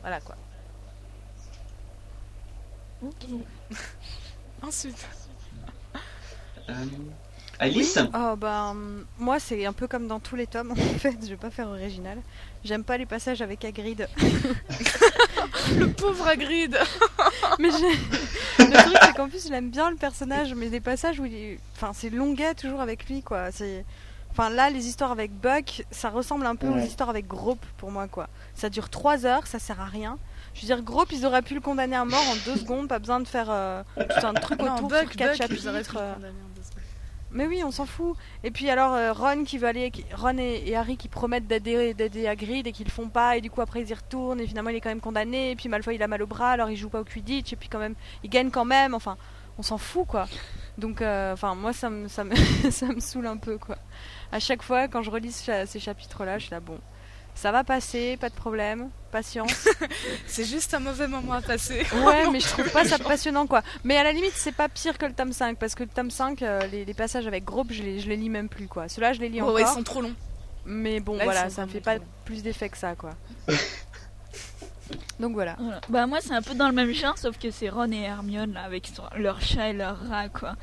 voilà, 0.03 0.21
quoi. 0.21 0.37
Ensuite, 4.63 5.07
Euh, 6.69 6.73
Alice 7.59 7.99
Oh 8.15 8.37
bah 8.37 8.69
hum, 8.71 9.05
moi 9.19 9.41
c'est 9.41 9.67
un 9.67 9.73
peu 9.73 9.89
comme 9.89 10.07
dans 10.07 10.21
tous 10.21 10.37
les 10.37 10.47
tomes 10.47 10.71
en 10.73 10.75
fait, 10.77 11.17
je 11.23 11.27
vais 11.31 11.37
pas 11.37 11.51
faire 11.51 11.67
original. 11.69 12.19
J'aime 12.65 12.85
pas 12.85 12.97
les 12.97 13.07
passages 13.07 13.43
avec 13.43 13.65
Hagrid. 13.65 14.09
le 15.77 15.89
pauvre 15.93 16.27
Hagrid. 16.29 16.79
mais 17.59 17.71
j'ai- 17.73 18.65
le 18.65 18.73
truc 18.83 18.97
c'est 19.03 19.13
qu'en 19.17 19.29
plus 19.29 19.45
je 19.47 19.51
l'aime 19.51 19.71
bien 19.71 19.91
le 19.91 19.97
personnage, 19.97 20.55
mais 20.55 20.69
des 20.71 20.81
passages 20.81 21.19
où 21.19 21.25
il 21.25 21.35
est... 21.35 21.59
Enfin 21.75 21.91
c'est 21.93 22.11
longuet 22.11 22.55
toujours 22.55 22.81
avec 22.81 23.09
lui 23.09 23.23
quoi. 23.23 23.51
C'est... 23.51 23.85
Enfin 24.33 24.49
là 24.51 24.71
les 24.71 24.87
histoires 24.89 25.13
avec 25.13 25.31
Buck, 25.33 25.85
ça 25.91 26.09
ressemble 26.09 26.47
un 26.47 26.57
peu 26.57 26.67
aux 26.69 26.79
histoires 26.79 27.11
avec 27.11 27.27
Grope 27.27 27.65
pour 27.77 27.91
moi 27.91 28.09
quoi. 28.09 28.29
Ça 28.55 28.71
dure 28.71 28.89
3 28.89 29.27
heures, 29.27 29.47
ça 29.47 29.59
sert 29.59 29.81
à 29.81 29.85
rien. 29.85 30.19
Je 30.55 30.63
veux 30.63 30.67
dire 30.67 30.83
Grope 30.83 31.13
ils 31.13 31.27
auraient 31.27 31.43
pu 31.43 31.55
le 31.55 31.61
condamner 31.61 31.97
à 31.97 32.05
mort 32.05 32.25
en 32.31 32.35
2 32.53 32.57
secondes, 32.61 32.89
pas 32.89 32.99
besoin 32.99 33.21
de 33.21 33.29
faire 33.29 33.49
euh, 33.51 33.83
tout 33.97 34.27
un 34.27 34.35
truc 34.35 34.61
Non, 34.61 34.75
autour 34.77 34.89
Buck, 34.89 35.01
sur 35.09 35.17
4 35.17 35.39
Buck, 35.49 35.59
ils 35.59 35.69
auraient 35.69 35.79
pu 35.81 35.85
chapitres. 35.85 35.95
le 35.95 36.01
euh. 36.01 36.15
condamner 36.15 36.33
en 36.41 36.57
deux 36.57 36.63
secondes. 36.63 36.83
Mais 37.35 37.47
oui, 37.47 37.63
on 37.65 37.71
s'en 37.71 37.87
fout. 37.87 38.15
Et 38.45 38.51
puis 38.51 38.69
alors 38.71 38.93
euh, 38.95 39.13
Ron 39.13 39.45
qui 39.45 39.57
veut 39.59 39.67
aller, 39.69 39.91
qui- 39.91 40.05
Ron 40.15 40.37
et, 40.39 40.63
et 40.67 40.77
Harry 40.77 40.97
qui 40.99 41.09
promettent 41.09 41.47
d'aider 41.47 41.93
d'aider 41.95 42.27
Hagrid 42.27 42.67
et 42.67 42.73
qu'ils 42.73 42.87
le 42.87 42.91
font 42.93 43.09
pas 43.09 43.37
et 43.37 43.41
du 43.43 43.51
coup 43.51 43.61
après 43.61 43.81
ils 43.83 43.89
y 43.91 43.95
retournent 43.95 44.41
et 44.41 44.47
finalement 44.47 44.69
il 44.71 44.77
est 44.77 44.81
quand 44.81 44.91
même 44.91 45.01
condamné 45.01 45.51
et 45.51 45.57
puis 45.57 45.69
Malfoy 45.69 45.95
il 45.95 46.03
a 46.03 46.09
mal 46.09 46.23
au 46.23 46.27
bras 46.27 46.51
alors 46.53 46.69
il 46.71 46.77
joue 46.77 46.89
pas 46.91 47.01
au 47.01 47.05
Quidditch 47.05 47.53
et 47.53 47.57
puis 47.57 47.69
quand 47.71 47.79
même 47.79 47.95
il 48.25 48.31
gagne 48.31 48.51
quand 48.51 48.65
même. 48.67 48.95
Enfin, 48.95 49.17
on 49.59 49.63
s'en 49.63 49.79
fout 49.79 50.07
quoi. 50.07 50.27
Donc 50.79 51.01
euh, 51.03 51.33
enfin 51.33 51.55
moi 51.55 51.73
ça 51.73 51.89
me 51.91 52.07
ça 52.09 52.23
me 52.25 52.35
ça 52.71 52.87
me 52.87 53.01
saoule 53.01 53.27
un 53.27 53.37
peu 53.39 53.57
quoi. 53.57 53.77
À 54.33 54.41
chaque 54.41 54.63
fois 54.63 54.89
quand 54.89 55.03
je 55.03 55.11
relis 55.11 55.33
ce- 55.33 55.65
ces 55.67 55.79
chapitres 55.81 56.25
là, 56.25 56.39
je 56.39 56.45
suis 56.47 56.51
là 56.53 56.61
bon. 56.61 56.79
Ça 57.35 57.51
va 57.51 57.65
passer, 57.65 58.19
pas 58.19 58.29
de 58.29 58.35
problème, 58.35 58.91
patience. 59.11 59.67
C'est 60.27 60.45
juste 60.45 60.75
un 60.75 60.81
mauvais 60.81 61.09
moment 61.09 61.33
à 61.33 61.41
passer. 61.41 61.87
Ouais, 62.05 62.29
mais 62.31 62.41
je 62.41 62.47
trouve 62.49 62.71
pas 62.71 62.85
ça 62.85 62.99
passionnant 62.99 63.47
quoi. 63.47 63.63
Mais 63.85 63.97
à 63.97 64.05
la 64.05 64.13
limite, 64.13 64.35
c'est 64.35 64.53
pas 64.53 64.69
pire 64.69 64.99
que 64.99 65.07
le 65.07 65.15
tome 65.15 65.33
5 65.33 65.57
parce 65.59 65.75
que 65.75 65.83
le 65.85 65.89
tome 65.89 66.11
5, 66.11 66.43
euh, 66.43 66.67
les, 66.67 66.85
les 66.85 66.95
passages 66.95 67.27
avec 67.27 67.45
Grope, 67.45 67.69
je 67.73 67.83
les, 67.83 68.01
je 68.01 68.09
les 68.09 68.17
lis 68.17 68.29
même 68.29 68.51
plus 68.51 68.67
quoi. 68.69 68.89
Ceux-là, 68.89 69.15
je 69.15 69.21
les 69.21 69.31
lis 69.31 69.37
Ouais, 69.37 69.43
encore. 69.43 69.55
ouais, 69.55 69.63
ils 69.63 69.67
sont 69.69 69.83
trop 69.83 70.03
longs. 70.03 70.15
Mais 70.67 71.01
bon, 71.01 71.17
Là, 71.17 71.25
voilà, 71.25 71.49
ça 71.51 71.65
me 71.65 71.71
fait 71.71 71.81
pas 71.81 71.97
plus 72.27 72.43
d'effet 72.43 72.69
que 72.69 72.77
ça 72.77 72.95
quoi. 72.97 73.11
Donc 75.21 75.33
voilà. 75.35 75.57
voilà. 75.59 75.81
Bah 75.89 76.07
moi 76.07 76.19
c'est 76.21 76.35
un 76.35 76.43
peu 76.43 76.55
dans 76.55 76.69
le 76.69 76.75
même 76.75 76.93
genre, 76.93 77.17
sauf 77.17 77.39
que 77.39 77.51
c'est 77.51 77.69
Ron 77.69 77.91
et 77.93 78.01
Hermione 78.03 78.53
là 78.53 78.63
avec 78.65 78.89
son- 78.95 79.05
leur 79.17 79.41
chat 79.41 79.71
et 79.71 79.73
leur 79.73 79.99
rat 80.09 80.29
quoi. 80.29 80.55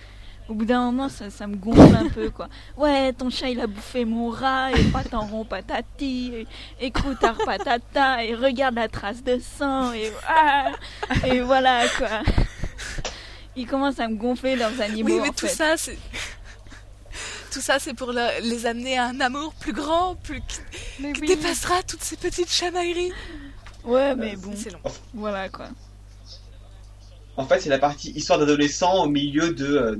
Au 0.50 0.54
bout 0.56 0.66
d'un 0.66 0.86
moment 0.86 1.10
ça, 1.10 1.30
ça 1.30 1.46
me 1.46 1.56
gonfle 1.56 1.96
un 1.96 2.10
peu 2.10 2.30
quoi. 2.32 2.50
Ouais 2.76 3.14
ton 3.14 3.30
chat 3.30 3.50
il 3.50 3.60
a 3.62 3.68
bouffé 3.68 4.04
mon 4.04 4.30
rat 4.30 4.72
et 4.72 4.84
patin 4.86 5.20
rond 5.20 5.46
patati 5.46 6.34
et, 6.34 6.48
et 6.86 6.90
croutard 6.92 7.38
patata 7.46 8.24
et 8.26 8.34
regarde 8.34 8.74
la 8.76 8.88
trace 8.88 9.24
de 9.24 9.40
sang 9.40 9.94
et 9.94 10.12
ah, 10.28 10.72
et 11.28 11.42
voilà 11.42 11.88
quoi. 11.98 12.10
Ils 13.56 13.68
commencent 13.68 14.00
à 14.00 14.08
me 14.08 14.16
gonfler 14.16 14.56
leurs 14.56 14.82
animaux 14.82 15.10
Oui, 15.10 15.20
mais 15.22 15.30
en 15.30 15.34
tout 15.34 15.48
fait. 15.48 15.54
ça, 15.54 15.78
c'est. 15.78 15.98
Tout 17.52 17.62
ça, 17.62 17.80
c'est 17.80 17.96
pour 17.96 18.12
le- 18.14 18.42
les 18.48 18.66
amener 18.68 18.98
à 18.98 19.06
un 19.06 19.20
amour 19.22 19.54
plus 19.56 19.74
grand, 19.74 20.16
plus 20.16 20.40
qui, 20.42 20.60
Mais 21.00 21.14
qui 21.14 21.22
oui. 21.22 21.28
dépassera 21.30 21.82
toutes 21.82 22.04
ces 22.04 22.16
petites 22.16 22.52
chamailleries. 22.52 23.12
Ouais 23.84 24.16
mais 24.16 24.36
bon 24.36 24.52
C'est 24.56 24.72
long. 24.72 24.80
voilà 25.16 25.50
quoi. 25.50 25.66
En 27.38 27.46
fait, 27.46 27.60
c'est 27.60 27.70
la 27.70 27.80
partie 27.80 28.12
histoire 28.12 28.38
d'adolescent 28.38 29.04
au 29.04 29.08
milieu 29.10 29.52
de, 29.54 29.66
euh, 29.66 29.96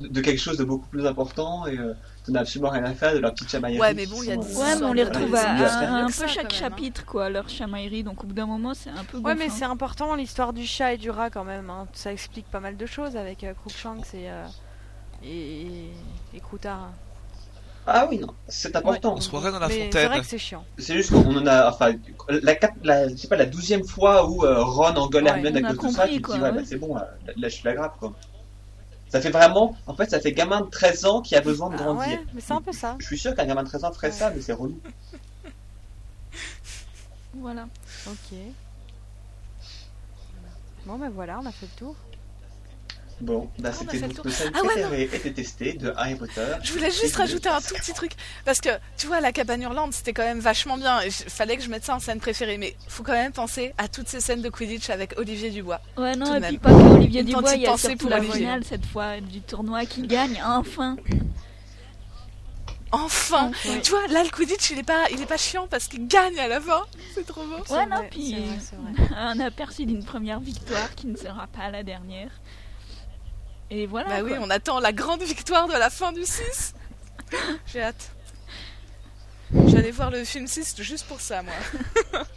de 0.00 0.20
quelque 0.20 0.40
chose 0.40 0.56
de 0.58 0.64
beaucoup 0.64 0.88
plus 0.88 1.06
important 1.06 1.66
et 1.66 1.78
euh, 1.78 1.94
ça 2.24 2.32
n'a 2.32 2.40
absolument 2.40 2.70
rien 2.70 2.84
à 2.84 2.94
faire 2.94 3.14
de 3.14 3.18
leur 3.18 3.32
petite 3.32 3.50
chamaillerie. 3.50 3.80
Ouais, 3.80 3.94
mais 3.94 4.06
bon, 4.06 4.22
il 4.22 4.28
y 4.28 4.32
a 4.32 4.36
des 4.36 4.42
sont, 4.42 4.60
Ouais, 4.60 4.76
mais 4.76 4.84
on 4.86 4.92
les 4.92 5.04
retrouve 5.04 5.32
Ouais, 5.32 5.38
à, 5.38 6.04
un 6.04 6.08
ça, 6.08 6.22
peu 6.24 6.28
chaque 6.32 6.46
hein. 6.52 6.56
chapitre, 6.56 7.04
quoi, 7.04 7.30
leur 7.30 7.48
chamaillerie. 7.48 8.02
Donc 8.02 8.24
au 8.24 8.26
bout 8.26 8.34
d'un 8.34 8.46
moment, 8.46 8.74
c'est 8.74 8.90
un 8.90 9.04
peu 9.04 9.18
Ouais, 9.18 9.34
mais 9.34 9.48
c'est 9.50 9.64
important 9.64 10.14
l'histoire 10.14 10.52
du 10.52 10.66
chat 10.66 10.94
et 10.94 10.98
du 10.98 11.10
rat 11.10 11.30
quand 11.30 11.44
même. 11.44 11.70
hein. 11.70 11.86
Ça 11.92 12.12
explique 12.12 12.46
pas 12.50 12.60
mal 12.60 12.76
de 12.76 12.86
choses 12.86 13.16
avec 13.16 13.44
euh, 13.44 13.54
Crookshanks 13.54 14.14
et, 14.14 14.30
euh, 14.30 14.46
et, 15.22 15.62
et, 15.62 15.90
et 16.34 16.40
Croutard. 16.40 16.90
Ah 17.86 18.06
oui, 18.08 18.18
non, 18.18 18.28
c'est 18.48 18.74
important. 18.76 19.14
On 19.14 19.20
se 19.20 19.28
croirait 19.28 19.52
dans 19.52 19.58
la 19.58 19.68
Mais 19.68 19.90
c'est 19.92 20.06
vrai 20.06 20.20
que 20.20 20.26
c'est 20.26 20.38
chiant. 20.38 20.64
C'est 20.78 20.94
juste 20.94 21.10
qu'on 21.10 21.36
en 21.36 21.46
a, 21.46 21.68
enfin, 21.70 21.92
la, 22.28 22.54
quatre- 22.56 22.78
la, 22.82 23.14
sais 23.14 23.28
pas, 23.28 23.36
la 23.36 23.44
douzième 23.46 23.84
fois 23.84 24.26
où 24.28 24.44
euh, 24.44 24.62
Ron 24.64 24.94
engueule 24.96 25.24
Ouais, 25.24 25.30
Hermione 25.30 25.56
on 25.60 25.64
à 25.64 25.70
a 25.70 25.74
cause 25.74 25.92
de 25.92 25.96
ça, 25.96 26.08
tu 26.08 26.22
te 26.22 26.30
dis, 26.30 26.40
ouais, 26.40 26.50
ouais. 26.50 26.52
bah, 26.52 26.62
c'est 26.64 26.78
bon, 26.78 26.94
là, 26.94 27.10
là, 27.36 27.48
je 27.48 27.60
la 27.64 27.74
grappe, 27.74 27.98
quoi. 27.98 28.14
Ça 29.14 29.20
fait 29.20 29.30
vraiment, 29.30 29.76
en 29.86 29.94
fait, 29.94 30.10
ça 30.10 30.18
fait 30.18 30.32
gamin 30.32 30.62
de 30.62 30.66
13 30.70 31.04
ans 31.04 31.22
qui 31.22 31.36
a 31.36 31.40
besoin 31.40 31.68
de 31.70 31.76
Ah 31.78 31.84
grandir. 31.84 32.08
ouais, 32.18 32.26
mais 32.34 32.40
c'est 32.40 32.52
un 32.52 32.60
peu 32.60 32.72
ça. 32.72 32.96
Je 32.98 33.06
suis 33.06 33.16
sûr 33.16 33.32
qu'un 33.36 33.46
gamin 33.46 33.62
de 33.62 33.68
13 33.68 33.84
ans 33.84 33.92
ferait 33.92 34.08
Ouais. 34.08 34.12
ça, 34.12 34.30
mais 34.30 34.40
c'est 34.40 34.52
relou. 34.54 34.80
Voilà. 37.34 37.68
Ok. 38.08 38.36
Bon, 40.84 40.98
ben 40.98 41.10
voilà, 41.10 41.38
on 41.40 41.46
a 41.46 41.52
fait 41.52 41.66
le 41.66 41.78
tour. 41.78 41.94
Bon, 43.20 43.48
bah, 43.58 43.70
Ah, 43.72 43.76
on 43.80 43.86
a 43.88 43.90
c'était 43.92 44.08
nos 44.08 44.30
scènes 44.30 44.52
Ah 44.54 44.62
ouais, 44.62 45.06
préférées 45.06 45.10
et 45.60 45.72
de 45.74 45.92
Harry 45.96 46.14
Potter. 46.16 46.46
Je 46.62 46.72
voulais 46.72 46.90
juste 46.90 47.16
rajouter 47.16 47.48
un 47.48 47.60
tout 47.60 47.74
petit 47.74 47.92
truc. 47.92 48.12
Parce 48.44 48.60
que, 48.60 48.70
tu 48.96 49.06
vois, 49.06 49.20
la 49.20 49.32
cabane 49.32 49.62
hurlante, 49.62 49.94
c'était 49.94 50.12
quand 50.12 50.24
même 50.24 50.40
vachement 50.40 50.76
bien. 50.76 51.02
Il 51.02 51.12
fallait 51.12 51.56
que 51.56 51.62
je 51.62 51.68
mette 51.68 51.84
ça 51.84 51.94
en 51.94 52.00
scène 52.00 52.20
préférée. 52.20 52.58
Mais 52.58 52.76
faut 52.88 53.02
quand 53.02 53.12
même 53.12 53.32
penser 53.32 53.72
à 53.78 53.88
toutes 53.88 54.08
ces 54.08 54.20
scènes 54.20 54.42
de 54.42 54.48
Quidditch 54.48 54.90
avec 54.90 55.18
Olivier 55.18 55.50
Dubois. 55.50 55.80
Ouais, 55.96 56.16
non, 56.16 56.34
et 56.34 56.40
même. 56.40 56.50
puis 56.50 56.58
pas 56.58 56.70
que 56.70 56.94
Olivier 56.94 57.20
Une 57.20 57.26
Dubois, 57.28 57.54
il 57.54 57.62
y 57.62 57.66
a 57.66 57.76
surtout 57.76 57.96
pour 57.98 58.10
la 58.10 58.18
Olivier. 58.18 58.38
finale 58.38 58.64
cette 58.64 58.86
fois 58.86 59.20
du 59.20 59.40
tournoi 59.40 59.86
qui 59.86 60.02
gagne, 60.06 60.42
enfin. 60.44 60.96
Enfin 62.92 63.50
Oui. 63.64 63.80
Tu 63.82 63.90
vois, 63.90 64.06
là, 64.06 64.22
le 64.22 64.30
Quidditch, 64.30 64.70
il 64.70 64.78
est 64.78 64.84
pas, 64.84 65.06
il 65.10 65.20
est 65.20 65.26
pas 65.26 65.36
chiant 65.36 65.66
parce 65.68 65.88
qu'il 65.88 66.06
gagne 66.06 66.38
à 66.38 66.46
la 66.46 66.60
fin. 66.60 66.82
C'est 67.14 67.26
trop 67.26 67.42
beau. 67.42 67.74
Ouais, 67.74 67.86
non, 67.86 68.04
puis 68.08 68.36
un 69.16 69.40
aperçu 69.40 69.84
d'une 69.84 70.04
première 70.04 70.38
victoire 70.38 70.94
qui 70.94 71.08
ne 71.08 71.16
sera 71.16 71.46
pas 71.48 71.70
la 71.70 71.82
dernière. 71.82 72.30
Et 73.70 73.86
voilà. 73.86 74.08
Bah 74.08 74.22
oui, 74.24 74.32
on 74.40 74.50
attend 74.50 74.80
la 74.80 74.92
grande 74.92 75.22
victoire 75.22 75.66
de 75.68 75.72
la 75.72 75.90
fin 75.90 76.12
du 76.12 76.24
6. 76.24 76.74
J'ai 77.66 77.82
hâte. 77.82 78.10
J'allais 79.66 79.90
voir 79.90 80.10
le 80.10 80.24
film 80.24 80.46
6 80.46 80.76
juste 80.80 81.06
pour 81.06 81.20
ça, 81.20 81.42
moi. 81.42 81.54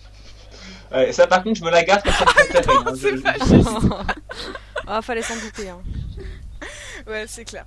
Ouais, 0.91 1.11
ça, 1.11 1.27
par 1.27 1.43
contre, 1.43 1.59
je 1.59 1.65
me 1.65 1.69
la 1.69 1.83
garde 1.83 2.01
comme 2.01 2.13
ça 2.13 2.23
hein. 2.25 2.93
c'est 2.95 3.17
Je- 3.17 3.21
pas 3.21 4.05
ah, 4.87 5.01
fallait 5.01 5.21
s'en 5.21 5.35
douter. 5.35 5.69
Hein. 5.69 5.81
Ouais, 7.05 7.25
c'est 7.27 7.43
clair. 7.43 7.65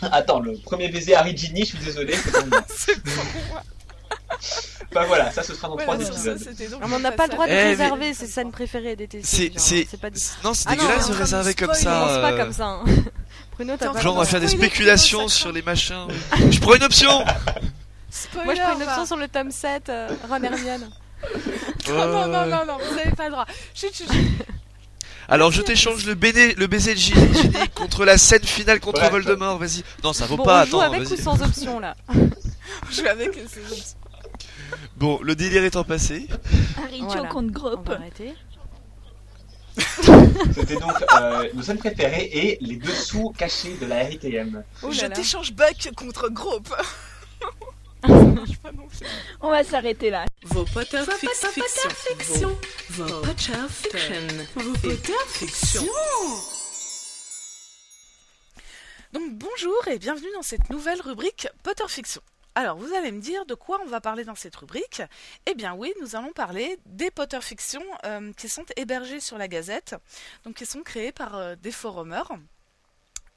Attends, 0.00 0.40
le 0.40 0.56
premier 0.56 0.88
baiser 0.88 1.14
Harry 1.14 1.36
Ginny, 1.36 1.60
je 1.60 1.76
suis 1.76 1.78
désolé. 1.84 2.14
C'est 2.68 3.02
pour 3.02 3.24
moi. 3.26 3.62
Bah 4.92 5.04
voilà, 5.06 5.30
ça 5.32 5.42
ce 5.42 5.54
sera 5.54 5.68
dans 5.68 5.76
trois 5.76 5.96
épisodes. 6.00 6.38
Ah, 6.82 6.86
on 6.92 6.98
n'a 6.98 7.12
pas 7.12 7.26
le 7.26 7.32
droit 7.32 7.46
de 7.46 7.52
Eh, 7.52 7.54
mais- 7.54 7.64
réserver 7.70 8.12
ses 8.14 8.26
scènes 8.26 8.50
préférées 8.50 8.92
et 8.92 8.96
détestées. 8.96 9.52
C'est, 9.56 9.86
non, 10.44 10.52
c'est 10.54 10.68
Ah 10.68 10.74
dégueulasse 10.76 11.08
de 11.08 11.14
réserver 11.14 11.54
comme 11.54 11.72
ça. 11.74 11.90
Pas 12.20 12.32
euh, 12.32 12.36
comme 12.44 12.52
ça. 12.52 12.66
hein. 12.66 12.84
Bruno, 13.54 13.74
t'as 13.78 13.98
Genre, 14.00 14.14
on 14.16 14.18
va 14.18 14.24
faire 14.26 14.40
des 14.40 14.48
spéculations 14.48 15.28
sur 15.28 15.46
craint. 15.46 15.52
les 15.54 15.62
machins. 15.62 16.06
Je 16.50 16.58
prends 16.60 16.74
une 16.74 16.82
option. 16.82 17.24
Spoiler, 18.10 18.44
Moi, 18.44 18.54
je 18.54 18.60
prends 18.60 18.72
une 18.74 18.78
va. 18.84 18.86
option 18.90 19.06
sur 19.06 19.16
le 19.16 19.28
tome 19.28 19.50
7, 19.50 19.88
euh, 19.88 20.08
Ron 20.28 20.42
Hermione. 20.42 20.90
Non, 21.88 22.06
non, 22.06 22.26
non, 22.28 22.46
non, 22.46 22.66
non, 22.66 22.76
vous 22.78 22.98
avez 22.98 23.10
pas 23.12 23.24
le 23.26 23.30
droit. 23.32 23.46
Chut, 23.74 23.94
chut, 23.94 24.10
chut. 24.12 24.28
Alors, 25.28 25.50
je 25.52 25.62
t'échange 25.62 26.04
le, 26.04 26.14
béné, 26.14 26.54
le 26.54 26.66
baiser 26.66 26.94
de 26.94 26.98
Ginny 26.98 27.28
contre 27.74 28.04
la 28.04 28.18
scène 28.18 28.42
finale 28.44 28.80
contre. 28.80 29.08
Voldemort. 29.10 29.58
Vas-y. 29.58 29.82
Non, 30.04 30.12
ça 30.12 30.26
vaut 30.26 30.36
Bon, 30.36 30.44
pas. 30.44 30.62
on 30.62 30.66
joue 30.66 30.80
Attends, 30.80 30.92
avec 30.92 31.06
ou 31.06 31.10
vas-y. 31.10 31.22
sans 31.22 31.40
option 31.42 31.78
là 31.80 31.94
Je 32.90 32.94
suis 32.94 33.08
avec 33.08 33.32
ces 33.34 33.60
options. 33.72 33.96
Bon, 34.96 35.18
le 35.22 35.34
délire 35.34 35.64
étant 35.64 35.84
passé. 35.84 36.26
Harry 36.82 37.00
Voilà. 37.02 37.22
Va 37.22 37.94
arrêter. 37.94 38.34
C'était 40.54 40.76
donc 40.76 40.92
euh, 41.18 41.48
nos 41.54 41.62
scènes 41.62 41.78
préférées 41.78 42.28
et 42.32 42.58
les 42.60 42.76
dessous 42.76 43.30
cachés 43.36 43.74
de 43.80 43.86
la 43.86 44.04
RITM. 44.04 44.62
Oh 44.82 44.88
là 44.88 44.92
Je 44.92 45.00
là. 45.02 45.10
t'échange 45.10 45.52
Buck 45.54 45.88
contre 45.96 46.28
Grope. 46.28 46.68
Ça 48.06 48.08
marche 48.08 48.58
pas 48.58 48.72
non 48.76 48.86
plus. 48.86 49.06
On 49.40 49.50
va 49.50 49.64
s'arrêter 49.64 50.10
là. 50.10 50.26
Vos 50.44 50.64
Potter 50.64 51.02
fiction. 51.18 52.56
Vos, 52.90 53.04
vos 53.04 53.20
Potter 53.22 53.58
fiction. 53.68 54.16
Vos 54.56 54.72
Potter 54.74 55.12
fiction. 55.28 55.82
Donc 59.12 59.30
bonjour 59.34 59.88
et 59.88 59.98
bienvenue 59.98 60.30
dans 60.34 60.42
cette 60.42 60.70
nouvelle 60.70 61.00
rubrique 61.02 61.46
Potter 61.62 61.84
Fiction. 61.86 62.22
Alors, 62.54 62.76
vous 62.76 62.92
allez 62.94 63.12
me 63.12 63.20
dire 63.20 63.46
de 63.46 63.54
quoi 63.54 63.80
on 63.82 63.88
va 63.88 64.02
parler 64.02 64.24
dans 64.24 64.34
cette 64.34 64.54
rubrique 64.56 65.00
Eh 65.46 65.54
bien 65.54 65.74
oui, 65.74 65.94
nous 66.02 66.16
allons 66.16 66.32
parler 66.32 66.78
des 66.84 67.10
Potter 67.10 67.40
Fiction 67.40 67.82
euh, 68.04 68.30
qui 68.34 68.48
sont 68.50 68.66
hébergés 68.76 69.20
sur 69.20 69.38
la 69.38 69.48
Gazette, 69.48 69.96
donc 70.44 70.56
qui 70.56 70.66
sont 70.66 70.82
créés 70.82 71.12
par 71.12 71.34
euh, 71.34 71.54
des 71.56 71.72
forumers. 71.72 72.30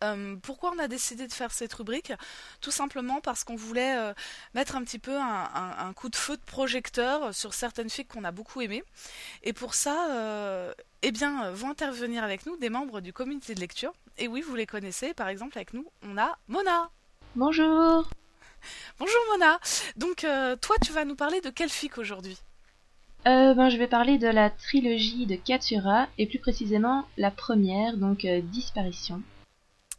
Euh, 0.03 0.35
pourquoi 0.43 0.73
on 0.75 0.79
a 0.79 0.89
décidé 0.89 1.27
de 1.27 1.31
faire 1.31 1.53
cette 1.53 1.73
rubrique? 1.73 2.11
Tout 2.59 2.71
simplement 2.71 3.21
parce 3.21 3.45
qu'on 3.45 3.55
voulait 3.55 4.13
mettre 4.53 4.75
un 4.75 4.83
petit 4.83 4.99
peu 4.99 5.17
un, 5.17 5.93
coup 5.95 6.09
de 6.09 6.17
feu 6.17 6.35
de 6.35 6.43
projecteur 6.43 7.33
sur 7.33 7.53
certaines 7.53 7.89
filles 7.89 8.05
qu'on 8.05 8.25
a 8.25 8.31
beaucoup 8.31 8.59
aimées. 8.59 8.83
Et 9.43 9.53
pour 9.53 9.73
ça, 9.73 10.73
eh 11.01 11.11
bien, 11.11 11.49
vont 11.51 11.69
intervenir 11.69 12.25
avec 12.25 12.45
nous 12.45 12.57
des 12.57 12.69
membres 12.69 12.99
du 12.99 13.13
comité 13.13 13.55
de 13.55 13.61
lecture. 13.61 13.93
Et 14.17 14.27
oui, 14.27 14.41
vous 14.41 14.55
les 14.55 14.67
connaissez. 14.67 15.13
Par 15.13 15.29
exemple, 15.29 15.57
avec 15.57 15.73
nous, 15.73 15.87
on 16.03 16.17
a 16.17 16.37
Mona. 16.49 16.89
Bonjour 17.35 18.05
Bonjour 18.99 19.21
Mona. 19.31 19.59
Donc, 19.97 20.23
euh, 20.23 20.55
toi, 20.55 20.75
tu 20.83 20.91
vas 20.91 21.05
nous 21.05 21.15
parler 21.15 21.41
de 21.41 21.49
quelle 21.49 21.69
fic 21.69 21.97
aujourd'hui? 21.97 22.37
Euh, 23.27 23.53
ben, 23.53 23.69
Je 23.69 23.77
vais 23.77 23.87
parler 23.87 24.17
de 24.17 24.27
la 24.27 24.49
trilogie 24.49 25.25
de 25.25 25.35
Katsura, 25.35 26.07
et 26.17 26.27
plus 26.27 26.39
précisément 26.39 27.05
la 27.17 27.31
première, 27.31 27.97
donc 27.97 28.25
euh, 28.25 28.41
Disparition. 28.41 29.21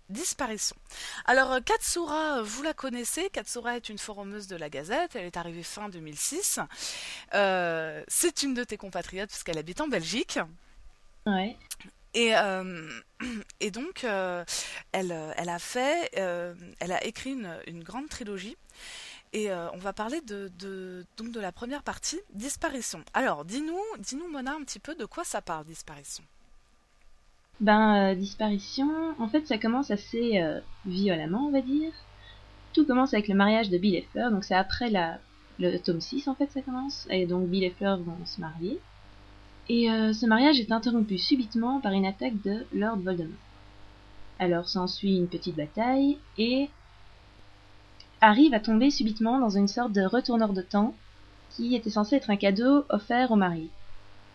Disparition. 0.09 0.77
Alors, 1.25 1.59
Katsura, 1.65 2.41
vous 2.43 2.63
la 2.63 2.75
connaissez. 2.75 3.29
Katsura 3.31 3.75
est 3.75 3.89
une 3.89 3.99
forumeuse 3.99 4.47
de 4.47 4.55
la 4.55 4.71
Gazette. 4.71 5.17
Elle 5.17 5.25
est 5.25 5.37
arrivée 5.37 5.65
fin 5.65 5.89
2006. 5.89 6.61
Euh, 7.35 8.05
c'est 8.07 8.45
une 8.45 8.55
de 8.55 8.63
tes 8.63 8.77
compatriotes 8.77 9.31
puisqu'elle 9.31 9.59
habite 9.59 9.81
en 9.81 9.89
Belgique. 9.89 10.39
Ouais. 11.27 11.57
Et, 12.15 12.35
euh, 12.35 12.89
et 13.61 13.71
donc, 13.71 14.05
euh, 14.05 14.45
elle, 14.93 15.13
euh, 15.13 15.33
elle 15.37 15.49
a 15.49 15.59
fait, 15.59 16.11
elle 16.15 16.93
a 16.93 17.05
écrit 17.05 17.33
une, 17.67 17.83
grande 17.83 18.09
trilogie. 18.09 18.57
Et 19.33 19.53
on 19.53 19.79
va 19.79 19.93
parler 19.93 20.21
de, 20.23 21.05
la 21.35 21.53
première 21.53 21.83
partie, 21.83 22.19
Disparition. 22.33 23.01
Alors, 23.13 23.45
dis-nous, 23.45 23.83
dis-nous, 23.99 24.29
Mona, 24.29 24.55
un 24.55 24.63
petit 24.63 24.79
peu 24.79 24.95
de 24.95 25.05
quoi 25.05 25.25
ça 25.25 25.43
parle, 25.43 25.67
Disparition? 25.67 26.25
Ben, 27.61 28.15
Disparition, 28.15 29.15
en 29.19 29.29
fait, 29.29 29.47
ça 29.47 29.59
commence 29.59 29.91
assez 29.91 30.43
violemment, 30.87 31.49
on 31.49 31.51
va 31.51 31.61
dire. 31.61 31.93
Tout 32.73 32.87
commence 32.87 33.13
avec 33.13 33.29
le 33.29 33.35
mariage 33.35 33.69
de 33.69 33.77
Bill 33.77 33.97
et 33.97 34.09
Fleur, 34.13 34.31
donc 34.31 34.45
c'est 34.45 34.55
après 34.55 34.91
la, 34.91 35.19
le 35.59 35.77
tome 35.79 36.01
6, 36.01 36.29
en 36.29 36.35
fait, 36.35 36.51
ça 36.51 36.63
commence. 36.63 37.07
Et 37.11 37.27
donc, 37.27 37.49
Bill 37.49 37.65
et 37.65 37.71
Fleur 37.71 37.99
vont 37.99 38.25
se 38.25 38.41
marier. 38.41 38.81
Et 39.69 39.91
euh, 39.91 40.13
ce 40.13 40.27
mariage 40.27 40.61
est 40.61 40.73
interrompu 40.73 41.19
subitement 41.19 41.81
par 41.81 41.93
une 41.93 42.07
attaque 42.07 42.41
de 42.43 42.65
Lord 42.73 42.99
Voldemort. 42.99 43.33
Alors 44.39 44.69
s'ensuit 44.69 45.17
une 45.17 45.29
petite 45.29 45.57
bataille, 45.57 46.19
et 46.39 46.69
Harry 48.21 48.49
va 48.49 48.61
tomber 48.61 48.91
subitement 48.91 49.41
dans 49.41 49.51
une 49.51 49.69
sorte 49.69 49.93
de 49.93 50.03
retourneur 50.03 50.53
de 50.53 50.63
temps 50.63 50.95
qui 51.51 51.75
était 51.75 51.91
censé 51.91 52.17
être 52.17 52.31
un 52.31 52.37
cadeau 52.37 52.85
offert 52.91 53.31
au 53.31 53.37
mari 53.37 53.71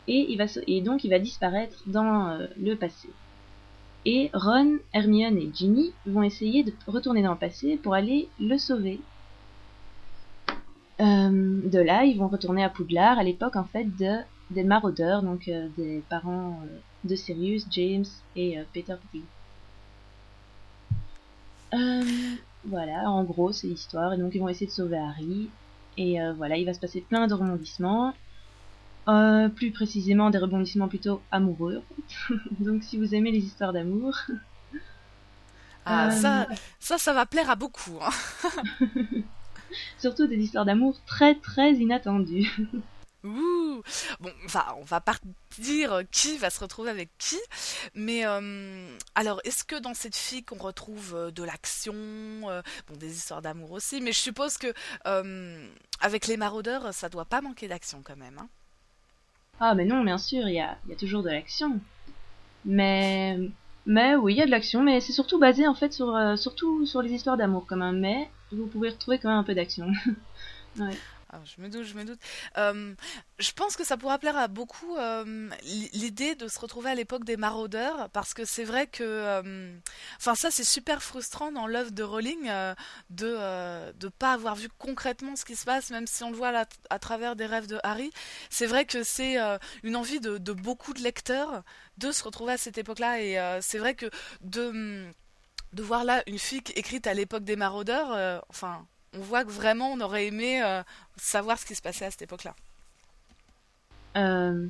et, 0.07 0.25
il 0.29 0.37
va 0.37 0.45
et 0.67 0.81
donc 0.81 1.03
il 1.03 1.09
va 1.09 1.19
disparaître 1.19 1.83
dans 1.87 2.27
euh, 2.27 2.47
le 2.59 2.75
passé. 2.75 3.09
Et 4.05 4.31
Ron, 4.33 4.77
Hermione 4.93 5.37
et 5.37 5.51
Ginny 5.53 5.93
vont 6.07 6.23
essayer 6.23 6.63
de 6.63 6.73
retourner 6.87 7.21
dans 7.21 7.31
le 7.31 7.37
passé 7.37 7.77
pour 7.77 7.93
aller 7.93 8.27
le 8.39 8.57
sauver. 8.57 8.99
Euh, 10.99 11.61
de 11.63 11.79
là, 11.79 12.03
ils 12.03 12.17
vont 12.17 12.27
retourner 12.27 12.63
à 12.63 12.69
Poudlard 12.69 13.19
à 13.19 13.23
l'époque 13.23 13.55
en 13.55 13.63
fait 13.63 13.85
de 13.97 14.17
des 14.51 14.63
maraudeurs, 14.63 15.23
donc 15.23 15.47
euh, 15.47 15.67
des 15.77 16.03
parents 16.09 16.59
euh, 16.63 16.79
de 17.03 17.15
Sirius, 17.15 17.65
James 17.71 18.05
et 18.35 18.59
euh, 18.59 18.63
Peter 18.73 18.95
Pettigrew. 19.01 19.25
Euh, 21.73 22.03
voilà, 22.65 23.09
en 23.09 23.23
gros, 23.23 23.51
c'est 23.51 23.67
l'histoire. 23.67 24.13
Et 24.13 24.17
donc, 24.17 24.35
ils 24.35 24.39
vont 24.39 24.49
essayer 24.49 24.67
de 24.67 24.71
sauver 24.71 24.97
Harry. 24.97 25.49
Et 25.97 26.21
euh, 26.21 26.33
voilà, 26.33 26.57
il 26.57 26.65
va 26.65 26.73
se 26.73 26.79
passer 26.79 27.01
plein 27.01 27.27
de 27.27 27.33
rebondissements. 27.33 28.13
Euh, 29.07 29.49
plus 29.49 29.71
précisément, 29.71 30.29
des 30.29 30.37
rebondissements 30.37 30.87
plutôt 30.87 31.21
amoureux. 31.31 31.81
donc, 32.59 32.83
si 32.83 32.97
vous 32.97 33.15
aimez 33.15 33.31
les 33.31 33.39
histoires 33.39 33.73
d'amour, 33.73 34.15
Ah, 35.85 36.11
ça, 36.11 36.47
ça, 36.79 36.97
ça 36.97 37.13
va 37.13 37.25
plaire 37.25 37.49
à 37.49 37.55
beaucoup. 37.55 37.97
hein. 38.01 38.11
surtout 39.97 40.27
des 40.27 40.35
histoires 40.37 40.65
d'amour 40.65 40.99
très 41.07 41.35
très 41.35 41.73
inattendues. 41.73 42.51
Ouh. 43.23 43.60
Bon, 44.19 44.31
enfin, 44.45 44.65
on 44.77 44.83
va 44.83 45.01
pas 45.01 45.15
dire 45.59 46.01
qui 46.11 46.37
va 46.37 46.49
se 46.49 46.59
retrouver 46.59 46.89
avec 46.89 47.09
qui, 47.17 47.39
mais 47.93 48.25
euh, 48.25 48.97
alors, 49.15 49.41
est-ce 49.43 49.63
que 49.63 49.75
dans 49.75 49.93
cette 49.93 50.15
fic 50.15 50.51
on 50.51 50.57
retrouve 50.57 51.15
euh, 51.15 51.31
de 51.31 51.43
l'action, 51.43 51.93
euh, 51.95 52.61
bon, 52.87 52.95
des 52.97 53.15
histoires 53.15 53.41
d'amour 53.41 53.71
aussi, 53.71 54.01
mais 54.01 54.11
je 54.11 54.19
suppose 54.19 54.57
que 54.57 54.73
avec 55.99 56.27
les 56.27 56.37
maraudeurs, 56.37 56.93
ça 56.93 57.09
doit 57.09 57.25
pas 57.25 57.41
manquer 57.41 57.67
d'action 57.67 58.01
quand 58.03 58.17
même. 58.17 58.37
Hein. 58.39 58.47
Ah, 59.59 59.75
mais 59.75 59.85
non, 59.85 60.03
bien 60.03 60.17
sûr, 60.17 60.47
il 60.47 60.55
y 60.55 60.59
a, 60.59 60.77
y 60.89 60.93
a 60.93 60.95
toujours 60.95 61.21
de 61.21 61.29
l'action. 61.29 61.79
Mais, 62.65 63.37
mais 63.85 64.15
oui, 64.15 64.33
il 64.33 64.37
y 64.37 64.41
a 64.41 64.45
de 64.45 64.51
l'action, 64.51 64.81
mais 64.81 64.99
c'est 65.01 65.13
surtout 65.13 65.39
basé 65.39 65.67
en 65.67 65.75
fait 65.75 65.93
sur, 65.93 66.17
surtout 66.37 66.85
sur 66.85 67.01
les 67.01 67.11
histoires 67.11 67.37
d'amour 67.37 67.65
quand 67.67 67.77
même. 67.77 67.99
Mais 67.99 68.29
vous 68.51 68.65
pouvez 68.65 68.89
retrouver 68.89 69.19
quand 69.19 69.29
même 69.29 69.37
un 69.37 69.43
peu 69.43 69.53
d'action. 69.53 69.91
Ah, 71.33 71.39
je 71.45 71.61
me 71.61 71.69
doute, 71.69 71.85
je 71.85 71.93
me 71.93 72.03
doute. 72.03 72.19
Euh, 72.57 72.93
je 73.39 73.51
pense 73.53 73.77
que 73.77 73.85
ça 73.85 73.95
pourra 73.95 74.19
plaire 74.19 74.35
à 74.35 74.49
beaucoup 74.49 74.97
euh, 74.97 75.49
l'idée 75.93 76.35
de 76.35 76.49
se 76.49 76.59
retrouver 76.59 76.89
à 76.89 76.95
l'époque 76.95 77.23
des 77.23 77.37
maraudeurs, 77.37 78.09
parce 78.09 78.33
que 78.33 78.43
c'est 78.43 78.65
vrai 78.65 78.85
que, 78.87 79.01
euh, 79.01 79.79
enfin 80.17 80.35
ça 80.35 80.51
c'est 80.51 80.65
super 80.65 81.01
frustrant 81.01 81.53
dans 81.53 81.67
l'œuvre 81.67 81.91
de 81.91 82.03
Rowling 82.03 82.51
de 83.09 83.91
de 83.93 84.07
pas 84.09 84.33
avoir 84.33 84.55
vu 84.55 84.67
concrètement 84.77 85.37
ce 85.37 85.45
qui 85.45 85.55
se 85.55 85.63
passe, 85.63 85.89
même 85.89 86.05
si 86.05 86.21
on 86.25 86.31
le 86.31 86.35
voit 86.35 86.65
à 86.89 86.99
travers 86.99 87.37
des 87.37 87.45
rêves 87.45 87.67
de 87.67 87.79
Harry. 87.83 88.11
C'est 88.49 88.67
vrai 88.67 88.83
que 88.83 89.03
c'est 89.03 89.37
une 89.83 89.95
envie 89.95 90.19
de, 90.19 90.37
beaucoup 90.51 90.93
de 90.93 91.01
lecteurs 91.01 91.63
de 91.97 92.11
se 92.11 92.23
retrouver 92.25 92.53
à 92.53 92.57
cette 92.57 92.77
époque-là, 92.77 93.21
et 93.21 93.59
c'est 93.61 93.77
vrai 93.77 93.95
que 93.95 94.09
de 94.41 95.09
de 95.71 95.83
voir 95.83 96.03
là 96.03 96.23
une 96.27 96.39
fic 96.39 96.77
écrite 96.77 97.07
à 97.07 97.13
l'époque 97.13 97.45
des 97.45 97.55
maraudeurs, 97.55 98.43
enfin 98.49 98.85
on 99.17 99.19
voit 99.19 99.43
que 99.43 99.51
vraiment 99.51 99.91
on 99.91 99.99
aurait 99.99 100.27
aimé 100.27 100.63
euh, 100.63 100.81
savoir 101.17 101.57
ce 101.57 101.65
qui 101.65 101.75
se 101.75 101.81
passait 101.81 102.05
à 102.05 102.11
cette 102.11 102.21
époque-là. 102.21 102.55
Euh, 104.17 104.67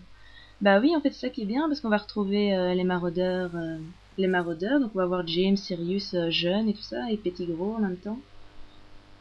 bah 0.62 0.80
oui, 0.80 0.96
en 0.96 1.02
fait, 1.02 1.12
c'est 1.12 1.28
ça 1.28 1.30
qui 1.30 1.44
est 1.44 1.46
bien 1.46 1.68
parce 1.68 1.82
qu'on 1.82 1.90
va 1.90 1.98
retrouver 1.98 2.56
euh, 2.56 2.74
les 2.74 2.84
maraudeurs, 2.84 3.52
euh, 3.56 3.78
les 4.18 4.28
maraudeurs. 4.28 4.80
Donc 4.80 4.92
on 4.96 5.00
va 5.00 5.06
voir 5.06 5.26
James, 5.28 5.58
Sirius 5.58 6.16
jeune 6.30 6.70
et 6.70 6.74
tout 6.74 6.84
ça, 6.84 7.10
et 7.12 7.18
Pettigrew 7.18 7.76
en 7.76 7.80
même 7.80 7.98
temps. 7.98 8.20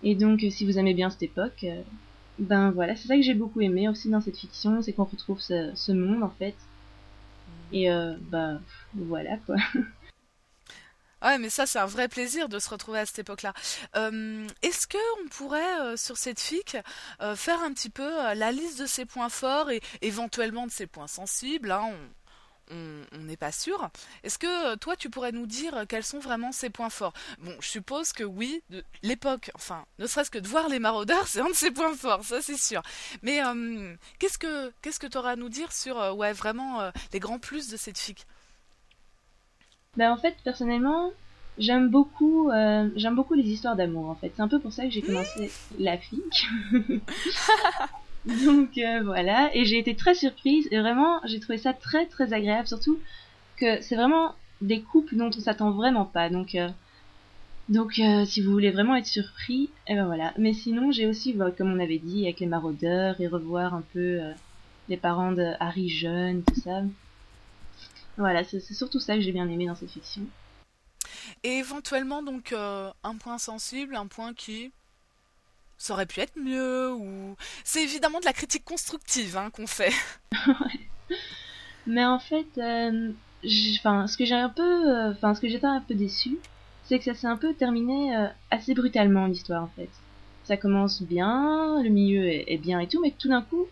Et 0.03 0.15
donc, 0.15 0.45
si 0.51 0.65
vous 0.65 0.79
aimez 0.79 0.95
bien 0.95 1.11
cette 1.11 1.23
époque, 1.23 1.67
ben 2.39 2.71
voilà, 2.71 2.97
c'est 2.97 3.09
ça 3.09 3.17
que 3.17 3.23
j'ai 3.23 3.35
beaucoup 3.35 3.61
aimé 3.61 3.87
aussi 3.89 4.09
dans 4.09 4.23
cette 4.23 4.39
fiction, 4.39 4.81
c'est 4.81 4.95
qu'on 4.95 5.05
retrouve 5.05 5.41
ce, 5.41 5.73
ce 5.75 5.93
monde 5.93 6.23
en 6.23 6.31
fait. 6.31 6.55
Et 7.73 7.89
bah 8.31 8.61
voilà 8.95 9.37
quoi. 9.45 9.57
Ouais, 11.23 11.39
mais 11.39 11.51
ça, 11.51 11.67
c'est 11.67 11.79
un 11.79 11.87
vrai 11.87 12.09
plaisir 12.09 12.49
de 12.49 12.59
se 12.59 12.69
retrouver 12.71 13.01
à 13.01 13.07
cette 13.07 13.19
époque-là. 13.21 13.53
Euh, 13.97 14.47
Est-ce 14.63 14.87
que 14.87 14.99
on 15.23 15.29
pourrait, 15.29 15.81
euh, 15.81 15.97
sur 15.97 16.17
cette 16.17 16.41
fic, 16.41 16.77
euh, 17.21 17.37
faire 17.37 17.61
un 17.63 17.73
petit 17.73 17.91
peu 17.91 18.11
la 18.35 18.53
liste 18.53 18.79
de 18.81 18.87
ses 18.87 19.05
points 19.05 19.29
forts 19.29 19.71
et 19.71 19.83
éventuellement 20.01 20.67
de 20.67 20.73
ses 20.73 20.87
points 20.87 21.07
sensibles 21.09 21.71
hein, 21.73 21.91
on- 22.73 23.19
n'est 23.19 23.37
pas 23.37 23.51
sûr. 23.53 23.91
Est-ce 24.23 24.39
que 24.39 24.77
toi, 24.77 24.95
tu 24.97 25.11
pourrais 25.11 25.33
nous 25.33 25.47
dire 25.47 25.85
quels 25.89 26.05
sont 26.05 26.21
vraiment 26.21 26.53
ses 26.53 26.71
points 26.71 26.89
forts? 26.91 27.13
Bon, 27.39 27.55
je 27.61 27.69
suppose 27.69 28.13
que 28.13 28.23
oui, 28.23 28.63
l'époque, 29.03 29.51
enfin, 29.55 29.85
ne 29.99 30.07
serait-ce 30.07 30.31
que 30.31 30.39
de 30.39 30.47
voir 30.49 30.69
les 30.69 30.79
maraudeurs, 30.79 31.27
c'est 31.29 31.41
un 31.41 31.49
de 31.51 31.55
ses 31.55 31.71
points 31.73 31.95
forts, 31.97 32.25
ça 32.25 32.41
c'est 32.41 32.57
sûr. 32.57 32.81
Mais 33.23 33.41
qu'est-ce 34.21 34.39
que 34.39 34.73
qu'est-ce 34.83 35.01
que 35.01 35.07
tu 35.09 35.19
auras 35.19 35.33
à 35.33 35.37
nous 35.37 35.49
dire 35.49 35.73
sur, 35.73 35.97
ouais, 36.17 36.33
vraiment 36.33 36.91
les 37.13 37.19
grands 37.19 37.41
plus 37.41 37.69
de 37.69 37.77
cette 37.77 37.99
fic 37.99 38.25
Bah 39.96 40.12
en 40.12 40.16
fait, 40.16 40.37
personnellement, 40.44 41.11
j'aime 41.59 41.88
beaucoup, 41.88 42.48
euh, 42.50 42.88
j'aime 42.94 43.16
beaucoup 43.16 43.35
les 43.35 43.48
histoires 43.48 43.74
d'amour 43.74 44.09
en 44.09 44.14
fait. 44.14 44.33
C'est 44.37 44.42
un 44.42 44.48
peu 44.48 44.61
pour 44.61 44.72
ça 44.72 44.85
que 44.85 44.90
j'ai 44.90 45.03
commencé 45.03 45.50
la 45.79 45.98
fic. 45.98 46.46
Donc 48.24 48.79
euh, 48.79 49.03
voilà, 49.03 49.50
et 49.55 49.64
j'ai 49.64 49.79
été 49.79 49.96
très 49.96 50.14
surprise 50.14 50.68
et 50.70 50.79
vraiment 50.79 51.20
j'ai 51.24 51.40
trouvé 51.40 51.59
ça 51.59 51.72
très 51.72 52.07
très 52.07 52.33
agréable, 52.33 52.68
surtout 52.68 53.00
que 53.57 53.80
c'est 53.82 53.97
vraiment 53.97 54.34
des 54.61 54.80
couples 54.80 55.16
dont 55.16 55.30
on 55.36 55.41
s'attend 55.41 55.72
vraiment 55.72 56.05
pas. 56.05 56.28
Donc 56.28 56.55
euh, 56.55 56.68
donc 57.68 57.99
euh, 57.99 58.24
si 58.26 58.43
vous 58.43 58.53
voulez 58.53 58.70
vraiment 58.70 58.95
être 58.95 59.07
surpris, 59.07 59.70
et 59.88 59.95
ben 59.97 60.07
voilà. 60.07 60.32
Mais 60.38 60.53
sinon 60.53 60.93
j'ai 60.93 61.07
aussi, 61.07 61.32
bah, 61.32 61.51
comme 61.51 61.72
on 61.72 61.80
avait 61.80 61.99
dit, 61.99 62.24
avec 62.24 62.41
les 62.41 62.47
maraudeurs 62.47 63.20
et 63.20 63.26
revoir 63.26 63.74
un 63.74 63.82
peu 63.93 64.20
euh, 64.20 64.32
les 64.88 64.97
parents 64.97 65.32
de 65.32 65.53
Harry 65.59 65.88
jeune, 65.88 66.43
tout 66.45 66.61
ça. 66.61 66.82
Voilà, 68.21 68.45
c'est 68.45 68.61
surtout 68.61 69.01
ça 69.01 69.14
que 69.14 69.23
j'ai 69.23 69.33
bien 69.33 69.49
aimé 69.49 69.64
dans 69.66 69.75
cette 69.75 69.91
fiction. 69.91 70.21
Et 71.43 71.55
éventuellement, 71.55 72.23
donc, 72.23 72.53
euh, 72.53 72.93
un 73.03 73.16
point 73.16 73.39
sensible, 73.39 73.97
un 73.97 74.07
point 74.07 74.35
qui. 74.35 74.73
Ça 75.79 75.95
aurait 75.95 76.05
pu 76.05 76.21
être 76.21 76.37
mieux, 76.39 76.93
ou. 76.93 77.35
C'est 77.64 77.83
évidemment 77.83 78.21
de 78.21 78.27
la 78.27 78.35
critique 78.35 78.66
constructive 78.66 79.39
hein, 79.39 79.49
qu'on 79.49 79.66
fait. 79.66 79.95
Mais 81.87 82.05
en 82.05 82.18
fait, 82.18 82.59
euh, 82.59 83.11
enfin, 83.79 84.07
ce 84.07 84.18
que 84.18 84.27
j'ai 84.27 84.35
un 84.35 84.51
peu, 84.51 84.62
euh, 84.62 85.12
enfin, 85.12 85.35
ce 85.35 85.41
que 85.41 85.49
j'étais 85.49 85.66
un 85.66 85.81
peu 85.81 85.95
déçu, 85.95 86.37
c'est 86.85 86.99
que 86.99 87.05
ça 87.07 87.14
s'est 87.14 87.27
un 87.27 87.39
peu 87.39 87.55
terminé 87.55 88.14
euh, 88.14 88.27
assez 88.51 88.75
brutalement 88.75 89.27
l'histoire 89.29 89.62
en 89.62 89.71
fait. 89.77 89.89
ça 90.45 90.59
commence 90.59 91.01
bien, 91.01 91.83
le 91.83 91.89
milieu 91.89 92.27
est, 92.27 92.45
est 92.49 92.59
bien 92.59 92.81
et 92.81 92.87
tout, 92.87 93.01
mais 93.01 93.12
tout 93.18 93.29
d'un 93.29 93.41
coup, 93.41 93.66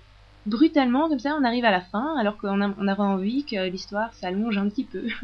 brutalement, 0.48 1.08
comme 1.08 1.18
ça, 1.18 1.36
on 1.38 1.44
arrive 1.44 1.64
à 1.64 1.70
la 1.70 1.80
fin, 1.80 2.16
alors 2.18 2.38
qu'on 2.38 2.60
a, 2.60 2.74
on 2.78 2.88
envie 2.88 3.44
que 3.44 3.68
l'histoire 3.68 4.12
s'allonge 4.14 4.58
un 4.58 4.68
petit 4.68 4.84
peu. 4.84 5.06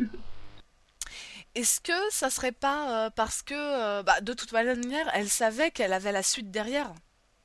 Est-ce 1.54 1.80
que 1.80 1.92
ça 2.10 2.30
serait 2.30 2.52
pas 2.52 3.06
euh, 3.06 3.10
parce 3.14 3.42
que, 3.42 3.54
euh, 3.54 4.02
bah, 4.02 4.20
de 4.20 4.32
toute 4.32 4.52
manière, 4.52 5.08
elle 5.14 5.28
savait 5.28 5.70
qu'elle 5.70 5.92
avait 5.92 6.10
la 6.10 6.24
suite 6.24 6.50
derrière 6.50 6.92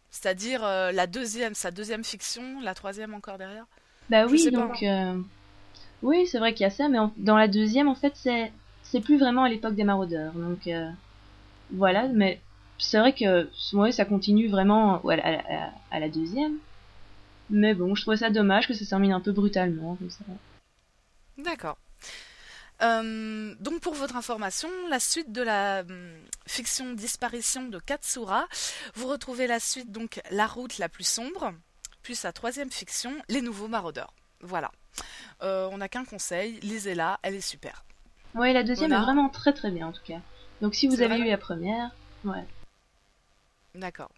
C'est-à-dire 0.10 0.64
euh, 0.64 0.92
la 0.92 1.06
deuxième, 1.06 1.54
sa 1.54 1.70
deuxième 1.70 2.04
fiction, 2.04 2.60
la 2.62 2.74
troisième 2.74 3.14
encore 3.14 3.38
derrière 3.38 3.68
Bah 4.10 4.26
Je 4.26 4.32
oui, 4.32 4.52
donc 4.52 4.84
oui, 6.02 6.26
c'est 6.28 6.40
vrai 6.40 6.54
qu'il 6.54 6.64
y 6.64 6.68
a 6.68 6.70
ça, 6.70 6.88
mais 6.88 6.98
dans 7.18 7.36
la 7.36 7.50
deuxième, 7.50 7.88
en 7.88 7.96
fait, 7.96 8.14
c'est 8.16 8.52
c'est 8.84 9.02
plus 9.02 9.20
vraiment 9.20 9.44
à 9.44 9.50
l'époque 9.50 9.76
des 9.76 9.84
maraudeurs, 9.84 10.32
donc 10.34 10.68
voilà. 11.72 12.08
Mais 12.08 12.40
c'est 12.80 12.98
vrai 12.98 13.14
que 13.14 13.50
ouais, 13.74 13.92
ça 13.92 14.06
continue 14.06 14.48
vraiment 14.48 15.02
à 15.92 16.00
la 16.00 16.10
deuxième. 16.10 16.58
Mais 17.50 17.74
bon, 17.74 17.95
je 17.95 18.02
trouvais 18.02 18.18
ça 18.18 18.30
dommage 18.30 18.68
que 18.68 18.74
ça 18.74 18.84
se 18.86 18.89
termine 18.89 19.12
un 19.12 19.20
peu 19.20 19.32
brutalement 19.32 19.95
comme 19.95 20.10
ça. 20.10 20.24
D'accord. 21.38 21.78
Euh, 22.82 23.56
donc 23.60 23.82
pour 23.82 23.93
votre 23.93 24.16
information, 24.16 24.70
la 24.89 25.00
suite 25.00 25.32
de 25.32 25.41
la 25.41 25.82
hum, 25.82 26.14
fiction 26.47 26.93
Disparition 26.93 27.64
de 27.64 27.80
Katsura, 27.80 28.47
vous 28.95 29.08
retrouvez 29.08 29.47
la 29.47 29.60
suite 29.60 29.91
donc 29.91 30.22
La 30.32 30.47
route 30.47 30.78
la 30.78 30.88
plus 30.88 31.06
sombre, 31.08 31.54
puis 32.04 32.16
sa 32.16 32.32
troisième 32.32 32.72
fiction 32.72 33.12
Les 33.28 33.41
nouveaux 33.41 33.68
maraudeurs. 33.68 34.14
Voilà. 34.41 34.72
Euh, 35.43 35.68
on 35.72 35.78
n'a 35.80 35.89
qu'un 35.89 36.06
conseil, 36.06 36.60
lisez-la, 36.62 37.20
elle 37.22 37.36
est 37.36 37.41
super. 37.41 37.84
Ouais, 38.36 38.54
la 38.54 38.64
deuxième 38.64 38.89
Voilà. 38.89 39.02
est 39.02 39.06
vraiment 39.06 39.30
très 39.30 39.54
très 39.54 39.72
bien 39.72 39.88
en 39.88 39.91
tout 39.91 40.04
cas. 40.06 40.22
Donc 40.62 40.76
si 40.76 40.88
vous 40.88 40.95
avez 41.02 41.08
vrai 41.08 41.18
lu 41.20 41.30
la 41.30 41.38
première, 41.38 41.91
ouais. 42.24 42.45
D'accord. 43.76 44.12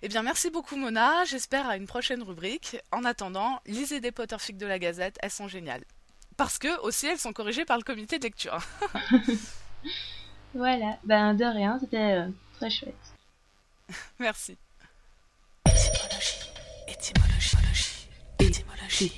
Eh 0.00 0.08
bien 0.08 0.22
merci 0.22 0.50
beaucoup 0.50 0.76
Mona, 0.76 1.24
j'espère 1.24 1.68
à 1.68 1.76
une 1.76 1.86
prochaine 1.86 2.22
rubrique. 2.22 2.78
En 2.90 3.04
attendant, 3.04 3.60
lisez 3.66 4.00
des 4.00 4.12
Potterfics 4.12 4.56
de 4.56 4.66
la 4.66 4.78
Gazette, 4.78 5.18
elles 5.20 5.30
sont 5.30 5.48
géniales. 5.48 5.84
Parce 6.36 6.58
que 6.58 6.80
aussi 6.80 7.06
elles 7.06 7.18
sont 7.18 7.32
corrigées 7.32 7.66
par 7.66 7.76
le 7.76 7.82
comité 7.82 8.18
de 8.18 8.24
lecture. 8.24 8.58
Voilà, 10.54 10.98
ben 11.02 11.32
de 11.32 11.46
rien, 11.46 11.78
c'était 11.80 11.96
euh, 11.96 12.28
très 12.56 12.68
chouette. 12.68 12.94
Merci. 14.18 14.58
Étymologie, 15.66 16.50
étymologie, 16.86 17.56
étymologie. 18.38 19.12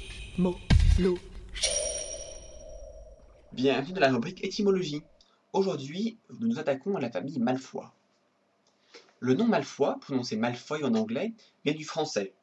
Bienvenue 3.53 3.95
dans 3.95 4.01
la 4.01 4.12
rubrique 4.12 4.45
étymologie. 4.45 5.03
Aujourd'hui, 5.53 6.18
nous 6.39 6.47
nous 6.47 6.59
attaquons 6.61 6.97
à 6.97 7.01
la 7.01 7.11
famille 7.11 7.41
Malfoy. 7.41 7.85
Le 9.25 9.33
nom 9.33 9.47
Malfoy, 9.47 9.99
prononcé 10.01 10.37
Malfoy 10.37 10.85
en 10.85 10.95
anglais, 10.95 11.33
vient 11.64 11.72
du 11.72 11.87
français. 11.87 12.35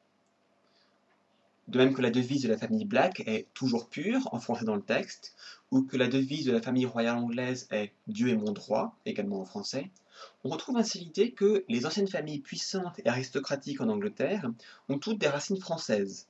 De 1.68 1.78
même 1.78 1.94
que 1.94 2.02
la 2.02 2.10
devise 2.10 2.42
de 2.42 2.50
la 2.50 2.58
famille 2.58 2.86
Black 2.86 3.20
est 3.28 3.46
toujours 3.54 3.88
pure, 3.88 4.28
en 4.32 4.40
français 4.40 4.66
dans 4.66 4.76
le 4.76 4.82
texte, 4.82 5.36
ou 5.70 5.84
que 5.84 5.96
la 5.96 6.08
devise 6.08 6.46
de 6.46 6.52
la 6.52 6.60
famille 6.60 6.88
royale 6.88 7.18
anglaise 7.18 7.68
est 7.70 7.92
Dieu 8.08 8.30
est 8.30 8.36
mon 8.36 8.52
droit, 8.52 8.96
également 9.06 9.42
en 9.42 9.46
français, 9.46 9.92
on 10.44 10.50
retrouve 10.50 10.76
ainsi 10.76 10.98
l'idée 10.98 11.34
que 11.34 11.64
les 11.70 11.86
anciennes 11.86 12.08
familles 12.08 12.40
puissantes 12.40 12.98
et 12.98 13.08
aristocratiques 13.08 13.82
en 13.82 13.90
Angleterre 13.90 14.50
ont 14.90 14.98
toutes 14.98 15.20
des 15.20 15.28
racines 15.28 15.62
françaises. 15.62 16.30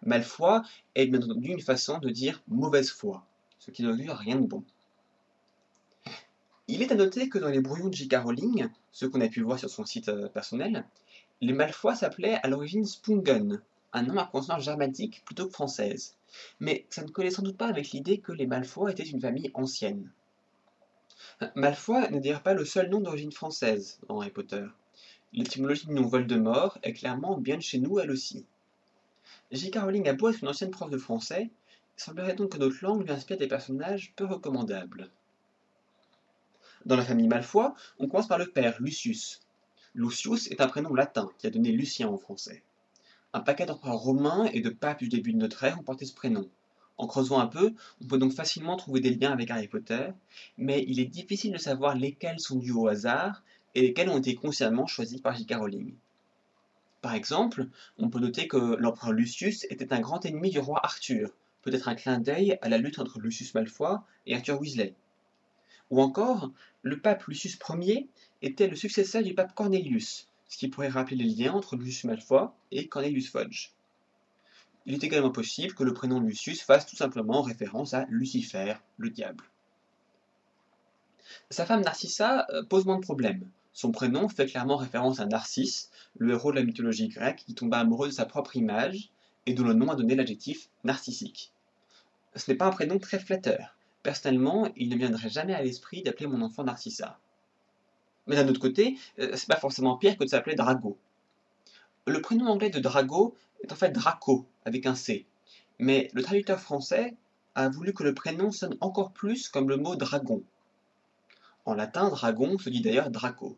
Malfoy 0.00 0.62
est 0.94 1.08
bien 1.08 1.20
entendu 1.20 1.50
une 1.50 1.60
façon 1.60 1.98
de 1.98 2.08
dire 2.08 2.42
mauvaise 2.48 2.90
foi 2.90 3.22
ce 3.58 3.70
qui 3.70 3.82
n'augure 3.82 4.16
rien 4.16 4.36
de 4.36 4.46
bon. 4.46 4.64
Il 6.74 6.80
est 6.80 6.90
à 6.90 6.94
noter 6.94 7.28
que 7.28 7.36
dans 7.36 7.50
les 7.50 7.60
brouillons 7.60 7.90
de 7.90 7.94
J.K. 7.94 8.14
Rowling, 8.24 8.66
ceux 8.92 9.10
qu'on 9.10 9.20
a 9.20 9.28
pu 9.28 9.42
voir 9.42 9.58
sur 9.58 9.68
son 9.68 9.84
site 9.84 10.08
euh, 10.08 10.30
personnel, 10.30 10.86
les 11.42 11.52
Malfoy 11.52 11.94
s'appelaient 11.94 12.40
à 12.42 12.48
l'origine 12.48 12.86
Spungen, 12.86 13.60
un 13.92 14.02
nom 14.02 14.16
à 14.16 14.24
consonance 14.24 14.64
germanique 14.64 15.22
plutôt 15.26 15.44
que 15.44 15.52
française. 15.52 16.14
Mais 16.60 16.86
ça 16.88 17.02
ne 17.02 17.10
collait 17.10 17.30
sans 17.30 17.42
doute 17.42 17.58
pas 17.58 17.66
avec 17.66 17.90
l'idée 17.90 18.20
que 18.20 18.32
les 18.32 18.46
Malfoy 18.46 18.90
étaient 18.90 19.02
une 19.02 19.20
famille 19.20 19.50
ancienne. 19.52 20.10
Malfoy 21.56 22.08
n'est 22.08 22.20
d'ailleurs 22.20 22.42
pas 22.42 22.54
le 22.54 22.64
seul 22.64 22.88
nom 22.88 23.00
d'origine 23.00 23.32
française 23.32 23.98
dans 24.08 24.22
Harry 24.22 24.30
Potter. 24.30 24.64
L'étymologie 25.34 25.88
du 25.88 25.92
nom 25.92 26.06
Voldemort 26.06 26.78
est 26.82 26.94
clairement 26.94 27.36
bien 27.36 27.58
de 27.58 27.62
chez 27.62 27.80
nous 27.80 27.98
elle 27.98 28.10
aussi. 28.10 28.46
J.K. 29.50 29.76
Rowling 29.76 30.08
a 30.08 30.14
beau 30.14 30.30
être 30.30 30.40
une 30.40 30.48
ancienne 30.48 30.70
prof 30.70 30.88
de 30.88 30.96
français, 30.96 31.50
il 31.98 32.02
semblerait 32.02 32.34
donc 32.34 32.52
que 32.52 32.56
notre 32.56 32.82
langue 32.82 33.02
lui 33.02 33.12
inspire 33.12 33.36
des 33.36 33.46
personnages 33.46 34.14
peu 34.16 34.24
recommandables. 34.24 35.10
Dans 36.84 36.96
la 36.96 37.04
famille 37.04 37.28
Malfoy, 37.28 37.72
on 38.00 38.08
commence 38.08 38.26
par 38.26 38.38
le 38.38 38.46
père, 38.46 38.76
Lucius. 38.80 39.40
Lucius 39.94 40.50
est 40.50 40.60
un 40.60 40.66
prénom 40.66 40.94
latin 40.94 41.30
qui 41.38 41.46
a 41.46 41.50
donné 41.50 41.70
Lucien 41.70 42.08
en 42.08 42.18
français. 42.18 42.64
Un 43.32 43.40
paquet 43.40 43.66
d'empereurs 43.66 44.00
romains 44.00 44.46
et 44.52 44.60
de 44.60 44.70
papes 44.70 44.98
du 44.98 45.08
début 45.08 45.32
de 45.32 45.38
notre 45.38 45.62
ère 45.62 45.78
ont 45.78 45.84
porté 45.84 46.06
ce 46.06 46.14
prénom. 46.14 46.48
En 46.98 47.06
creusant 47.06 47.38
un 47.38 47.46
peu, 47.46 47.74
on 48.00 48.06
peut 48.06 48.18
donc 48.18 48.32
facilement 48.32 48.76
trouver 48.76 48.98
des 48.98 49.14
liens 49.14 49.30
avec 49.30 49.50
Harry 49.52 49.68
Potter, 49.68 50.08
mais 50.58 50.84
il 50.88 50.98
est 50.98 51.06
difficile 51.06 51.52
de 51.52 51.58
savoir 51.58 51.94
lesquels 51.94 52.40
sont 52.40 52.58
dus 52.58 52.72
au 52.72 52.88
hasard 52.88 53.44
et 53.76 53.82
lesquels 53.82 54.08
ont 54.08 54.18
été 54.18 54.34
consciemment 54.34 54.88
choisis 54.88 55.20
par 55.20 55.36
J.K. 55.36 55.54
Rowling. 55.54 55.94
Par 57.00 57.14
exemple, 57.14 57.68
on 57.96 58.10
peut 58.10 58.18
noter 58.18 58.48
que 58.48 58.76
l'empereur 58.76 59.12
Lucius 59.12 59.64
était 59.70 59.92
un 59.92 60.00
grand 60.00 60.24
ennemi 60.26 60.50
du 60.50 60.58
roi 60.58 60.80
Arthur, 60.82 61.30
peut-être 61.62 61.88
un 61.88 61.94
clin 61.94 62.18
d'œil 62.18 62.58
à 62.60 62.68
la 62.68 62.78
lutte 62.78 62.98
entre 62.98 63.20
Lucius 63.20 63.54
Malfoy 63.54 64.00
et 64.26 64.34
Arthur 64.34 64.60
Weasley. 64.60 64.94
Ou 65.92 66.00
encore, 66.00 66.50
le 66.80 66.98
pape 66.98 67.26
Lucius 67.26 67.58
Ier 67.68 68.08
était 68.40 68.66
le 68.66 68.76
successeur 68.76 69.22
du 69.22 69.34
pape 69.34 69.54
Cornelius, 69.54 70.26
ce 70.48 70.56
qui 70.56 70.68
pourrait 70.68 70.88
rappeler 70.88 71.16
les 71.16 71.26
liens 71.26 71.52
entre 71.52 71.76
Lucius 71.76 72.04
Malfoy 72.04 72.50
et 72.70 72.88
Cornelius 72.88 73.30
Fudge. 73.30 73.72
Il 74.86 74.94
est 74.94 75.04
également 75.04 75.30
possible 75.30 75.74
que 75.74 75.84
le 75.84 75.92
prénom 75.92 76.18
Lucius 76.18 76.62
fasse 76.62 76.86
tout 76.86 76.96
simplement 76.96 77.42
référence 77.42 77.92
à 77.92 78.06
Lucifer, 78.08 78.76
le 78.96 79.10
diable. 79.10 79.44
Sa 81.50 81.66
femme 81.66 81.82
Narcissa 81.82 82.46
euh, 82.54 82.64
pose 82.64 82.86
moins 82.86 82.96
de 82.96 83.04
problèmes. 83.04 83.46
Son 83.74 83.92
prénom 83.92 84.30
fait 84.30 84.46
clairement 84.46 84.76
référence 84.76 85.20
à 85.20 85.26
Narcisse, 85.26 85.90
le 86.16 86.32
héros 86.32 86.52
de 86.52 86.56
la 86.56 86.64
mythologie 86.64 87.08
grecque 87.08 87.44
qui 87.44 87.54
tomba 87.54 87.78
amoureux 87.78 88.08
de 88.08 88.14
sa 88.14 88.24
propre 88.24 88.56
image 88.56 89.10
et 89.44 89.52
dont 89.52 89.64
le 89.64 89.74
nom 89.74 89.90
a 89.90 89.94
donné 89.94 90.14
l'adjectif 90.14 90.70
narcissique. 90.84 91.52
Ce 92.34 92.50
n'est 92.50 92.56
pas 92.56 92.66
un 92.66 92.70
prénom 92.70 92.98
très 92.98 93.18
flatteur. 93.18 93.76
Personnellement, 94.02 94.68
il 94.76 94.88
ne 94.88 94.96
viendrait 94.96 95.30
jamais 95.30 95.54
à 95.54 95.62
l'esprit 95.62 96.02
d'appeler 96.02 96.26
mon 96.26 96.42
enfant 96.42 96.64
Narcissa. 96.64 97.18
Mais 98.26 98.36
d'un 98.36 98.48
autre 98.48 98.60
côté, 98.60 98.98
euh, 99.18 99.36
c'est 99.36 99.48
pas 99.48 99.56
forcément 99.56 99.96
pire 99.96 100.16
que 100.16 100.24
de 100.24 100.28
s'appeler 100.28 100.54
Drago. 100.56 100.96
Le 102.06 102.20
prénom 102.20 102.46
anglais 102.46 102.70
de 102.70 102.80
Drago 102.80 103.36
est 103.62 103.72
en 103.72 103.76
fait 103.76 103.90
Draco, 103.90 104.46
avec 104.64 104.86
un 104.86 104.94
C. 104.94 105.26
Mais 105.78 106.08
le 106.14 106.22
traducteur 106.22 106.60
français 106.60 107.14
a 107.54 107.68
voulu 107.68 107.92
que 107.92 108.02
le 108.02 108.14
prénom 108.14 108.50
sonne 108.50 108.76
encore 108.80 109.12
plus 109.12 109.48
comme 109.48 109.68
le 109.68 109.76
mot 109.76 109.94
dragon. 109.94 110.42
En 111.64 111.74
latin, 111.74 112.08
dragon 112.08 112.58
se 112.58 112.70
dit 112.70 112.80
d'ailleurs 112.80 113.10
Draco. 113.10 113.56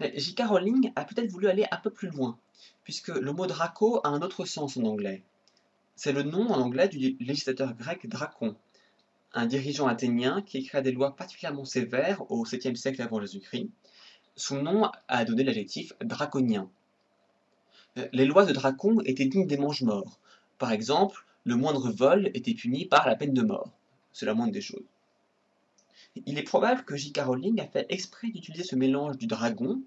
J.K. 0.00 0.42
Rowling 0.46 0.92
a 0.96 1.04
peut-être 1.04 1.30
voulu 1.30 1.48
aller 1.48 1.66
un 1.70 1.76
peu 1.76 1.90
plus 1.90 2.08
loin, 2.08 2.38
puisque 2.84 3.08
le 3.08 3.32
mot 3.32 3.46
Draco 3.46 4.00
a 4.04 4.08
un 4.08 4.22
autre 4.22 4.44
sens 4.44 4.76
en 4.76 4.84
anglais. 4.84 5.22
C'est 5.96 6.12
le 6.12 6.22
nom 6.22 6.48
en 6.50 6.60
anglais 6.60 6.88
du 6.88 7.16
législateur 7.18 7.74
grec 7.74 8.08
Dracon, 8.08 8.54
un 9.34 9.46
dirigeant 9.46 9.86
athénien 9.86 10.42
qui 10.42 10.58
écrit 10.58 10.82
des 10.82 10.92
lois 10.92 11.14
particulièrement 11.14 11.64
sévères 11.64 12.30
au 12.30 12.44
7e 12.44 12.76
siècle 12.76 13.02
avant 13.02 13.20
Jésus-Christ. 13.20 13.70
Son 14.36 14.62
nom 14.62 14.90
a 15.08 15.24
donné 15.24 15.44
l'adjectif 15.44 15.92
draconien. 16.00 16.70
Euh, 17.98 18.08
Les 18.12 18.24
lois 18.24 18.44
de 18.46 18.52
Dracon 18.52 19.00
étaient 19.04 19.26
dignes 19.26 19.46
des 19.46 19.58
mange-morts. 19.58 20.18
Par 20.58 20.72
exemple, 20.72 21.24
le 21.44 21.56
moindre 21.56 21.90
vol 21.90 22.30
était 22.34 22.54
puni 22.54 22.86
par 22.86 23.06
la 23.06 23.16
peine 23.16 23.34
de 23.34 23.42
mort. 23.42 23.70
C'est 24.12 24.26
la 24.26 24.34
moindre 24.34 24.52
des 24.52 24.60
choses. 24.60 24.84
Il 26.26 26.38
est 26.38 26.42
probable 26.42 26.84
que 26.84 26.96
J.K. 26.96 27.20
Rowling 27.20 27.60
a 27.60 27.66
fait 27.66 27.86
exprès 27.88 28.28
d'utiliser 28.28 28.64
ce 28.64 28.76
mélange 28.76 29.18
du 29.18 29.26
dragon, 29.26 29.80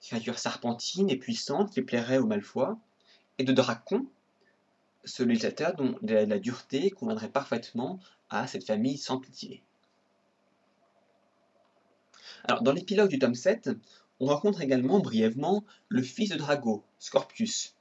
créature 0.00 0.38
serpentine 0.38 1.10
et 1.10 1.16
puissante 1.16 1.72
qui 1.72 1.82
plairait 1.82 2.18
aux 2.18 2.26
Malfoy, 2.26 2.76
et 3.38 3.44
de 3.44 3.52
Dracon, 3.52 4.06
ce 5.04 5.22
législateur 5.22 5.74
dont 5.74 5.96
la 6.02 6.38
dureté 6.38 6.90
conviendrait 6.90 7.30
parfaitement 7.30 7.98
à 8.32 8.46
cette 8.46 8.66
famille 8.66 8.98
sans 8.98 9.18
pitié. 9.18 9.62
Dans 12.62 12.72
l'épilogue 12.72 13.10
du 13.10 13.18
tome 13.18 13.34
7, 13.34 13.70
on 14.18 14.26
rencontre 14.26 14.62
également 14.62 15.00
brièvement 15.00 15.64
le 15.88 16.02
fils 16.02 16.30
de 16.30 16.36
Drago, 16.36 16.82
Scorpius. 16.98 17.74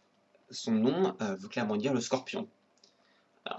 Son 0.51 0.73
nom 0.73 1.15
euh, 1.21 1.35
veut 1.35 1.47
clairement 1.47 1.77
dire 1.77 1.93
le 1.93 2.01
scorpion. 2.01 2.47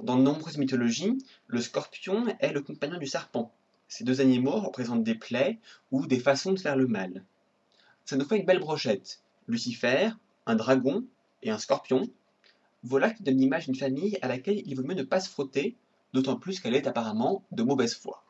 Dans 0.02 0.16
de 0.16 0.22
nombreuses 0.22 0.58
mythologies, 0.58 1.18
le 1.48 1.60
scorpion 1.60 2.26
est 2.38 2.52
le 2.52 2.60
compagnon 2.60 2.98
du 2.98 3.06
serpent. 3.06 3.50
Ces 3.88 4.04
deux 4.04 4.20
animaux 4.20 4.60
représentent 4.60 5.02
des 5.02 5.14
plaies 5.14 5.58
ou 5.90 6.06
des 6.06 6.20
façons 6.20 6.52
de 6.52 6.58
faire 6.58 6.76
le 6.76 6.86
mal. 6.86 7.24
Ça 8.04 8.16
nous 8.16 8.24
fait 8.24 8.38
une 8.38 8.46
belle 8.46 8.60
brochette. 8.60 9.22
Lucifer, 9.48 10.10
un 10.46 10.54
dragon 10.54 11.04
et 11.42 11.50
un 11.50 11.58
scorpion. 11.58 12.02
Voilà 12.82 13.10
qui 13.10 13.22
donne 13.22 13.38
l'image 13.38 13.66
d'une 13.66 13.74
famille 13.74 14.18
à 14.22 14.28
laquelle 14.28 14.62
il 14.66 14.76
vaut 14.76 14.82
mieux 14.82 14.94
ne 14.94 15.02
pas 15.02 15.20
se 15.20 15.28
frotter, 15.28 15.76
d'autant 16.12 16.36
plus 16.36 16.60
qu'elle 16.60 16.74
est 16.74 16.86
apparemment 16.86 17.44
de 17.52 17.62
mauvaise 17.62 17.94
foi. 17.94 18.24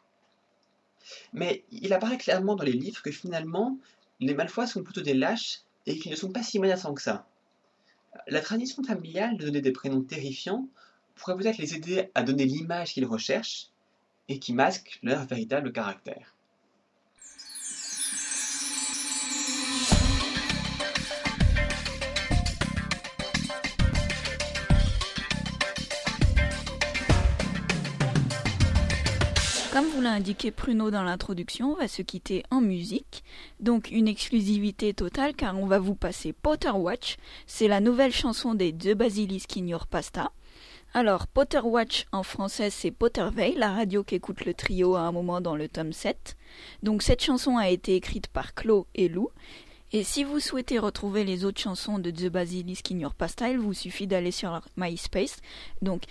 Mais 1.33 1.65
il 1.71 1.93
apparaît 1.93 2.19
clairement 2.19 2.55
dans 2.55 2.65
les 2.65 2.73
livres 2.73 3.03
que 3.03 3.11
finalement, 3.11 3.79
les 4.21 4.35
Malfoy 4.35 4.67
sont 4.67 4.83
plutôt 4.83 5.01
des 5.01 5.15
lâches 5.15 5.61
et 5.87 5.99
qu'ils 5.99 6.13
ne 6.13 6.17
sont 6.17 6.31
pas 6.31 6.43
si 6.43 6.59
menaçants 6.59 6.95
que 6.95 7.03
ça. 7.03 7.27
La 8.29 8.41
tradition 8.41 8.83
familiale 8.83 9.37
de 9.37 9.47
donner 9.47 9.61
des 9.61 9.73
prénoms 9.73 10.03
terrifiants 10.03 10.69
pourrait 11.15 11.37
peut-être 11.37 11.59
les 11.59 11.75
aider 11.75 12.11
à 12.15 12.23
donner 12.23 12.45
l'image 12.45 12.93
qu'ils 12.93 13.07
recherchent 13.07 13.69
et 14.29 14.39
qui 14.39 14.53
masque 14.53 14.99
leur 15.03 15.25
véritable 15.25 15.73
caractère. 15.73 16.35
Comme 29.73 29.87
vous 29.87 30.03
l'a 30.03 30.13
indiqué 30.13 30.51
Pruno 30.51 30.91
dans 30.91 31.03
l'introduction, 31.03 31.73
on 31.73 31.77
va 31.77 31.89
se 31.89 32.03
quitter 32.03 32.43
en 32.51 32.61
musique. 32.61 33.25
Donc 33.59 33.91
une 33.91 34.07
exclusivité 34.07 34.93
totale 34.93 35.33
car 35.33 35.59
on 35.59 35.65
va 35.65 35.79
vous 35.79 35.95
passer 35.95 36.35
Potter 36.35 36.69
Watch. 36.69 37.17
C'est 37.47 37.69
la 37.69 37.81
nouvelle 37.81 38.13
chanson 38.13 38.53
des 38.53 38.73
Basilisk 38.95 39.57
in 39.57 39.67
Your 39.67 39.87
Pasta. 39.87 40.31
Alors 40.93 41.27
Potter 41.27 41.61
Watch 41.61 42.05
en 42.13 42.23
français 42.23 42.69
c'est 42.69 42.91
Potter 42.91 43.27
Veil, 43.33 43.55
la 43.55 43.73
radio 43.73 44.05
qu'écoute 44.05 44.45
le 44.45 44.53
trio 44.53 44.95
à 44.95 45.01
un 45.01 45.13
moment 45.13 45.41
dans 45.41 45.57
le 45.57 45.69
tome 45.69 45.95
7. 45.95 46.37
Donc 46.83 47.03
cette 47.03 47.25
chanson 47.25 47.57
a 47.57 47.71
été 47.71 47.95
écrite 47.95 48.27
par 48.27 48.53
Chloe 48.53 48.87
et 48.95 49.09
Lou. 49.09 49.31
Et 49.93 50.05
si 50.05 50.23
vous 50.23 50.39
souhaitez 50.39 50.79
retrouver 50.79 51.25
les 51.25 51.47
autres 51.47 51.63
chansons 51.63 51.99
de 51.99 52.11
The 52.11 52.29
Basilisk 52.29 52.91
Your 52.91 53.15
Pasta, 53.15 53.49
il 53.49 53.59
vous 53.59 53.73
suffit 53.73 54.07
d'aller 54.07 54.33
sur 54.33 54.61
MySpace. 54.77 55.39
Donc 55.81 56.03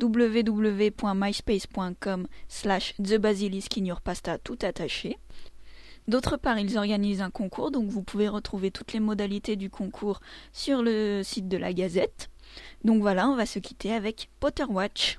www.myspace.com 0.00 2.26
slash 2.48 2.94
thebasilisk 3.02 3.78
tout 4.42 4.58
attaché. 4.62 5.18
D'autre 6.08 6.36
part, 6.36 6.58
ils 6.58 6.76
organisent 6.76 7.22
un 7.22 7.30
concours, 7.30 7.70
donc 7.70 7.88
vous 7.88 8.02
pouvez 8.02 8.28
retrouver 8.28 8.72
toutes 8.72 8.92
les 8.92 9.00
modalités 9.00 9.56
du 9.56 9.70
concours 9.70 10.20
sur 10.52 10.82
le 10.82 11.22
site 11.22 11.48
de 11.48 11.56
la 11.56 11.72
Gazette. 11.72 12.28
Donc 12.84 13.00
voilà, 13.00 13.28
on 13.28 13.36
va 13.36 13.46
se 13.46 13.60
quitter 13.60 13.92
avec 13.92 14.28
Potter 14.40 14.64
Watch. 14.64 15.18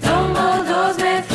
Don't 0.00 0.36
hold 0.36 0.66
those 0.66 0.98
myths. 0.98 1.31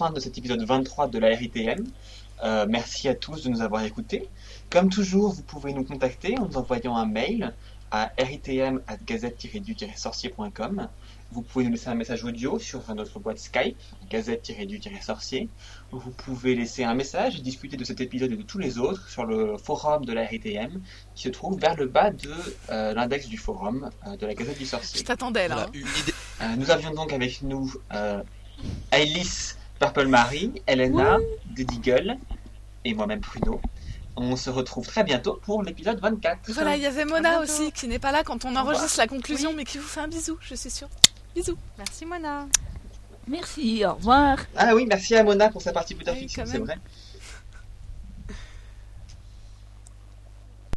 Fin 0.00 0.10
de 0.10 0.18
cet 0.18 0.36
épisode 0.38 0.62
23 0.62 1.08
de 1.08 1.18
la 1.18 1.28
RITM. 1.28 1.84
Euh, 2.42 2.64
merci 2.66 3.06
à 3.06 3.14
tous 3.14 3.42
de 3.42 3.50
nous 3.50 3.60
avoir 3.60 3.84
écoutés. 3.84 4.30
Comme 4.70 4.88
toujours, 4.88 5.34
vous 5.34 5.42
pouvez 5.42 5.74
nous 5.74 5.84
contacter 5.84 6.38
en 6.38 6.48
nous 6.48 6.56
envoyant 6.56 6.96
un 6.96 7.04
mail 7.04 7.52
à 7.90 8.10
ritm.gazette-du-sorcier.com. 8.18 10.88
Vous 11.32 11.42
pouvez 11.42 11.66
nous 11.66 11.72
laisser 11.72 11.88
un 11.88 11.96
message 11.96 12.24
audio 12.24 12.58
sur 12.58 12.94
notre 12.94 13.18
boîte 13.18 13.40
Skype, 13.40 13.76
gazette-du-sorcier. 14.08 15.50
Vous 15.92 16.12
pouvez 16.12 16.54
laisser 16.54 16.84
un 16.84 16.94
message 16.94 17.36
et 17.36 17.42
discuter 17.42 17.76
de 17.76 17.84
cet 17.84 18.00
épisode 18.00 18.32
et 18.32 18.36
de 18.36 18.42
tous 18.42 18.56
les 18.56 18.78
autres 18.78 19.06
sur 19.10 19.26
le 19.26 19.58
forum 19.58 20.06
de 20.06 20.14
la 20.14 20.24
RITM 20.24 20.80
qui 21.14 21.24
se 21.24 21.28
trouve 21.28 21.60
vers 21.60 21.76
le 21.76 21.88
bas 21.88 22.10
de 22.10 22.32
euh, 22.70 22.94
l'index 22.94 23.28
du 23.28 23.36
forum 23.36 23.90
euh, 24.06 24.16
de 24.16 24.24
la 24.24 24.32
Gazette 24.32 24.56
du 24.56 24.64
Sorcier. 24.64 25.00
Je 25.00 25.04
t'attendais 25.04 25.46
là. 25.46 25.56
Voilà, 25.56 25.68
hein. 25.68 25.72
une 25.74 25.86
idée. 26.02 26.14
Euh, 26.40 26.56
nous 26.56 26.70
avions 26.70 26.94
donc 26.94 27.12
avec 27.12 27.42
nous 27.42 27.70
euh, 27.92 28.22
Alice 28.92 29.58
Purple 29.80 30.06
Marie, 30.08 30.52
Elena, 30.66 31.16
Deagle 31.56 32.18
et 32.84 32.92
moi-même 32.94 33.20
Pruno. 33.20 33.60
On 34.16 34.36
se 34.36 34.50
retrouve 34.50 34.86
très 34.86 35.04
bientôt 35.04 35.40
pour 35.42 35.62
l'épisode 35.62 35.98
24. 36.00 36.52
Voilà, 36.52 36.76
il 36.76 36.82
y 36.82 36.86
avait 36.86 37.06
Mona 37.06 37.40
aussi 37.40 37.72
qui 37.72 37.88
n'est 37.88 37.98
pas 37.98 38.12
là 38.12 38.22
quand 38.22 38.44
on 38.44 38.54
enregistre 38.56 38.98
la 38.98 39.06
conclusion, 39.06 39.50
Oui. 39.50 39.56
mais 39.56 39.64
qui 39.64 39.78
vous 39.78 39.88
fait 39.88 40.00
un 40.00 40.08
bisou, 40.08 40.36
je 40.42 40.54
suis 40.54 40.68
sûre. 40.70 40.88
Bisous. 41.34 41.56
Merci 41.78 42.04
Mona. 42.04 42.46
Merci, 43.26 43.82
au 43.86 43.94
revoir. 43.94 44.38
Ah 44.56 44.74
oui, 44.74 44.84
merci 44.86 45.16
à 45.16 45.22
Mona 45.24 45.48
pour 45.48 45.62
sa 45.62 45.72
partie 45.72 45.94
Potter 45.94 46.10
Oui, 46.12 46.18
Fiction, 46.20 46.44
c'est 46.46 46.58
vrai. 46.58 46.76